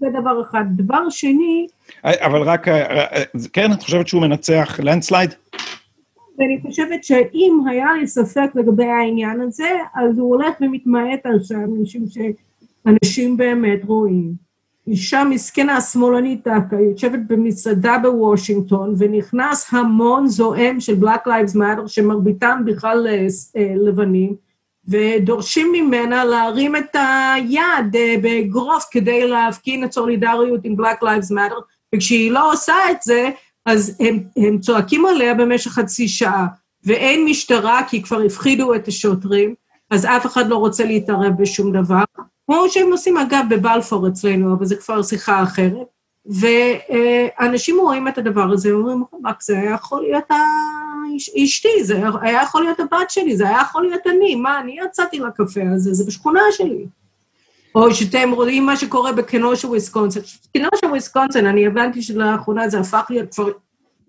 זה 0.00 0.06
דבר 0.20 0.42
אחד. 0.42 0.64
דבר 0.68 1.10
שני... 1.10 1.66
אבל 2.04 2.42
רק, 2.42 2.68
אה, 2.68 3.00
אה, 3.00 3.22
כן, 3.52 3.72
את 3.72 3.82
חושבת 3.82 4.08
שהוא 4.08 4.22
מנצח 4.22 4.80
לנדסלייד? 4.82 5.34
ואני 6.38 6.60
חושבת 6.62 7.04
שאם 7.04 7.58
היה 7.68 7.86
לי 8.00 8.06
ספק 8.06 8.50
לגבי 8.54 8.84
העניין 8.84 9.40
הזה, 9.40 9.70
אז 9.94 10.18
הוא 10.18 10.28
הולך 10.28 10.54
ומתמעט 10.60 11.26
עכשיו, 11.26 11.58
משום 11.82 12.04
שאנשים 12.06 13.36
באמת 13.36 13.80
רואים. 13.84 14.44
אישה 14.86 15.24
מסכנה 15.24 15.80
שמאלנית 15.80 16.48
דווקא, 16.48 16.74
יושבת 16.74 17.20
במסעדה 17.26 17.98
בוושינגטון, 18.02 18.94
ונכנס 18.98 19.66
המון 19.72 20.26
זועם 20.26 20.80
של 20.80 20.94
Black 21.00 21.26
Lives 21.26 21.56
Matter, 21.56 21.88
שמרביתם 21.88 22.62
בכלל 22.66 23.06
אה, 23.06 23.26
אה, 23.56 23.74
לבנים, 23.76 24.34
ודורשים 24.88 25.72
ממנה 25.72 26.24
להרים 26.24 26.76
את 26.76 26.96
היד 26.96 27.96
אה, 27.96 28.14
באגרוף 28.22 28.84
כדי 28.90 29.28
להפגין 29.28 29.84
את 29.84 29.92
סולידריות 29.92 30.60
עם 30.64 30.74
Black 30.80 31.02
Lives 31.02 31.30
Matter, 31.30 31.60
וכשהיא 31.94 32.30
לא 32.30 32.52
עושה 32.52 32.74
את 32.90 33.02
זה, 33.02 33.30
אז 33.66 33.96
הם, 34.00 34.18
הם 34.36 34.58
צועקים 34.58 35.06
עליה 35.06 35.34
במשך 35.34 35.70
חצי 35.70 36.08
שעה, 36.08 36.46
ואין 36.84 37.24
משטרה 37.24 37.82
כי 37.88 38.02
כבר 38.02 38.20
הפחידו 38.26 38.74
את 38.74 38.88
השוטרים, 38.88 39.54
אז 39.90 40.04
אף 40.04 40.26
אחד 40.26 40.48
לא 40.48 40.56
רוצה 40.56 40.84
להתערב 40.84 41.32
בשום 41.38 41.72
דבר, 41.72 42.04
כמו 42.46 42.64
שהם 42.68 42.92
עושים 42.92 43.16
אגב 43.16 43.44
בבלפור 43.50 44.08
אצלנו, 44.08 44.54
אבל 44.54 44.64
זו 44.64 44.76
כבר 44.84 45.02
שיחה 45.02 45.42
אחרת. 45.42 45.86
ואנשים 46.26 47.76
רואים 47.80 48.08
את 48.08 48.18
הדבר 48.18 48.52
הזה, 48.52 48.70
אומרים, 48.70 49.04
רק 49.24 49.42
זה 49.42 49.58
היה 49.58 49.70
יכול 49.70 50.02
להיות 50.02 50.24
אשתי, 51.44 51.84
זה 51.84 52.02
היה 52.22 52.42
יכול 52.42 52.62
להיות 52.62 52.80
הבת 52.80 53.10
שלי, 53.10 53.36
זה 53.36 53.48
היה 53.48 53.58
יכול 53.62 53.82
להיות 53.82 54.06
אני, 54.06 54.34
מה, 54.34 54.60
אני 54.60 54.76
יצאתי 54.84 55.18
לקפה 55.18 55.60
הזה, 55.74 55.94
זה 55.94 56.04
בשכונה 56.06 56.40
שלי. 56.50 56.86
או 57.74 57.94
שאתם 57.94 58.30
רואים 58.32 58.66
מה 58.66 58.76
שקורה 58.76 59.12
בקנושה 59.12 59.68
וויסקונסין. 59.68 60.22
קנושה 60.56 60.86
וויסקונסין, 60.86 61.46
אני 61.46 61.66
הבנתי 61.66 62.02
שלאחרונה 62.02 62.68
זה 62.68 62.80
הפך 62.80 63.06
להיות 63.10 63.34
כבר 63.34 63.48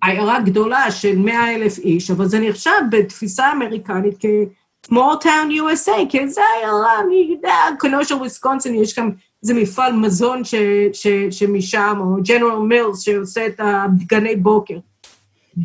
עיירה 0.03 0.39
גדולה 0.39 0.91
של 0.91 1.17
100 1.17 1.55
אלף 1.55 1.77
איש, 1.77 2.11
אבל 2.11 2.25
זה 2.25 2.39
נחשב 2.39 2.71
בתפיסה 2.91 3.51
אמריקנית 3.51 4.15
כ-small 4.19 5.23
town 5.23 5.51
USA, 5.51 6.09
כי 6.09 6.27
זה 6.27 6.41
עיירה, 6.57 6.99
אני 6.99 7.27
יודע, 7.35 7.55
קנושה 7.79 8.15
וויסקונסין, 8.15 8.75
יש 8.75 8.99
גם 8.99 9.11
איזה 9.43 9.53
מפעל 9.53 9.93
מזון 9.93 10.43
ש, 10.43 10.55
ש, 10.93 11.07
שמשם, 11.29 11.97
או 11.99 12.23
ג'נרל 12.23 12.59
מילס 12.59 12.99
שעושה 12.99 13.47
את 13.47 13.59
דגני 13.59 14.35
בוקר. 14.35 14.77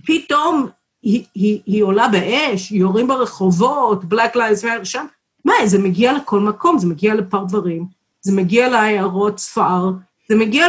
פתאום 0.07 0.66
היא, 1.03 1.24
היא, 1.34 1.61
היא 1.66 1.82
עולה 1.82 2.09
באש, 2.09 2.72
יורים 2.72 3.09
ברחובות, 3.09 4.03
Black 4.03 4.34
Lives 4.34 4.62
Matter 4.62 4.84
שם, 4.84 5.07
מה, 5.51 5.66
זה 5.66 5.78
מגיע 5.78 6.12
לכל 6.12 6.40
מקום, 6.40 6.78
זה 6.78 6.86
מגיע 6.86 7.14
לפרברים, 7.14 7.86
זה 8.20 8.32
מגיע 8.32 8.68
לעיירות 8.68 9.38
ספר, 9.38 9.90
זה 10.28 10.36
מגיע 10.36 10.66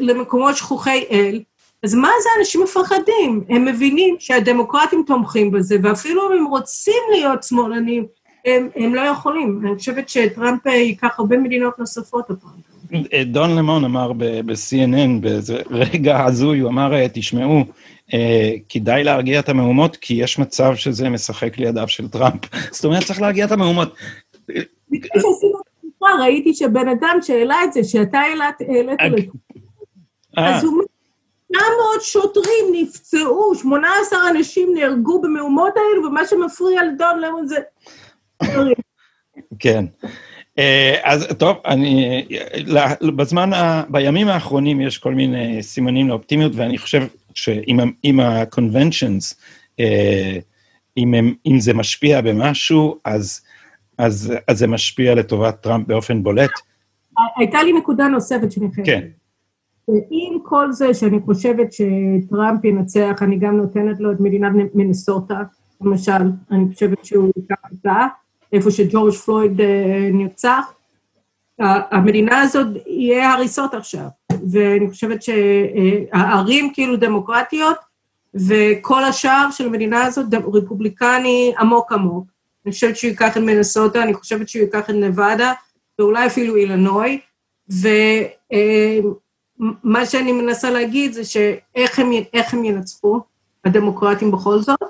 למקומות 0.00 0.56
שכוחי 0.56 1.04
אל, 1.10 1.40
אז 1.82 1.94
מה 1.94 2.08
זה 2.22 2.28
אנשים 2.38 2.62
מפחדים? 2.62 3.44
הם 3.48 3.64
מבינים 3.64 4.16
שהדמוקרטים 4.18 5.04
תומכים 5.06 5.50
בזה, 5.50 5.76
ואפילו 5.82 6.32
אם 6.32 6.38
הם 6.38 6.44
רוצים 6.44 7.02
להיות 7.10 7.42
שמאלנים, 7.42 8.06
הם, 8.44 8.68
הם 8.76 8.94
לא 8.94 9.00
יכולים. 9.00 9.60
אני 9.64 9.78
חושבת 9.78 10.08
שטראמפ 10.08 10.66
ייקח 10.66 11.14
הרבה 11.18 11.38
מדינות 11.38 11.78
נוספות 11.78 12.30
הפעם. 12.30 12.74
דון 13.26 13.56
למון 13.56 13.84
אמר 13.84 14.12
ב-CNN 14.12 15.20
באיזה 15.20 15.58
רגע 15.70 16.24
הזוי, 16.24 16.58
הוא 16.58 16.70
אמר, 16.70 17.08
תשמעו, 17.12 17.56
אה, 17.56 17.62
כדאי 18.68 19.04
להרגיע 19.04 19.40
את 19.40 19.48
המהומות, 19.48 19.96
כי 19.96 20.14
יש 20.14 20.38
מצב 20.38 20.76
שזה 20.76 21.08
משחק 21.08 21.58
לידיו 21.58 21.88
של 21.88 22.08
טראמפ. 22.08 22.40
זאת 22.72 22.84
אומרת, 22.84 23.04
צריך 23.04 23.20
להרגיע 23.20 23.44
את 23.44 23.52
המהומות. 23.52 23.94
ראיתי 26.20 26.54
שבן 26.54 26.88
אדם 26.88 27.18
שהעלה 27.22 27.64
את 27.64 27.72
זה, 27.72 27.84
שאתה 27.84 28.18
העלית... 28.18 29.30
אז 30.36 30.64
הוא 30.64 30.72
אומר, 30.72 30.84
900 31.52 32.02
שוטרים 32.02 32.64
נפצעו, 32.72 33.54
18 33.54 34.18
אנשים 34.30 34.74
נהרגו 34.74 35.20
במהומות 35.20 35.72
האלו, 35.76 36.06
ומה 36.06 36.26
שמפריע 36.26 36.84
לדון 36.84 37.20
למון 37.20 37.46
זה... 37.46 37.56
כן. 39.58 39.84
אה, 40.58 41.00
אז 41.02 41.26
טוב, 41.38 41.56
אני, 41.66 42.26
בזמן, 43.16 43.50
בימים 43.88 44.28
האחרונים 44.28 44.80
יש 44.80 44.98
כל 44.98 45.14
מיני 45.14 45.62
סימנים 45.62 46.08
לאופטימיות, 46.08 46.52
ואני 46.54 46.78
חושב 46.78 47.02
שאם 47.34 48.20
ה-conventions, 48.20 49.34
אה, 49.80 50.38
אם, 50.96 51.14
הם, 51.14 51.34
אם 51.46 51.60
זה 51.60 51.74
משפיע 51.74 52.20
במשהו, 52.20 52.98
אז, 53.04 53.40
אז, 53.98 54.32
אז 54.48 54.58
זה 54.58 54.66
משפיע 54.66 55.14
לטובת 55.14 55.60
טראמפ 55.60 55.86
באופן 55.86 56.22
בולט. 56.22 56.50
הייתה 57.36 57.62
לי 57.62 57.72
נקודה 57.72 58.08
נוספת 58.08 58.52
שאני 58.52 58.66
חייבת. 58.74 58.86
כן. 58.86 59.08
עם 60.10 60.38
כל 60.42 60.72
זה 60.72 60.94
שאני 60.94 61.18
חושבת 61.24 61.68
שטראמפ 61.72 62.64
ינצח, 62.64 63.22
אני 63.22 63.38
גם 63.38 63.56
נותנת 63.56 64.00
לו 64.00 64.12
את 64.12 64.20
מדינת 64.20 64.52
מנסוטה, 64.74 65.42
למשל, 65.80 66.12
אני 66.50 66.64
חושבת 66.72 67.04
שהוא 67.04 67.30
ייקח 67.36 67.56
אותה, 67.72 68.06
איפה 68.52 68.70
שג'ורג' 68.70 69.12
פלויד 69.12 69.60
אה, 69.60 70.08
נרצח. 70.12 70.74
המדינה 71.58 72.40
הזאת 72.40 72.66
יהיה 72.86 73.32
הריסות 73.32 73.74
עכשיו, 73.74 74.06
ואני 74.52 74.90
חושבת 74.90 75.22
שהערים 75.22 76.70
כאילו 76.74 76.96
דמוקרטיות, 76.96 77.76
וכל 78.34 79.04
השאר 79.04 79.50
של 79.50 79.66
המדינה 79.66 80.04
הזאת 80.04 80.26
רפובליקני 80.54 81.54
עמוק 81.58 81.92
עמוק. 81.92 82.24
אני 82.64 82.72
חושבת 82.72 82.96
שהוא 82.96 83.08
ייקח 83.08 83.36
את 83.36 83.42
מנסוטה, 83.42 84.02
אני 84.02 84.14
חושבת 84.14 84.48
שהוא 84.48 84.62
ייקח 84.62 84.90
את 84.90 84.94
נבדה, 84.94 85.52
ואולי 85.98 86.26
אפילו 86.26 86.56
אילנוי, 86.56 87.20
ו... 87.72 87.88
אה, 88.52 88.98
שאני 90.04 90.32
מנסה 90.32 90.70
להגיד 90.70 91.12
זה 91.12 91.24
שאיך 91.24 91.98
הם, 91.98 92.10
הם 92.52 92.64
ינצחו, 92.64 93.20
הדמוקרטים 93.64 94.30
בכל 94.30 94.58
זאת. 94.58 94.80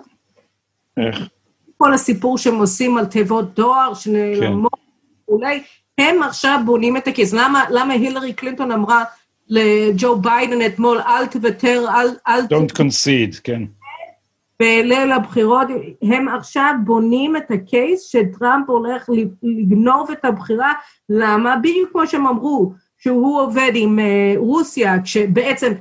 איך? 0.96 1.28
כל 1.76 1.94
הסיפור 1.94 2.38
שהם 2.38 2.54
עושים 2.54 2.98
על 2.98 3.06
תיבות 3.06 3.54
דואר 3.54 3.94
שנעלמות, 3.94 4.72
כן. 4.72 5.32
אולי 5.32 5.62
הם 5.98 6.22
עכשיו 6.22 6.58
בונים 6.64 6.96
את 6.96 7.08
הכיס. 7.08 7.32
למה, 7.32 7.64
למה 7.70 7.94
הילרי 7.94 8.32
קלינטון 8.32 8.72
אמרה 8.72 9.04
לג'ו 9.48 10.16
ביידן 10.16 10.66
אתמול, 10.66 11.00
אל 11.00 11.26
תוותר, 11.26 11.84
אל... 11.88 12.08
אל 12.28 12.40
Don't 12.40 12.72
ת... 12.72 12.80
concede, 12.80 13.40
כן. 13.44 13.62
בליל 14.60 15.12
הבחירות, 15.12 15.66
הם 16.02 16.28
עכשיו 16.28 16.74
בונים 16.84 17.36
את 17.36 17.50
הקייס 17.50 18.02
שטראמפ 18.02 18.70
הולך 18.70 19.10
לגנוב 19.42 20.10
את 20.10 20.24
הבחירה. 20.24 20.72
למה? 21.08 21.56
בדיוק 21.56 21.92
כמו 21.92 22.06
שהם 22.06 22.26
אמרו, 22.26 22.72
שהוא 22.98 23.40
עובד 23.40 23.70
עם 23.74 23.98
uh, 23.98 24.38
רוסיה, 24.38 25.02
כשבעצם 25.02 25.72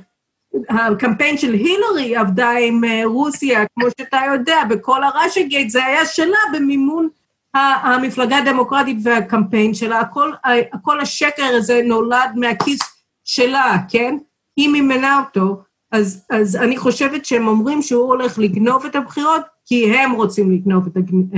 הקמפיין 0.68 1.38
של 1.38 1.52
הילרי 1.52 2.16
עבדה 2.16 2.50
עם 2.50 2.84
uh, 2.84 3.06
רוסיה, 3.06 3.64
כמו 3.74 3.88
שאתה 3.98 4.20
יודע, 4.32 4.64
בכל 4.70 5.04
הראשה 5.04 5.42
גייט, 5.42 5.70
זה 5.70 5.84
היה 5.84 6.06
שלה 6.06 6.38
במימון 6.54 7.08
המפלגה 7.54 8.38
הדמוקרטית 8.38 8.96
והקמפיין 9.02 9.74
שלה, 9.74 10.00
הכל, 10.00 10.30
כל 10.82 11.00
השקר 11.00 11.46
הזה 11.56 11.80
נולד 11.84 12.30
מהכיס 12.36 12.93
שלה, 13.24 13.76
כן? 13.88 14.18
היא 14.56 14.68
מימנה 14.68 15.20
אותו, 15.26 15.62
אז, 15.92 16.26
אז 16.30 16.56
אני 16.56 16.76
חושבת 16.76 17.24
שהם 17.24 17.48
אומרים 17.48 17.82
שהוא 17.82 18.06
הולך 18.06 18.38
לגנוב 18.38 18.84
את 18.84 18.96
הבחירות, 18.96 19.42
כי 19.66 19.94
הם 19.94 20.12
רוצים 20.12 20.52
לגנוב 20.52 20.88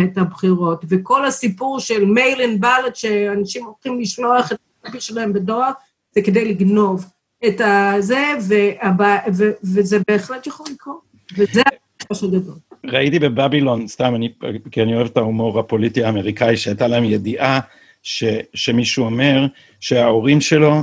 את 0.05 0.19
הבחירות, 0.19 0.85
וכל 0.89 1.27
הסיפור 1.27 1.81
של 1.81 2.05
מייל 2.05 2.41
אין 2.41 2.61
בלט, 2.61 2.97
שאנשים 2.97 3.65
הולכים 3.65 4.01
לשלוח 4.01 4.53
את 4.53 4.59
הקופי 4.83 5.01
שלהם 5.01 5.33
בדואר, 5.33 5.71
זה 6.15 6.23
כדי 6.23 6.45
לגנוב 6.45 7.07
את 7.47 7.61
הזה, 7.65 8.25
והבא, 8.49 9.19
ו, 9.35 9.51
וזה 9.63 9.99
בהחלט 10.09 10.47
יכול 10.47 10.67
לקרות, 10.73 11.01
וזה 11.39 11.63
החשש 12.01 12.25
הגדול. 12.25 12.55
ראיתי 12.87 13.19
בבבילון, 13.19 13.89
סתם, 13.89 14.15
אני, 14.15 14.33
כי 14.71 14.83
אני 14.83 14.95
אוהב 14.95 15.07
את 15.07 15.17
ההומור 15.17 15.59
הפוליטי 15.59 16.05
האמריקאי, 16.05 16.57
שהייתה 16.57 16.87
להם 16.87 17.05
ידיעה 17.05 17.61
ש, 18.03 18.25
שמישהו 18.55 19.05
אומר 19.05 19.47
שההורים 19.81 20.41
שלו, 20.41 20.75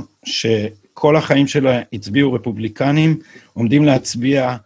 שכל 0.94 1.16
החיים 1.16 1.46
שלו 1.46 1.70
הצביעו 1.92 2.32
רפובליקנים, 2.32 3.18
עומדים 3.52 3.84
להצביע 3.84 4.56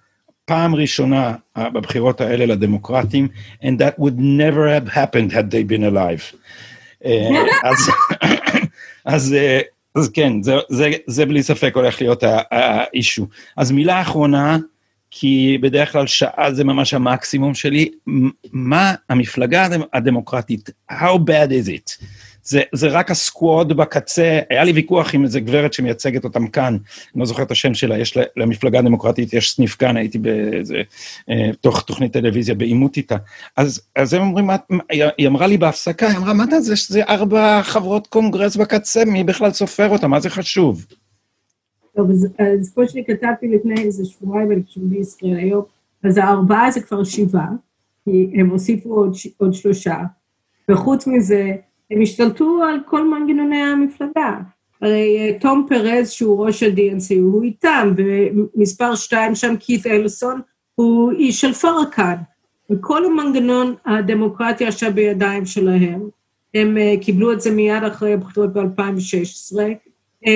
פעם 0.44 0.74
ראשונה 0.74 1.34
בבחירות 1.58 2.20
האלה 2.20 2.46
לדמוקרטים, 2.46 3.28
and 3.62 3.66
that 3.66 4.00
would 4.00 4.18
never 4.18 4.68
have 4.68 4.94
happened 4.94 5.32
had 5.32 5.50
they 5.50 5.72
been 5.72 5.94
alive. 5.94 6.36
אה, 7.04 7.28
אז, 7.70 7.76
אז, 9.14 9.34
אה, 9.34 9.60
אז 9.94 10.08
כן, 10.08 10.42
זה, 10.42 10.54
זה, 10.68 10.90
זה 11.06 11.26
בלי 11.26 11.42
ספק 11.42 11.72
הולך 11.76 12.00
להיות 12.00 12.22
האישו. 12.50 13.26
אז 13.56 13.72
מילה 13.72 14.00
אחרונה, 14.00 14.58
כי 15.10 15.58
בדרך 15.60 15.92
כלל 15.92 16.06
שעה 16.06 16.48
זה 16.52 16.64
ממש 16.64 16.94
המקסימום 16.94 17.54
שלי, 17.54 17.90
מה 18.52 18.94
המפלגה 19.08 19.68
הדמוקרטית, 19.92 20.70
how 20.92 21.18
bad 21.26 21.50
is 21.50 21.68
it? 21.68 22.04
זה, 22.48 22.60
זה 22.72 22.88
רק 22.88 23.10
הסקווד 23.10 23.72
בקצה, 23.72 24.40
היה 24.50 24.64
לי 24.64 24.72
ויכוח 24.72 25.14
עם 25.14 25.24
איזה 25.24 25.40
גברת 25.40 25.72
שמייצגת 25.72 26.24
אותם 26.24 26.46
כאן, 26.46 26.76
אני 27.14 27.20
לא 27.20 27.26
זוכר 27.26 27.42
את 27.42 27.50
השם 27.50 27.74
שלה, 27.74 27.98
יש 27.98 28.18
למפלגה 28.36 28.78
הדמוקרטית, 28.78 29.32
יש 29.32 29.54
סניף 29.54 29.76
כאן, 29.76 29.96
הייתי 29.96 30.18
באיזה, 30.18 30.82
אה, 31.30 31.50
תוך 31.60 31.82
תוכנית 31.82 32.12
טלוויזיה 32.12 32.54
בעימות 32.54 32.96
איתה. 32.96 33.16
אז, 33.56 33.80
אז 33.96 34.14
הם 34.14 34.22
אומרים, 34.22 34.50
היא 35.18 35.28
אמרה 35.28 35.46
לי 35.46 35.58
בהפסקה, 35.58 36.08
היא 36.08 36.16
אמרה, 36.16 36.34
מה 36.34 36.44
אתה 36.44 36.60
זה 36.60 36.76
שזה 36.76 37.02
ארבע 37.02 37.62
חברות 37.62 38.06
קונגרס 38.06 38.56
בקצה, 38.56 39.04
מי 39.04 39.24
בכלל 39.24 39.52
סופר 39.52 39.88
אותה, 39.88 40.08
מה 40.08 40.20
זה 40.20 40.30
חשוב? 40.30 40.86
טוב, 41.96 42.10
אז, 42.10 42.28
אז 42.38 42.72
כמו 42.74 42.88
שאני 42.88 43.04
כתבתי 43.04 43.48
לפני 43.48 43.82
איזה 43.82 44.04
שבועיים, 44.04 44.52
אני 44.52 44.62
חושבת 44.62 44.84
בישראל 44.84 45.36
היום, 45.36 45.64
אז 46.04 46.16
הארבעה 46.16 46.70
זה 46.70 46.80
כבר 46.80 47.04
שבעה, 47.04 47.50
כי 48.04 48.30
הם 48.34 48.50
הוסיפו 48.50 48.94
עוד, 48.94 49.16
עוד 49.36 49.54
שלושה, 49.54 49.96
וחוץ 50.70 51.06
מזה, 51.06 51.52
הם 51.90 52.02
השתלטו 52.02 52.62
על 52.62 52.80
כל 52.86 53.08
מנגנוני 53.08 53.62
המפלגה. 53.62 54.36
הרי 54.82 55.18
אה, 55.18 55.38
תום 55.40 55.66
פרז, 55.68 56.10
שהוא 56.10 56.46
ראש 56.46 56.62
ה-DNC, 56.62 57.20
הוא 57.20 57.42
איתם, 57.42 57.94
ומספר 57.96 58.94
שתיים 58.94 59.34
שם, 59.34 59.54
כית 59.60 59.86
אלסון, 59.86 60.40
הוא 60.74 61.12
איש 61.12 61.40
של 61.40 61.52
פרקן. 61.52 62.14
וכל 62.70 63.04
המנגנון 63.04 63.74
הדמוקרטי 63.86 64.66
עכשיו 64.66 64.92
בידיים 64.94 65.46
שלהם. 65.46 66.08
הם 66.54 66.76
uh, 66.76 67.04
קיבלו 67.04 67.32
את 67.32 67.40
זה 67.40 67.50
מיד 67.50 67.84
אחרי 67.84 68.12
הבחירות 68.12 68.52
ב-2016, 68.52 69.56
uh, 69.56 70.30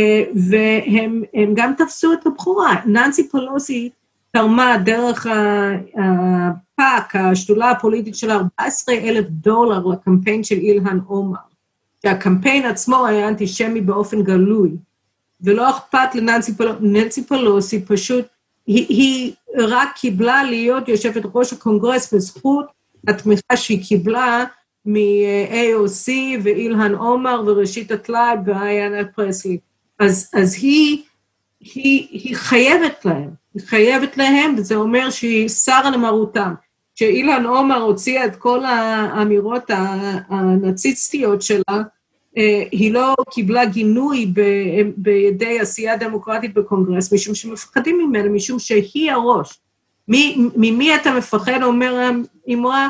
והם 0.48 1.55
גם 1.55 1.72
תפסו 1.78 2.12
את 2.12 2.26
הבחורה. 2.26 2.74
ננסי 2.86 3.28
פלוסי 3.28 3.90
תרמה 4.30 4.76
דרך 4.84 5.26
ה 6.83 6.89
PAC, 6.89 7.16
השדולה 7.16 7.70
הפוליטית 7.70 8.16
של 8.16 8.30
14 8.30 8.95
אלף 8.95 9.26
דולר 9.28 9.87
לקמפיין 9.87 10.45
של 10.45 10.55
אילהן 10.55 11.01
עומר, 11.07 11.39
שהקמפיין 12.03 12.66
עצמו 12.66 13.07
היה 13.07 13.28
אנטישמי 13.28 13.80
באופן 13.80 14.22
גלוי, 14.22 14.70
ולא 15.41 15.70
אכפת 15.70 16.14
לננסי 16.14 16.55
פלוסי, 16.57 17.26
פלוסי 17.26 17.85
פשוט, 17.85 18.24
היא, 18.66 18.87
היא 18.89 19.33
רק 19.59 19.89
קיבלה 19.97 20.45
להיות 20.45 20.89
יושבת 20.89 21.22
ראש 21.35 21.53
הקונגרס 21.53 22.14
בזכות 22.14 22.66
התמיכה 23.09 23.57
שהיא 23.57 23.85
קיבלה 23.85 24.45
מ-AOC 24.87 26.12
ואילהן 26.43 26.95
עומר 26.95 27.43
וראשית 27.47 27.91
הטלאב 27.91 28.39
ואיינה 28.47 29.05
פרסלי. 29.05 29.59
אז, 29.99 30.30
אז 30.35 30.55
היא, 30.55 31.03
היא, 31.61 32.09
היא 32.11 32.37
חייבת 32.37 33.05
להם. 33.05 33.30
היא 33.55 33.62
חייבת 33.66 34.16
להם, 34.16 34.55
וזה 34.59 34.74
אומר 34.74 35.11
שהיא 35.11 35.49
שרה 35.49 35.91
למרותם. 35.91 36.55
כשאילן 36.97 37.47
עומר 37.47 37.82
הוציאה 37.82 38.24
את 38.24 38.36
כל 38.36 38.64
האמירות 38.64 39.70
הנאציסטיות 40.28 41.43
שלה, 41.43 41.82
אה, 42.38 42.62
היא 42.70 42.93
לא 42.93 43.14
קיבלה 43.30 43.64
גינוי 43.64 44.26
ב, 44.34 44.40
בידי 44.97 45.61
עשייה 45.61 45.97
דמוקרטית 45.97 46.55
בקונגרס, 46.55 47.12
משום 47.12 47.34
שמפחדים 47.34 47.99
ממנה, 47.99 48.28
משום 48.28 48.59
שהיא 48.59 49.12
הראש. 49.12 49.59
מי, 50.09 50.49
ממי 50.57 50.95
אתה 50.95 51.14
מפחד, 51.14 51.62
אומר 51.62 52.11
אמרה, 52.53 52.88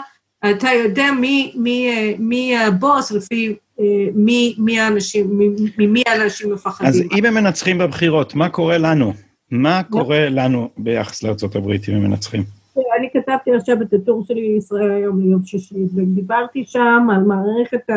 אתה 0.51 0.69
יודע 0.85 1.11
מי, 1.21 1.53
מי, 1.57 2.15
מי 2.19 2.59
הבוס 2.59 3.11
לפי 3.11 3.55
אה, 3.81 3.85
מי, 4.15 4.55
מי 4.59 4.81
האנשים, 4.81 5.39
ממי 5.79 6.03
האנשים 6.07 6.53
מפחדים. 6.53 6.89
אז 6.89 7.03
אם 7.19 7.25
הם 7.25 7.35
מנצחים 7.35 7.79
בבחירות, 7.79 8.35
מה 8.35 8.49
קורה 8.49 8.79
לנו? 8.79 9.13
מה 9.51 9.83
קורה 9.83 10.29
לנו 10.29 10.69
ביחס 10.77 11.23
לארה"ב 11.23 11.71
אם 11.89 11.95
הם 11.95 12.03
מנצחים? 12.03 12.62
אני 12.99 13.09
כתבתי 13.13 13.55
עכשיו 13.55 13.83
את 13.83 13.93
הטור 13.93 14.25
שלי 14.25 14.55
לישראל 14.55 14.91
היום 14.91 15.21
ליום 15.21 15.45
שישי, 15.45 15.85
ודיברתי 15.95 16.65
שם 16.65 17.07
על 17.13 17.23
מערכת 17.23 17.91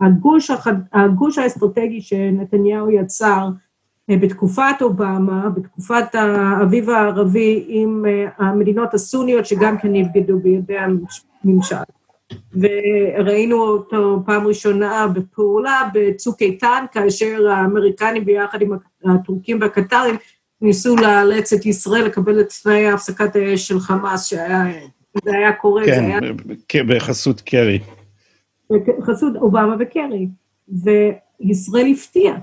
הגוש, 0.00 0.50
הגוש 0.92 1.38
האסטרטגי 1.38 2.00
שנתניהו 2.00 2.90
יצר 2.90 3.48
אה, 4.10 4.16
בתקופת 4.16 4.76
אובמה, 4.80 5.48
בתקופת 5.50 6.14
האביב 6.14 6.90
הערבי 6.90 7.64
עם 7.68 8.04
אה, 8.08 8.28
המדינות 8.38 8.94
הסוניות 8.94 9.46
שגם 9.46 9.78
כן 9.78 9.92
נבגדו 9.92 10.38
בידי 10.38 10.76
הממשל. 10.78 11.76
וראינו 12.52 13.56
אותו 13.56 14.22
פעם 14.26 14.46
ראשונה 14.46 15.06
בפעולה 15.14 15.90
בצוק 15.94 16.42
איתן, 16.42 16.84
כאשר 16.92 17.48
האמריקנים 17.50 18.24
ביחד 18.24 18.62
עם 18.62 18.72
הטורקים 19.04 19.58
והקטרים 19.60 20.16
ניסו 20.62 20.96
לאלץ 20.96 21.52
את 21.52 21.66
ישראל 21.66 22.04
לקבל 22.04 22.40
את 22.40 22.52
תנאי 22.62 22.88
הפסקת 22.88 23.36
האש 23.36 23.68
של 23.68 23.80
חמאס, 23.80 24.26
שהיה, 24.26 24.64
זה 25.24 25.36
היה 25.36 25.52
קורה, 25.52 25.84
כן, 25.84 25.94
זה 25.94 26.00
היה... 26.00 26.84
בחסות 26.84 27.40
קרי. 27.40 27.78
בחסות 28.98 29.36
אובמה 29.36 29.76
וקרי. 29.80 30.28
וישראל 30.68 31.86
הפתיעה. 31.92 32.38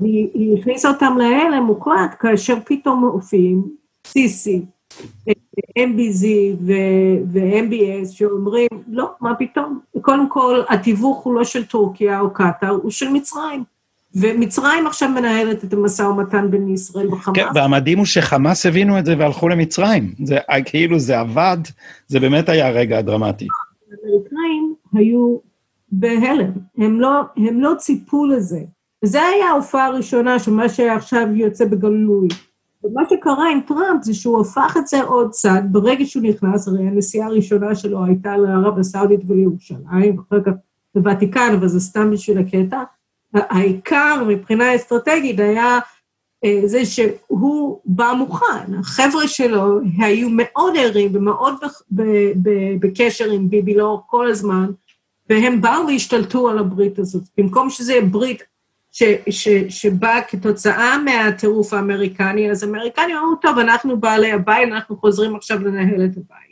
היא, 0.00 0.28
היא 0.34 0.58
הכניסה 0.58 0.88
אותם 0.88 1.14
להלם 1.18 1.62
מוחלט, 1.62 2.14
כאשר 2.20 2.56
פתאום 2.64 3.10
מופיעים 3.12 3.62
סיסי, 4.06 4.62
MBZ 5.78 6.26
ו-MBS 6.60 8.12
שאומרים, 8.12 8.68
לא, 8.88 9.10
מה 9.20 9.34
פתאום? 9.34 9.80
קודם 10.00 10.28
כל, 10.28 10.62
התיווך 10.68 11.24
הוא 11.24 11.34
לא 11.34 11.44
של 11.44 11.64
טורקיה 11.64 12.20
או 12.20 12.30
קטאר, 12.30 12.70
הוא 12.70 12.90
של 12.90 13.08
מצרים. 13.08 13.64
ומצרים 14.14 14.86
עכשיו 14.86 15.08
מנהלת 15.08 15.64
את 15.64 15.72
המשא 15.72 16.02
ומתן 16.02 16.50
בין 16.50 16.68
ישראל 16.68 17.08
וחמאס. 17.08 17.36
כן, 17.36 17.46
והמדהים 17.54 17.98
הוא 17.98 18.06
שחמאס 18.06 18.66
הבינו 18.66 18.98
את 18.98 19.06
זה 19.06 19.14
והלכו 19.18 19.48
למצרים. 19.48 20.14
זה 20.24 20.38
כאילו 20.64 20.98
זה 20.98 21.20
עבד, 21.20 21.58
זה 22.06 22.20
באמת 22.20 22.48
היה 22.48 22.70
רגע 22.70 23.00
דרמטי. 23.00 23.46
האמריקאים 23.92 24.74
היו 24.94 25.38
בהלם, 25.92 26.50
הם 26.78 27.00
לא, 27.00 27.20
הם 27.36 27.60
לא 27.60 27.72
ציפו 27.78 28.26
לזה. 28.26 28.60
וזה 29.04 29.22
היה 29.22 29.46
ההופעה 29.46 29.86
הראשונה 29.86 30.38
של 30.38 30.50
מה 30.50 30.68
שעכשיו 30.68 31.28
יוצא 31.34 31.64
בגלוי. 31.64 32.28
ומה 32.84 33.02
שקרה 33.10 33.50
עם 33.52 33.60
טראמפ 33.66 34.02
זה 34.02 34.14
שהוא 34.14 34.40
הפך 34.40 34.76
את 34.78 34.86
זה 34.86 35.02
עוד 35.02 35.30
צד, 35.30 35.62
ברגע 35.70 36.04
שהוא 36.06 36.22
נכנס, 36.22 36.68
הרי 36.68 36.86
הנסיעה 36.86 37.26
הראשונה 37.26 37.74
שלו 37.74 38.04
הייתה 38.04 38.36
לערב 38.36 38.78
הסעודית 38.78 39.20
ולירושלים, 39.26 40.18
אחר 40.28 40.42
כך 40.42 40.52
לוותיקן, 40.94 41.54
אבל 41.58 41.68
זה 41.68 41.80
סתם 41.80 42.10
בשביל 42.10 42.38
הקטע. 42.38 42.82
העיקר 43.34 44.24
מבחינה 44.28 44.76
אסטרטגית 44.76 45.40
היה 45.40 45.78
אה, 46.44 46.60
זה 46.64 46.84
שהוא 46.84 47.80
בא 47.84 48.12
מוכן. 48.18 48.74
החבר'ה 48.78 49.28
שלו 49.28 49.80
היו 49.98 50.28
מאוד 50.30 50.74
ערים 50.76 51.10
ומאוד 51.14 51.54
בקשר 52.80 53.30
עם 53.30 53.50
ביבי 53.50 53.74
לאורך 53.74 54.02
כל 54.06 54.30
הזמן, 54.30 54.70
והם 55.30 55.60
באו 55.60 55.86
והשתלטו 55.86 56.48
על 56.48 56.58
הברית 56.58 56.98
הזאת. 56.98 57.22
במקום 57.38 57.70
שזה 57.70 57.92
יהיה 57.92 58.04
ברית 58.04 58.42
ש, 58.92 59.02
ש, 59.30 59.48
שבאה 59.68 60.22
כתוצאה 60.22 60.98
מהטירוף 60.98 61.72
האמריקני, 61.72 62.50
אז 62.50 62.62
האמריקנים 62.62 63.16
אמרו, 63.16 63.34
טוב, 63.34 63.58
אנחנו 63.58 64.00
בעלי 64.00 64.32
הבית, 64.32 64.68
אנחנו 64.68 64.96
חוזרים 64.96 65.36
עכשיו 65.36 65.58
לנהל 65.58 66.04
את 66.04 66.16
הבית. 66.16 66.43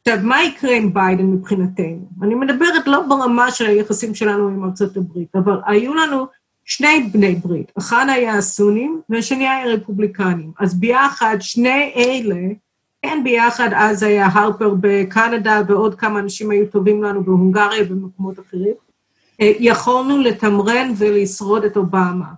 עכשיו, 0.00 0.18
מה 0.22 0.44
יקרה 0.44 0.76
עם 0.76 0.94
ביידן 0.94 1.26
מבחינתנו? 1.26 2.08
אני 2.22 2.34
מדברת 2.34 2.86
לא 2.86 3.02
ברמה 3.08 3.50
של 3.50 3.66
היחסים 3.66 4.14
שלנו 4.14 4.48
עם 4.48 4.64
ארצות 4.64 4.96
הברית, 4.96 5.36
אבל 5.36 5.60
היו 5.66 5.94
לנו 5.94 6.26
שני 6.64 7.08
בני 7.12 7.34
ברית, 7.34 7.72
אחד 7.78 8.06
היה 8.08 8.34
הסונים 8.34 9.00
והשני 9.08 9.48
היה 9.48 9.74
רפובליקנים. 9.74 10.52
אז 10.58 10.80
ביחד, 10.80 11.36
שני 11.40 11.92
אלה, 11.96 12.40
כן, 13.02 13.20
ביחד 13.24 13.68
אז 13.74 14.02
היה 14.02 14.28
הרפר 14.32 14.74
בקנדה 14.80 15.62
ועוד 15.68 15.94
כמה 15.94 16.18
אנשים 16.18 16.50
היו 16.50 16.66
טובים 16.66 17.02
לנו 17.02 17.24
בהונגריה 17.24 17.82
ובמקומות 17.82 18.38
אחרים. 18.38 18.74
אה, 19.40 19.52
יכולנו 19.58 20.20
לתמרן 20.20 20.92
ולשרוד 20.96 21.64
את 21.64 21.76
אובמה, 21.76 22.32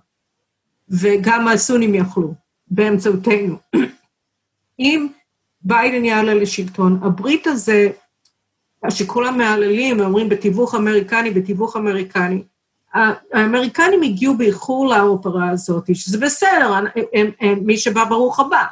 וגם 0.89 1.47
הסונים 1.47 1.95
יכלו, 1.95 2.33
באמצעותנו. 2.67 3.55
אם 4.79 5.07
ביידן 5.63 6.05
יעלה 6.05 6.33
לשלטון, 6.33 6.99
הברית 7.03 7.47
הזה, 7.47 7.89
שכולם 8.89 9.37
מהללים 9.37 9.99
ואומרים 9.99 10.29
בתיווך 10.29 10.75
אמריקני, 10.75 11.31
בתיווך 11.31 11.75
אמריקני, 11.75 12.43
האמריקנים 13.33 14.01
הגיעו 14.01 14.37
באיחור 14.37 14.87
לאופרה 14.87 15.49
הזאת, 15.49 15.95
שזה 15.95 16.17
בסדר, 16.17 16.73
הם, 16.73 16.85
הם, 17.13 17.31
הם, 17.39 17.59
מי 17.65 17.77
שבא 17.77 18.03
ברוך 18.03 18.39
הבא. 18.39 18.63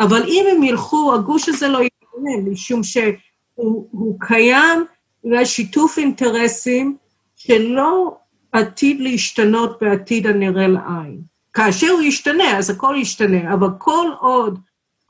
אבל 0.00 0.22
אם 0.22 0.44
הם 0.52 0.62
ילכו, 0.62 1.14
הגוש 1.14 1.48
הזה 1.48 1.68
לא 1.68 1.78
יתקדם, 1.82 2.52
משום 2.52 2.82
שהוא 2.82 4.20
קיים 4.20 4.84
בגלל 5.24 5.44
שיתוף 5.44 5.98
אינטרסים 5.98 6.96
שלא 7.36 8.16
עתיד 8.52 9.00
להשתנות 9.00 9.78
בעתיד 9.80 10.26
הנראה 10.26 10.68
לעין. 10.68 11.20
כאשר 11.52 11.90
הוא 11.90 12.02
ישתנה, 12.02 12.58
אז 12.58 12.70
הכל 12.70 12.96
ישתנה, 12.98 13.54
אבל 13.54 13.68
כל 13.78 14.10
עוד 14.20 14.58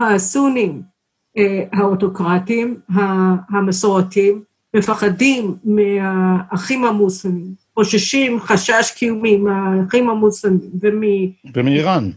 הסונים, 0.01 0.94
האוטוקרטים, 1.73 2.81
המסורתיים, 3.51 4.43
מפחדים 4.75 5.57
מהאחים 5.65 6.85
המוסלמים, 6.85 7.55
חוששים 7.75 8.41
חשש 8.41 8.91
קיומי 8.97 9.37
מהאחים 9.37 10.11
המוסלמים 10.11 10.71
ומ... 10.81 11.03
ומאיראן. 11.55 12.11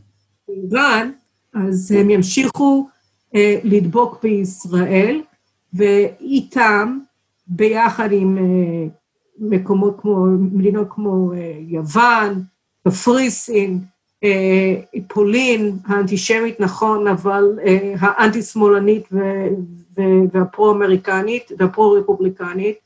מאיראן, 0.50 1.12
אז 1.54 1.92
הם 1.92 2.10
ימשיכו 2.10 2.88
אה, 3.36 3.60
לדבוק 3.64 4.20
בישראל, 4.24 5.22
ואיתם, 5.74 7.00
ביחד 7.48 8.10
עם 8.12 8.38
אה, 8.38 8.88
מקומות 9.40 9.98
כמו, 10.02 10.26
מדינות 10.40 10.88
כמו 10.90 11.34
אה, 11.34 11.54
יוון, 11.68 12.44
קפריסין, 12.88 13.82
פולין, 15.08 15.78
האנטישמית 15.86 16.60
נכון, 16.60 17.08
אבל 17.08 17.60
אה, 17.66 17.94
האנטי-שמאלנית 18.00 19.08
והפרו-אמריקנית 20.34 21.52
והפרו-רפובליקנית, 21.58 22.78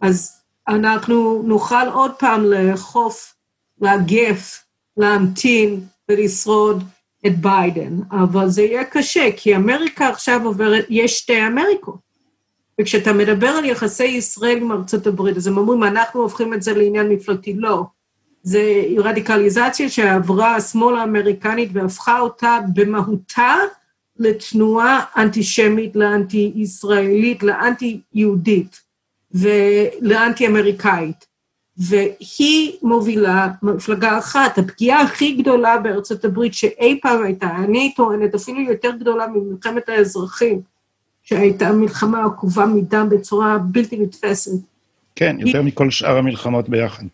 אז 0.00 0.42
אנחנו 0.68 1.42
נוכל 1.44 1.88
עוד 1.92 2.10
פעם 2.18 2.44
לאכוף, 2.44 3.34
לאגף, 3.80 4.64
להמתין 4.96 5.80
ולשרוד 6.08 6.84
את 7.26 7.38
ביידן, 7.38 7.96
אבל 8.10 8.48
זה 8.48 8.62
יהיה 8.62 8.84
קשה, 8.84 9.28
כי 9.36 9.56
אמריקה 9.56 10.08
עכשיו 10.08 10.40
עוברת, 10.44 10.86
יש 10.88 11.18
שתי 11.18 11.46
אמריקות. 11.46 12.12
וכשאתה 12.80 13.12
מדבר 13.12 13.48
על 13.48 13.64
יחסי 13.64 14.04
ישראל 14.04 14.58
עם 14.58 14.72
ארצות 14.72 15.06
הברית, 15.06 15.36
אז 15.36 15.46
הם 15.46 15.58
אומרים, 15.58 15.84
אנחנו 15.84 16.20
הופכים 16.20 16.54
את 16.54 16.62
זה 16.62 16.74
לעניין 16.74 17.08
מפלגתי. 17.08 17.54
לא. 17.54 17.84
זה 18.42 18.84
רדיקליזציה 18.98 19.88
שעברה 19.88 20.56
השמאל 20.56 20.96
האמריקנית 20.96 21.70
והפכה 21.72 22.20
אותה 22.20 22.58
במהותה 22.74 23.54
לתנועה 24.18 25.04
אנטישמית, 25.16 25.96
לאנטי-ישראלית, 25.96 27.42
לאנטי-יהודית 27.42 28.80
ולאנטי-אמריקאית. 29.32 31.32
והיא 31.76 32.72
מובילה 32.82 33.48
מפלגה 33.62 34.18
אחת. 34.18 34.58
הפגיעה 34.58 35.02
הכי 35.02 35.32
גדולה 35.32 35.78
בארצות 35.78 36.24
הברית 36.24 36.54
שאי 36.54 36.98
פעם 37.02 37.22
הייתה, 37.22 37.48
אני 37.64 37.92
טוענת, 37.96 38.34
אפילו 38.34 38.60
יותר 38.60 38.90
גדולה 38.90 39.26
ממלחמת 39.26 39.88
האזרחים, 39.88 40.60
שהייתה 41.22 41.72
מלחמה 41.72 42.24
עקובה 42.24 42.66
מדם 42.66 43.08
בצורה 43.10 43.58
בלתי 43.58 43.96
נתפסת. 43.96 44.52
כן, 45.16 45.36
יותר 45.40 45.58
היא, 45.58 45.66
מכל 45.66 45.90
שאר 45.90 46.16
המלחמות 46.16 46.68
ביחד. 46.68 47.04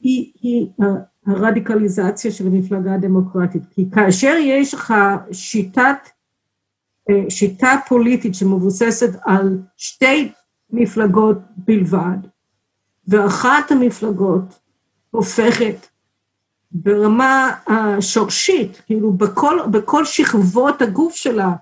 היא, 0.00 0.32
היא 0.40 0.66
הרדיקליזציה 1.26 2.30
של 2.30 2.46
המפלגה 2.46 2.94
הדמוקרטית. 2.94 3.62
כי 3.70 3.84
כאשר 3.92 4.34
יש 4.40 4.74
לך 4.74 4.94
שיטת, 5.32 6.08
אה, 7.10 7.24
שיטה 7.28 7.76
פוליטית 7.88 8.34
שמבוססת 8.34 9.10
על 9.24 9.58
שתי 9.76 10.32
מפלגות 10.70 11.38
בלבד, 11.56 12.18
ואחת 13.08 13.70
המפלגות 13.70 14.58
הופכת 15.10 15.86
ברמה 16.70 17.50
השורשית, 17.66 18.82
כאילו 18.86 19.12
בכל, 19.12 19.58
בכל 19.70 20.04
שכבות 20.04 20.82
הגוף 20.82 21.14
שלה, 21.14 21.52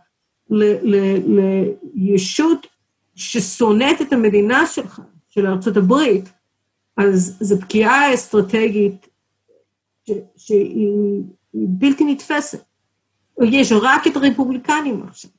לישות 1.94 2.66
ששונאת 3.14 4.02
את 4.02 4.12
המדינה 4.12 4.66
שלך, 4.66 5.00
של 5.28 5.46
ארצות 5.46 5.76
הברית, 5.76 6.32
אז 6.96 7.36
זו 7.40 7.60
פגיעה 7.60 8.14
אסטרטגית 8.14 9.08
שהיא 10.36 11.22
בלתי 11.54 12.04
נתפסת. 12.04 12.64
יש 13.42 13.72
רק 13.72 14.06
את 14.06 14.16
הרפובליקנים 14.16 15.02
עכשיו, 15.02 15.30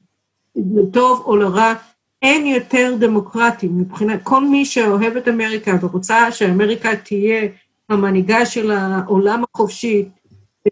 לטוב 0.56 1.24
או 1.26 1.36
לרע, 1.36 1.74
אין 2.22 2.46
יותר 2.46 2.96
דמוקרטים 3.00 3.78
מבחינת 3.78 4.20
כל 4.24 4.46
מי 4.48 4.66
שאוהב 4.66 5.18
את 5.18 5.28
אמריקה 5.28 5.72
ורוצה 5.82 6.32
שאמריקה 6.32 6.96
תהיה 6.96 7.48
המנהיגה 7.90 8.46
של 8.46 8.72
העולם 8.72 9.44
החופשי, 9.44 10.10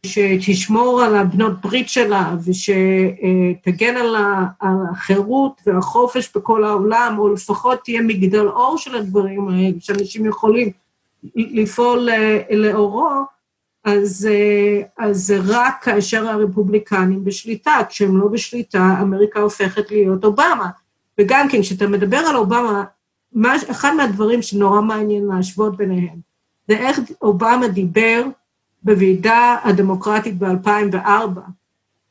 ושתשמור 0.06 1.02
על 1.02 1.16
הבנות 1.16 1.62
ברית 1.62 1.90
שלה, 1.90 2.36
ושתגן 2.46 3.98
על 3.98 4.16
החירות 4.62 5.62
והחופש 5.66 6.32
בכל 6.36 6.64
העולם, 6.64 7.16
או 7.20 7.34
לפחות 7.34 7.80
תהיה 7.84 8.02
מגדל 8.02 8.48
אור 8.48 8.78
של 8.78 8.96
הדברים 8.96 9.48
האלה, 9.48 9.72
שאנשים 9.80 10.26
יכולים 10.26 10.70
לפעול 11.36 12.10
לאורו, 12.50 13.10
אז, 13.84 14.30
אז 14.98 15.18
זה 15.18 15.40
רק 15.48 15.84
כאשר 15.84 16.30
הרפובליקנים 16.30 17.24
בשליטה, 17.24 17.78
כשהם 17.90 18.18
לא 18.18 18.28
בשליטה, 18.28 18.98
אמריקה 19.02 19.40
הופכת 19.40 19.92
להיות 19.92 20.26
אובמה. 20.26 20.70
וגם 21.20 21.48
כן, 21.50 21.62
כשאתה 21.62 21.88
מדבר 21.88 22.18
על 22.18 22.36
אובמה, 22.36 22.84
אחד 23.72 23.94
מהדברים 23.98 24.42
שנורא 24.42 24.82
מעניין 24.82 25.26
להשוות 25.26 25.78
ביניהם, 25.78 26.18
זה 26.68 26.78
איך 26.78 27.00
אובמה 27.22 27.68
דיבר 27.68 28.24
בוועידה 28.84 29.58
הדמוקרטית 29.64 30.38
ב-2004, 30.38 31.40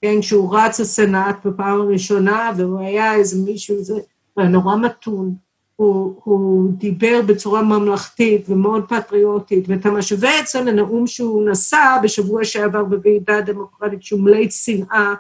כן, 0.02 0.20
כשהוא 0.20 0.56
רץ 0.56 0.80
לסנאט 0.80 1.46
בפעם 1.46 1.80
הראשונה, 1.80 2.50
והוא 2.56 2.80
היה 2.80 3.14
איזה 3.14 3.44
מישהו, 3.44 3.84
זה 3.84 3.94
נורא 4.36 4.76
מתון. 4.76 5.34
הוא, 5.76 6.14
הוא 6.24 6.70
דיבר 6.72 7.20
בצורה 7.26 7.62
ממלכתית 7.62 8.44
ומאוד 8.48 8.84
פטריוטית, 8.88 9.64
ואתה 9.68 9.90
משווה 9.90 10.40
את 10.40 10.46
זה 10.46 10.60
לנאום 10.60 11.06
שהוא 11.06 11.50
נשא 11.50 11.96
בשבוע 12.02 12.44
שעבר 12.44 12.84
בוועידה 12.84 13.36
הדמוקרטית, 13.36 14.02
שהוא 14.02 14.20
מלא 14.20 14.50
שנאה 14.50 15.14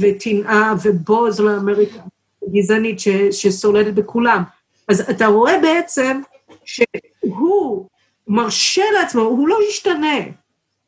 וטנאה 0.00 0.74
ובוז 0.84 1.40
לאמריקה 1.40 2.00
גזענית 2.52 2.98
שסולדת 3.30 3.94
בכולם. 3.94 4.42
אז 4.88 5.00
אתה 5.00 5.26
רואה 5.26 5.58
בעצם 5.62 6.20
שהוא 6.64 7.88
מרשה 8.28 8.82
לעצמו, 9.00 9.20
הוא 9.20 9.48
לא 9.48 9.58
ישתנה. 9.68 10.18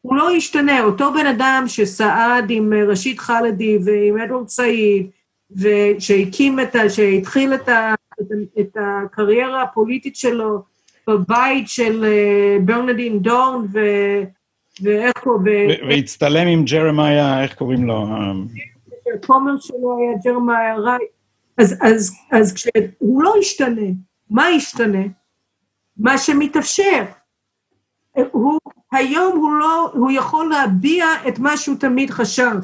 הוא 0.04 0.16
לא 0.16 0.36
ישתנה. 0.36 0.84
אותו 0.84 1.12
בן 1.12 1.26
אדם 1.26 1.64
שסעד 1.66 2.50
עם 2.50 2.72
ראשית 2.72 3.18
חלדי 3.18 3.78
ועם 3.84 4.18
אדוארד 4.18 4.48
סעיד, 4.48 5.10
ושהקים 5.50 6.60
את 6.60 6.76
ה... 6.76 6.88
שהתחיל 6.88 7.54
את, 7.54 7.68
ה, 7.68 7.94
את, 8.20 8.26
את 8.60 8.76
הקריירה 8.80 9.62
הפוליטית 9.62 10.16
שלו 10.16 10.62
בבית 11.08 11.68
של 11.68 12.04
אה, 12.04 12.56
ברנדין 12.64 13.18
דורן, 13.18 13.64
ו... 13.72 13.78
ואיך. 14.82 15.26
ו... 15.26 15.50
והצטלם 15.88 16.46
עם 16.46 16.64
ג'רמיה, 16.64 17.42
איך 17.42 17.54
קוראים 17.54 17.84
לו? 17.84 18.06
הכומר 19.14 19.56
שלו 19.58 19.98
היה 19.98 20.12
ג'רמיה 20.24 20.76
רייט. 20.76 21.10
אז, 21.58 21.78
אז, 21.82 22.16
אז 22.32 22.54
כשהוא 22.54 23.22
לא 23.22 23.34
ישתנה, 23.40 23.90
מה 24.30 24.50
ישתנה? 24.50 25.02
מה 25.96 26.18
שמתאפשר. 26.18 27.04
הוא, 28.30 28.58
היום 28.94 29.36
הוא 29.36 29.52
לא, 29.52 29.90
הוא 29.94 30.10
יכול 30.10 30.50
להביע 30.50 31.06
את 31.28 31.38
מה 31.38 31.56
שהוא 31.56 31.76
תמיד 31.76 32.10
חשב. 32.10 32.56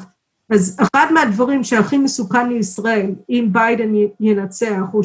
אז 0.49 0.77
אחד 0.81 1.07
מהדברים 1.13 1.63
שהכי 1.63 1.97
מסוכן 1.97 2.49
לישראל, 2.49 3.11
אם 3.29 3.47
ביידן 3.51 3.91
ינצח, 4.19 4.81
הוא 4.91 5.03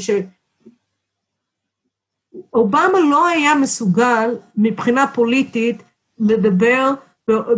שאובמה 2.51 3.01
לא 3.11 3.27
היה 3.27 3.55
מסוגל 3.55 4.35
מבחינה 4.57 5.07
פוליטית 5.07 5.83
לדבר 6.19 6.91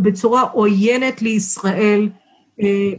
בצורה 0.03 0.43
עוינת 0.43 1.23
לישראל 1.23 2.09
אה, 2.63 2.93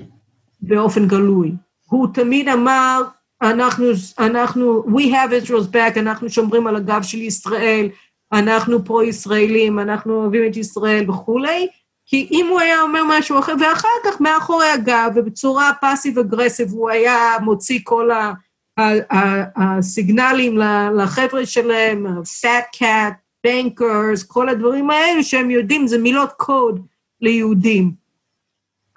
באופן 0.61 1.07
גלוי. 1.07 1.51
הוא 1.86 2.07
תמיד 2.13 2.49
אמר, 2.49 3.01
אנחנו, 3.41 3.86
אנחנו, 4.20 4.84
we 4.84 5.01
have 5.01 5.32
Israel's 5.43 5.74
back, 5.74 5.99
אנחנו 5.99 6.30
שומרים 6.30 6.67
על 6.67 6.76
הגב 6.76 7.01
של 7.03 7.17
ישראל, 7.17 7.89
אנחנו 8.32 8.86
פרו-ישראלים, 8.86 9.80
אנחנו 9.80 10.13
אוהבים 10.13 10.51
את 10.51 10.57
ישראל 10.57 11.09
וכולי, 11.09 11.67
כי 12.05 12.27
אם 12.32 12.47
הוא 12.49 12.59
היה 12.59 12.82
אומר 12.82 13.01
משהו 13.07 13.39
אחר, 13.39 13.53
ואחר 13.61 13.88
כך 14.05 14.21
מאחורי 14.21 14.69
הגב 14.69 15.11
ובצורה 15.15 15.71
פאסיב 15.82 16.19
אגרסיב 16.19 16.71
הוא 16.71 16.89
היה 16.89 17.38
מוציא 17.41 17.80
כל 17.84 18.09
הסיגנלים 19.55 20.57
לחבר'ה 20.97 21.45
שלהם, 21.45 22.05
fat 22.17 22.77
cat, 22.82 23.13
bankers, 23.47 24.27
כל 24.27 24.49
הדברים 24.49 24.89
האלה 24.89 25.23
שהם 25.23 25.51
יודעים, 25.51 25.88
זה 25.88 25.97
מילות 25.97 26.32
קוד 26.32 26.86
ליהודים. 27.21 27.91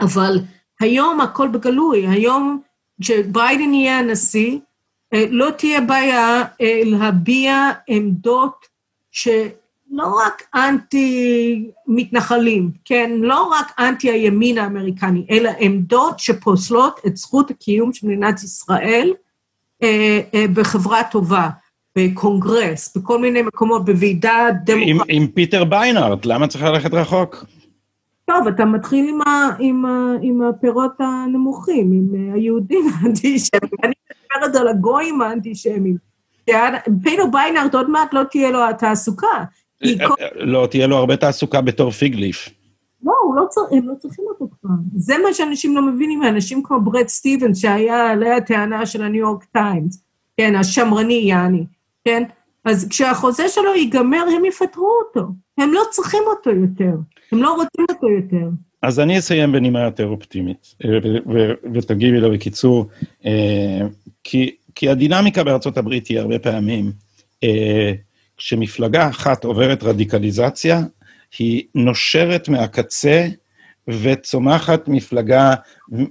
אבל 0.00 0.38
היום 0.80 1.20
הכל 1.20 1.48
בגלוי, 1.48 2.06
היום 2.06 2.60
כשביידן 3.00 3.74
יהיה 3.74 3.98
הנשיא, 3.98 4.58
אה, 5.14 5.24
לא 5.30 5.50
תהיה 5.50 5.80
בעיה 5.80 6.44
אה, 6.60 6.80
להביע 6.84 7.70
עמדות 7.86 8.71
שלא 9.12 10.16
רק 10.26 10.42
אנטי 10.54 11.70
מתנחלים, 11.86 12.70
כן? 12.84 13.10
לא 13.14 13.42
רק 13.44 13.72
אנטי 13.78 14.10
הימין 14.10 14.58
האמריקני, 14.58 15.26
אלא 15.30 15.50
עמדות 15.58 16.18
שפוסלות 16.18 17.00
את 17.06 17.16
זכות 17.16 17.50
הקיום 17.50 17.92
של 17.92 18.06
מדינת 18.06 18.42
ישראל 18.42 19.12
אה, 19.82 20.20
בחברה 20.54 21.02
טובה. 21.10 21.48
בקונגרס, 21.96 22.96
בכל 22.96 23.18
מיני 23.18 23.42
מקומות, 23.42 23.84
בוועידה 23.84 24.48
דמוקרטית. 24.64 24.88
עם, 24.88 25.00
עם 25.08 25.26
פיטר 25.26 25.64
ביינארט, 25.64 26.26
למה 26.26 26.48
צריך 26.48 26.64
ללכת 26.64 26.94
רחוק? 26.94 27.44
טוב, 28.24 28.46
אתה 28.48 28.64
מתחיל 28.64 29.08
עם, 29.08 29.22
ה, 29.22 29.50
עם, 29.58 29.86
ה, 29.86 30.12
עם 30.22 30.42
הפירות 30.42 30.92
הנמוכים, 30.98 31.92
עם 31.92 32.14
אה, 32.14 32.34
היהודים 32.34 32.84
האנטישמים. 32.94 33.70
אני 33.84 33.92
מדברת 34.36 34.56
על 34.56 34.68
הגויים 34.68 35.22
האנטישמים. 35.22 35.96
פיטר 37.02 37.30
ביינארט 37.30 37.74
עוד 37.74 37.90
מעט 37.90 38.14
לא 38.14 38.22
תהיה 38.30 38.50
לו 38.50 38.68
התעסוקה. 38.68 39.44
אה, 39.84 39.90
אה, 40.20 40.26
לא 40.34 40.68
תהיה 40.70 40.86
לו 40.86 40.96
הרבה 40.96 41.16
תעסוקה 41.16 41.60
בתור 41.60 41.90
fig 41.90 42.12
leaf. 42.12 42.48
לא, 43.02 43.12
לא 43.36 43.46
הם 43.70 43.88
לא 43.88 43.94
צריכים 43.98 44.24
אותו 44.28 44.48
כבר. 44.60 44.70
זה 44.96 45.14
מה 45.24 45.34
שאנשים 45.34 45.76
לא 45.76 45.82
מבינים, 45.82 46.22
אנשים 46.22 46.62
כמו 46.62 46.80
ברט 46.80 47.08
סטיבנס, 47.08 47.58
שהיה 47.58 48.10
עלה 48.10 48.36
התאנה 48.36 48.86
של 48.86 49.02
הניו 49.02 49.20
יורק 49.20 49.44
טיימס, 49.44 50.04
כן, 50.36 50.54
השמרני 50.56 51.14
יעני, 51.14 51.64
כן? 52.04 52.22
אז 52.64 52.88
כשהחוזה 52.88 53.48
שלו 53.48 53.74
ייגמר, 53.74 54.24
הם 54.36 54.44
יפטרו 54.44 54.90
אותו. 55.06 55.28
הם 55.58 55.72
לא 55.72 55.82
צריכים 55.90 56.22
אותו 56.26 56.50
יותר. 56.50 56.96
הם 57.32 57.42
לא 57.42 57.54
רוצים 57.54 57.86
אותו 57.90 58.08
יותר. 58.08 58.48
אז 58.82 59.00
אני 59.00 59.18
אסיים 59.18 59.52
בנימה 59.52 59.80
יותר 59.80 60.06
אופטימית, 60.06 60.74
ותגיבי 61.74 62.20
לו 62.20 62.32
בקיצור, 62.32 62.86
אה, 63.26 63.86
כי, 64.24 64.56
כי 64.74 64.88
הדינמיקה 64.88 65.44
בארצות 65.44 65.78
הברית 65.78 66.06
היא 66.06 66.18
הרבה 66.18 66.38
פעמים, 66.38 66.92
אה, 67.44 67.92
כשמפלגה 68.36 69.08
אחת 69.08 69.44
עוברת 69.44 69.82
רדיקליזציה, 69.82 70.80
היא 71.38 71.62
נושרת 71.74 72.48
מהקצה 72.48 73.28
וצומחת 73.88 74.88
מפלגה 74.88 75.54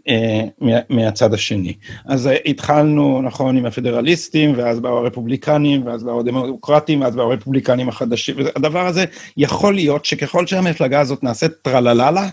אה, 0.08 0.44
מהצד 0.90 1.34
השני. 1.34 1.74
אז 2.06 2.30
התחלנו, 2.46 3.22
נכון, 3.22 3.58
עם 3.58 3.66
הפדרליסטים, 3.66 4.54
ואז 4.56 4.80
באו 4.80 4.98
הרפובליקנים, 4.98 5.88
ואז 5.88 6.04
באו 6.04 6.20
הדמוקרטים, 6.20 7.02
ואז 7.02 7.16
באו 7.16 7.32
הרפובליקנים 7.32 7.90
החדשים. 7.90 8.36
והדבר 8.38 8.88
הזה, 8.88 9.06
יכול 9.38 9.74
להיות 9.74 10.06
שככל 10.06 10.48
שהמפלגה 10.48 11.00
הזאת 11.00 11.24
נעשית 11.24 11.52
טרלללה, 11.62 12.30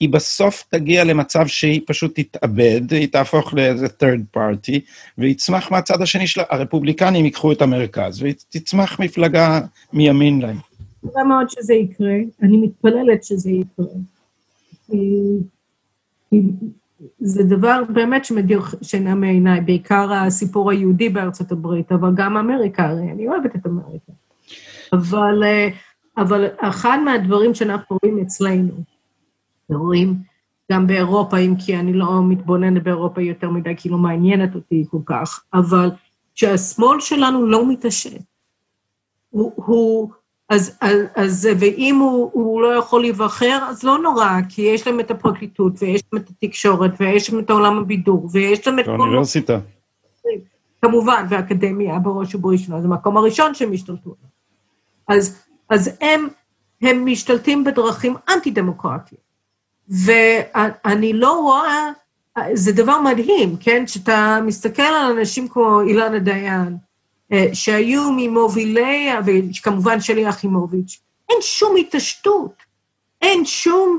היא 0.00 0.08
בסוף 0.08 0.64
תגיע 0.70 1.04
למצב 1.04 1.46
שהיא 1.46 1.80
פשוט 1.86 2.20
תתאבד, 2.20 2.80
היא 2.90 3.08
תהפוך 3.08 3.54
לאיזה 3.54 3.86
third 3.86 4.36
party, 4.36 4.78
ויצמח 5.18 5.70
מהצד 5.70 6.02
השני 6.02 6.26
של 6.26 6.40
הרפובליקנים 6.50 7.24
ייקחו 7.24 7.52
את 7.52 7.62
המרכז, 7.62 8.22
ותצמח 8.22 9.00
מפלגה 9.00 9.60
מימין 9.92 10.40
להם. 10.40 10.56
מקווה 11.02 11.24
מאוד 11.24 11.46
שזה 11.50 11.74
יקרה, 11.74 12.14
אני 12.42 12.56
מתפללת 12.56 13.24
שזה 13.24 13.50
יקרה. 13.50 13.86
זה 17.18 17.42
דבר 17.42 17.82
באמת 17.92 18.24
שמדיר 18.24 18.62
שינה 18.82 19.14
מעיניי, 19.14 19.60
בעיקר 19.60 20.12
הסיפור 20.12 20.70
היהודי 20.70 21.08
בארצות 21.08 21.52
הברית, 21.52 21.92
אבל 21.92 22.10
גם 22.14 22.36
אמריקה, 22.36 22.88
הרי 22.88 23.10
אני 23.10 23.28
אוהבת 23.28 23.56
את 23.56 23.66
אמריקה. 23.66 24.12
אבל, 24.92 25.42
אבל 26.16 26.46
אחד 26.58 26.98
מהדברים 27.04 27.54
שאנחנו 27.54 27.98
רואים 28.02 28.18
אצלנו, 28.18 28.74
רואים 29.70 30.14
גם 30.72 30.86
באירופה, 30.86 31.38
אם 31.38 31.54
כי 31.58 31.76
אני 31.76 31.92
לא 31.92 32.22
מתבוננת 32.22 32.82
באירופה 32.82 33.22
יותר 33.22 33.50
מדי, 33.50 33.74
כי 33.76 33.88
לא 33.88 33.98
מעניינת 33.98 34.54
אותי 34.54 34.84
כל 34.90 35.00
כך, 35.06 35.44
אבל 35.54 35.90
שהשמאל 36.34 37.00
שלנו 37.00 37.46
לא 37.46 37.68
מתעשת. 37.68 38.20
הוא, 39.30 39.52
הוא 39.56 40.10
אז, 40.52 40.78
אז, 40.80 40.96
אז 41.14 41.48
ואם 41.58 41.98
הוא, 41.98 42.30
הוא 42.32 42.62
לא 42.62 42.74
יכול 42.74 43.00
להיבחר, 43.00 43.58
אז 43.68 43.82
לא 43.82 43.98
נורא, 43.98 44.30
כי 44.48 44.62
יש 44.62 44.86
להם 44.86 45.00
את 45.00 45.10
הפרקליטות, 45.10 45.72
ויש 45.78 46.02
להם 46.12 46.22
את 46.22 46.30
התקשורת, 46.30 46.90
ויש 47.00 47.30
להם 47.30 47.44
את 47.44 47.50
עולם 47.50 47.78
הבידור, 47.78 48.28
ויש 48.32 48.66
להם 48.66 48.78
את 48.78 48.84
כל... 48.84 48.90
האוניברסיטה. 48.90 49.58
כמובן, 50.82 51.26
והאקדמיה 51.28 51.98
בראש 51.98 52.34
ובראשונה, 52.34 52.80
זה 52.80 52.86
המקום 52.86 53.16
הראשון 53.16 53.54
שהם 53.54 53.72
השתלטו. 53.72 54.14
אז, 55.08 55.42
אז 55.68 55.90
הם, 56.00 56.28
הם 56.82 57.06
משתלטים 57.06 57.64
בדרכים 57.64 58.16
אנטי-דמוקרטיות. 58.28 59.20
ואני 59.88 61.12
לא 61.12 61.40
רואה, 61.40 61.88
זה 62.52 62.72
דבר 62.72 63.00
מדהים, 63.00 63.56
כן? 63.60 63.86
שאתה 63.86 64.38
מסתכל 64.46 64.82
על 64.82 65.18
אנשים 65.18 65.48
כמו 65.48 65.80
אילנה 65.80 66.18
דיין, 66.18 66.76
שהיו 67.52 68.12
ממובילי, 68.16 69.08
וכמובן 69.26 70.00
שלי 70.00 70.20
יחימוביץ', 70.20 71.00
אין 71.30 71.38
שום 71.40 71.76
התעשתות, 71.76 72.52
אין 73.22 73.44
שום 73.44 73.98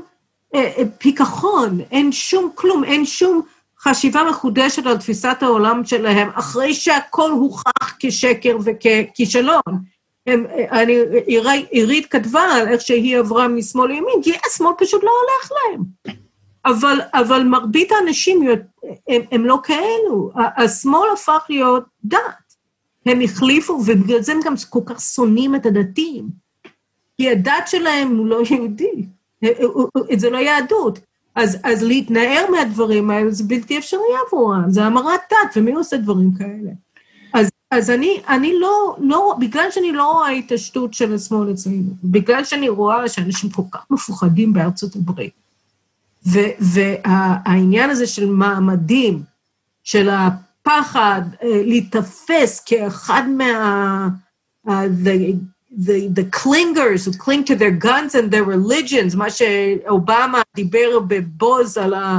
אה, 0.54 0.72
אה, 0.78 0.82
פיכחון, 0.98 1.80
אין 1.90 2.12
שום 2.12 2.50
כלום, 2.54 2.84
אין 2.84 3.06
שום 3.06 3.42
חשיבה 3.80 4.24
מחודשת 4.30 4.86
על 4.86 4.96
תפיסת 4.96 5.36
העולם 5.40 5.84
שלהם, 5.84 6.30
אחרי 6.34 6.74
שהכל 6.74 7.30
הוכח 7.30 7.96
כשקר 7.98 8.56
וככישלון. 8.64 9.60
אני, 10.70 10.96
עירית 11.70 12.06
כתבה 12.06 12.42
על 12.42 12.68
איך 12.68 12.80
שהיא 12.80 13.18
עברה 13.18 13.48
משמאל 13.48 13.88
לימין, 13.88 14.22
כי 14.22 14.32
השמאל 14.46 14.72
פשוט 14.78 15.02
לא 15.04 15.10
הולך 15.10 15.52
להם. 15.52 15.84
אבל, 16.64 17.00
אבל 17.14 17.42
מרבית 17.42 17.92
האנשים 17.92 18.48
הם, 19.08 19.22
הם 19.32 19.44
לא 19.44 19.58
כאלו. 19.64 20.30
השמאל 20.56 21.08
הפך 21.14 21.46
להיות 21.48 21.84
דת. 22.04 22.43
הם 23.06 23.20
החליפו, 23.20 23.72
ובגלל 23.72 24.22
זה 24.22 24.32
הם 24.32 24.40
גם 24.44 24.54
כל 24.70 24.80
כך 24.86 25.00
שונאים 25.00 25.54
את 25.54 25.66
הדתיים. 25.66 26.28
כי 27.16 27.30
הדת 27.30 27.66
שלהם 27.66 28.16
הוא 28.16 28.26
לא 28.26 28.40
יהודי, 28.50 29.06
זה 30.16 30.30
לא 30.30 30.38
יהדות. 30.38 30.98
אז, 31.34 31.58
אז 31.64 31.82
להתנער 31.82 32.50
מהדברים 32.50 33.10
האלה 33.10 33.30
זה 33.30 33.44
בלתי 33.44 33.78
אפשרי 33.78 34.00
עבורם, 34.26 34.64
זה 34.68 34.84
המרת 34.84 35.20
דת, 35.30 35.56
ומי 35.56 35.72
עושה 35.72 35.96
דברים 35.96 36.30
כאלה? 36.38 36.70
אז, 37.32 37.48
אז 37.70 37.90
אני, 37.90 38.20
אני 38.28 38.58
לא, 38.58 38.96
לא, 39.00 39.36
בגלל 39.40 39.70
שאני 39.70 39.92
לא 39.92 40.12
רואה 40.12 40.28
התעשתות 40.28 40.94
של 40.94 41.14
השמאל 41.14 41.52
אצלנו, 41.52 41.94
בגלל 42.04 42.44
שאני 42.44 42.68
רואה 42.68 43.08
שאנשים 43.08 43.50
כל 43.50 43.62
כך 43.70 43.86
מפוחדים 43.90 44.52
בארצות 44.52 44.96
הברית, 44.96 45.32
והעניין 46.60 47.90
הזה 47.90 48.06
של 48.06 48.30
מעמדים, 48.30 49.22
של 49.84 50.08
אה, 50.68 51.20
להיתפס 51.42 52.60
כאחד 52.66 53.22
מה... 53.28 54.08
Uh, 54.66 54.88
the, 54.88 55.36
the, 55.70 56.08
the 56.08 56.24
clingers 56.24 57.04
who 57.04 57.12
cling 57.12 57.44
to 57.44 57.54
their 57.54 57.70
guns 57.70 58.14
and 58.14 58.30
their 58.30 58.44
religions, 58.44 59.16
מה 59.16 59.30
שאובמה 59.30 60.42
דיבר 60.54 61.00
בבוז 61.08 61.78
על 61.78 61.94
ה... 61.94 62.18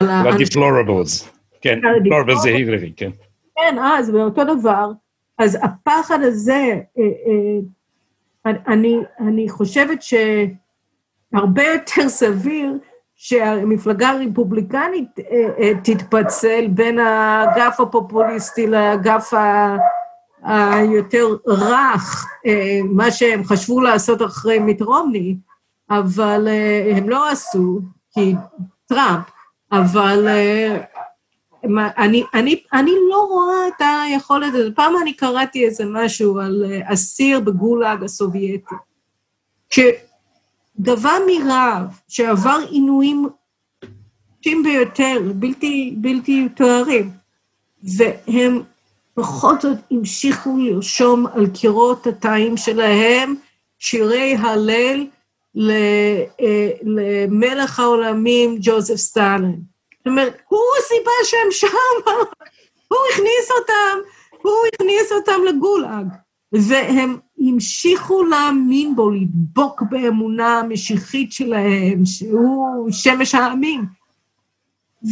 על 0.00 0.08
ה-deplorables, 0.08 1.24
כן, 1.60 1.78
deplorables 1.84 2.38
זה 2.42 2.48
עברי, 2.48 2.92
כן. 2.96 3.10
כן, 3.56 3.78
אז, 3.78 4.10
ואותו 4.10 4.44
דבר. 4.44 4.92
אז 5.38 5.58
הפחד 5.62 6.22
הזה, 6.22 6.80
אה, 6.98 7.04
אה, 8.46 8.52
אני, 8.66 8.98
אני 9.20 9.48
חושבת 9.48 9.98
שהרבה 10.02 11.62
יותר 11.62 12.08
סביר 12.08 12.78
שהמפלגה 13.16 14.08
הרפובליקנית 14.10 15.18
אה, 15.18 15.72
תתפצל 15.84 16.66
בין 16.68 16.98
האגף 16.98 17.80
הפופוליסטי 17.80 18.66
לאגף. 18.66 19.32
היותר 20.46 21.26
רך, 21.46 22.26
אה, 22.46 22.80
מה 22.84 23.10
שהם 23.10 23.44
חשבו 23.44 23.80
לעשות 23.80 24.22
אחרי 24.22 24.58
מיט 24.58 24.82
רומני, 24.82 25.36
אבל 25.90 26.48
אה, 26.48 26.96
הם 26.96 27.08
לא 27.08 27.30
עשו, 27.30 27.80
כי 28.10 28.34
טראמפ, 28.86 29.24
אבל 29.72 30.28
אה, 30.28 30.78
אני, 31.98 32.24
אני, 32.34 32.62
אני 32.72 32.92
לא 33.10 33.26
רואה 33.30 33.68
את 33.68 33.82
היכולת 34.08 34.54
הזאת. 34.54 34.76
פעם 34.76 34.92
אני 35.02 35.12
קראתי 35.12 35.66
איזה 35.66 35.84
משהו 35.86 36.38
על 36.38 36.64
אסיר 36.84 37.40
בגולאג 37.40 38.04
הסובייטי, 38.04 38.74
שדבר 40.78 41.18
מרעב, 41.26 41.82
שעבר 42.08 42.58
עינויים 42.70 43.28
קשים 44.40 44.62
ביותר, 44.62 45.18
בלתי, 45.34 45.94
בלתי 45.96 46.48
תוארים, 46.56 47.10
והם 47.96 48.62
בכל 49.16 49.60
זאת 49.60 49.78
המשיכו 49.90 50.56
לרשום 50.58 51.26
על 51.26 51.46
קירות 51.46 52.06
התאים 52.06 52.56
שלהם 52.56 53.34
שירי 53.78 54.36
הלל 54.36 55.06
אה, 55.58 56.70
למלך 56.82 57.80
העולמים 57.80 58.58
ג'וזף 58.60 58.96
סטלין. 58.96 59.60
זאת 59.98 60.06
אומרת, 60.06 60.36
הוא 60.48 60.60
הסיבה 60.78 61.10
שהם 61.24 61.50
שם, 61.50 61.76
הוא 62.88 62.98
הכניס 63.12 63.50
אותם, 63.60 63.98
הוא 64.42 64.52
הכניס 64.74 65.12
אותם 65.12 65.40
לגולאג. 65.48 66.25
והם 66.52 67.16
המשיכו 67.38 68.24
להאמין 68.24 68.96
בו, 68.96 69.10
לדבוק 69.10 69.82
באמונה 69.90 70.58
המשיחית 70.58 71.32
שלהם, 71.32 72.04
שהוא 72.04 72.90
שמש 72.90 73.34
העמים. 73.34 73.86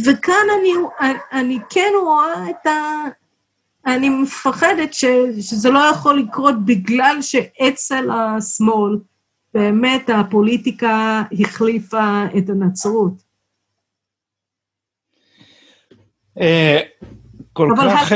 וכאן 0.05 0.45
אני, 0.59 0.73
אני 1.31 1.59
כן 1.69 1.91
רואה 2.03 2.49
את 2.49 2.65
ה... 2.65 2.71
אני 3.85 4.09
מפחדת 4.09 4.93
ש, 4.93 5.05
שזה 5.39 5.69
לא 5.69 5.79
יכול 5.79 6.19
לקרות 6.19 6.65
בגלל 6.65 7.17
שאצל 7.21 8.09
השמאל 8.11 8.99
באמת 9.53 10.09
הפוליטיקה 10.09 11.23
החליפה 11.41 12.23
את 12.37 12.49
הנצרות. 12.49 13.13
אה, 16.39 16.79
כל 17.53 17.69
כך, 17.77 18.11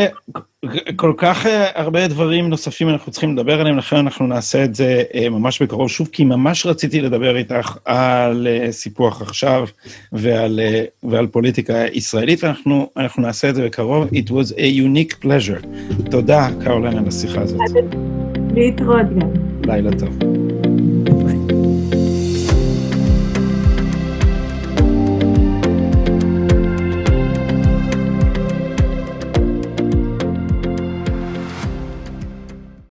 כל 0.95 1.13
כך 1.17 1.45
הרבה 1.75 2.07
דברים 2.07 2.49
נוספים 2.49 2.89
אנחנו 2.89 3.11
צריכים 3.11 3.33
לדבר 3.33 3.61
עליהם, 3.61 3.77
לכן 3.77 3.95
אנחנו 3.95 4.27
נעשה 4.27 4.63
את 4.63 4.75
זה 4.75 5.03
אה, 5.13 5.29
ממש 5.29 5.61
בקרוב 5.61 5.89
שוב, 5.89 6.09
כי 6.11 6.23
ממש 6.23 6.65
רציתי 6.65 7.01
לדבר 7.01 7.37
איתך 7.37 7.77
על 7.85 8.47
אה, 8.47 8.71
סיפוח 8.71 9.21
עכשיו 9.21 9.67
ועל, 10.11 10.59
אה, 10.59 10.83
ועל 11.03 11.27
פוליטיקה 11.27 11.73
ישראלית, 11.93 12.43
ואנחנו 12.43 12.87
נעשה 13.17 13.49
את 13.49 13.55
זה 13.55 13.65
בקרוב. 13.65 14.07
It 14.07 14.29
was 14.29 14.53
a 14.53 14.59
unique 14.59 15.23
pleasure. 15.23 15.65
תודה, 16.11 16.49
קרולן, 16.63 16.97
על 16.97 17.07
השיחה 17.07 17.41
הזאת. 17.41 17.59
להתראות 18.55 19.19
גם. 19.19 19.29
לילה 19.65 19.91
טוב. 19.99 20.28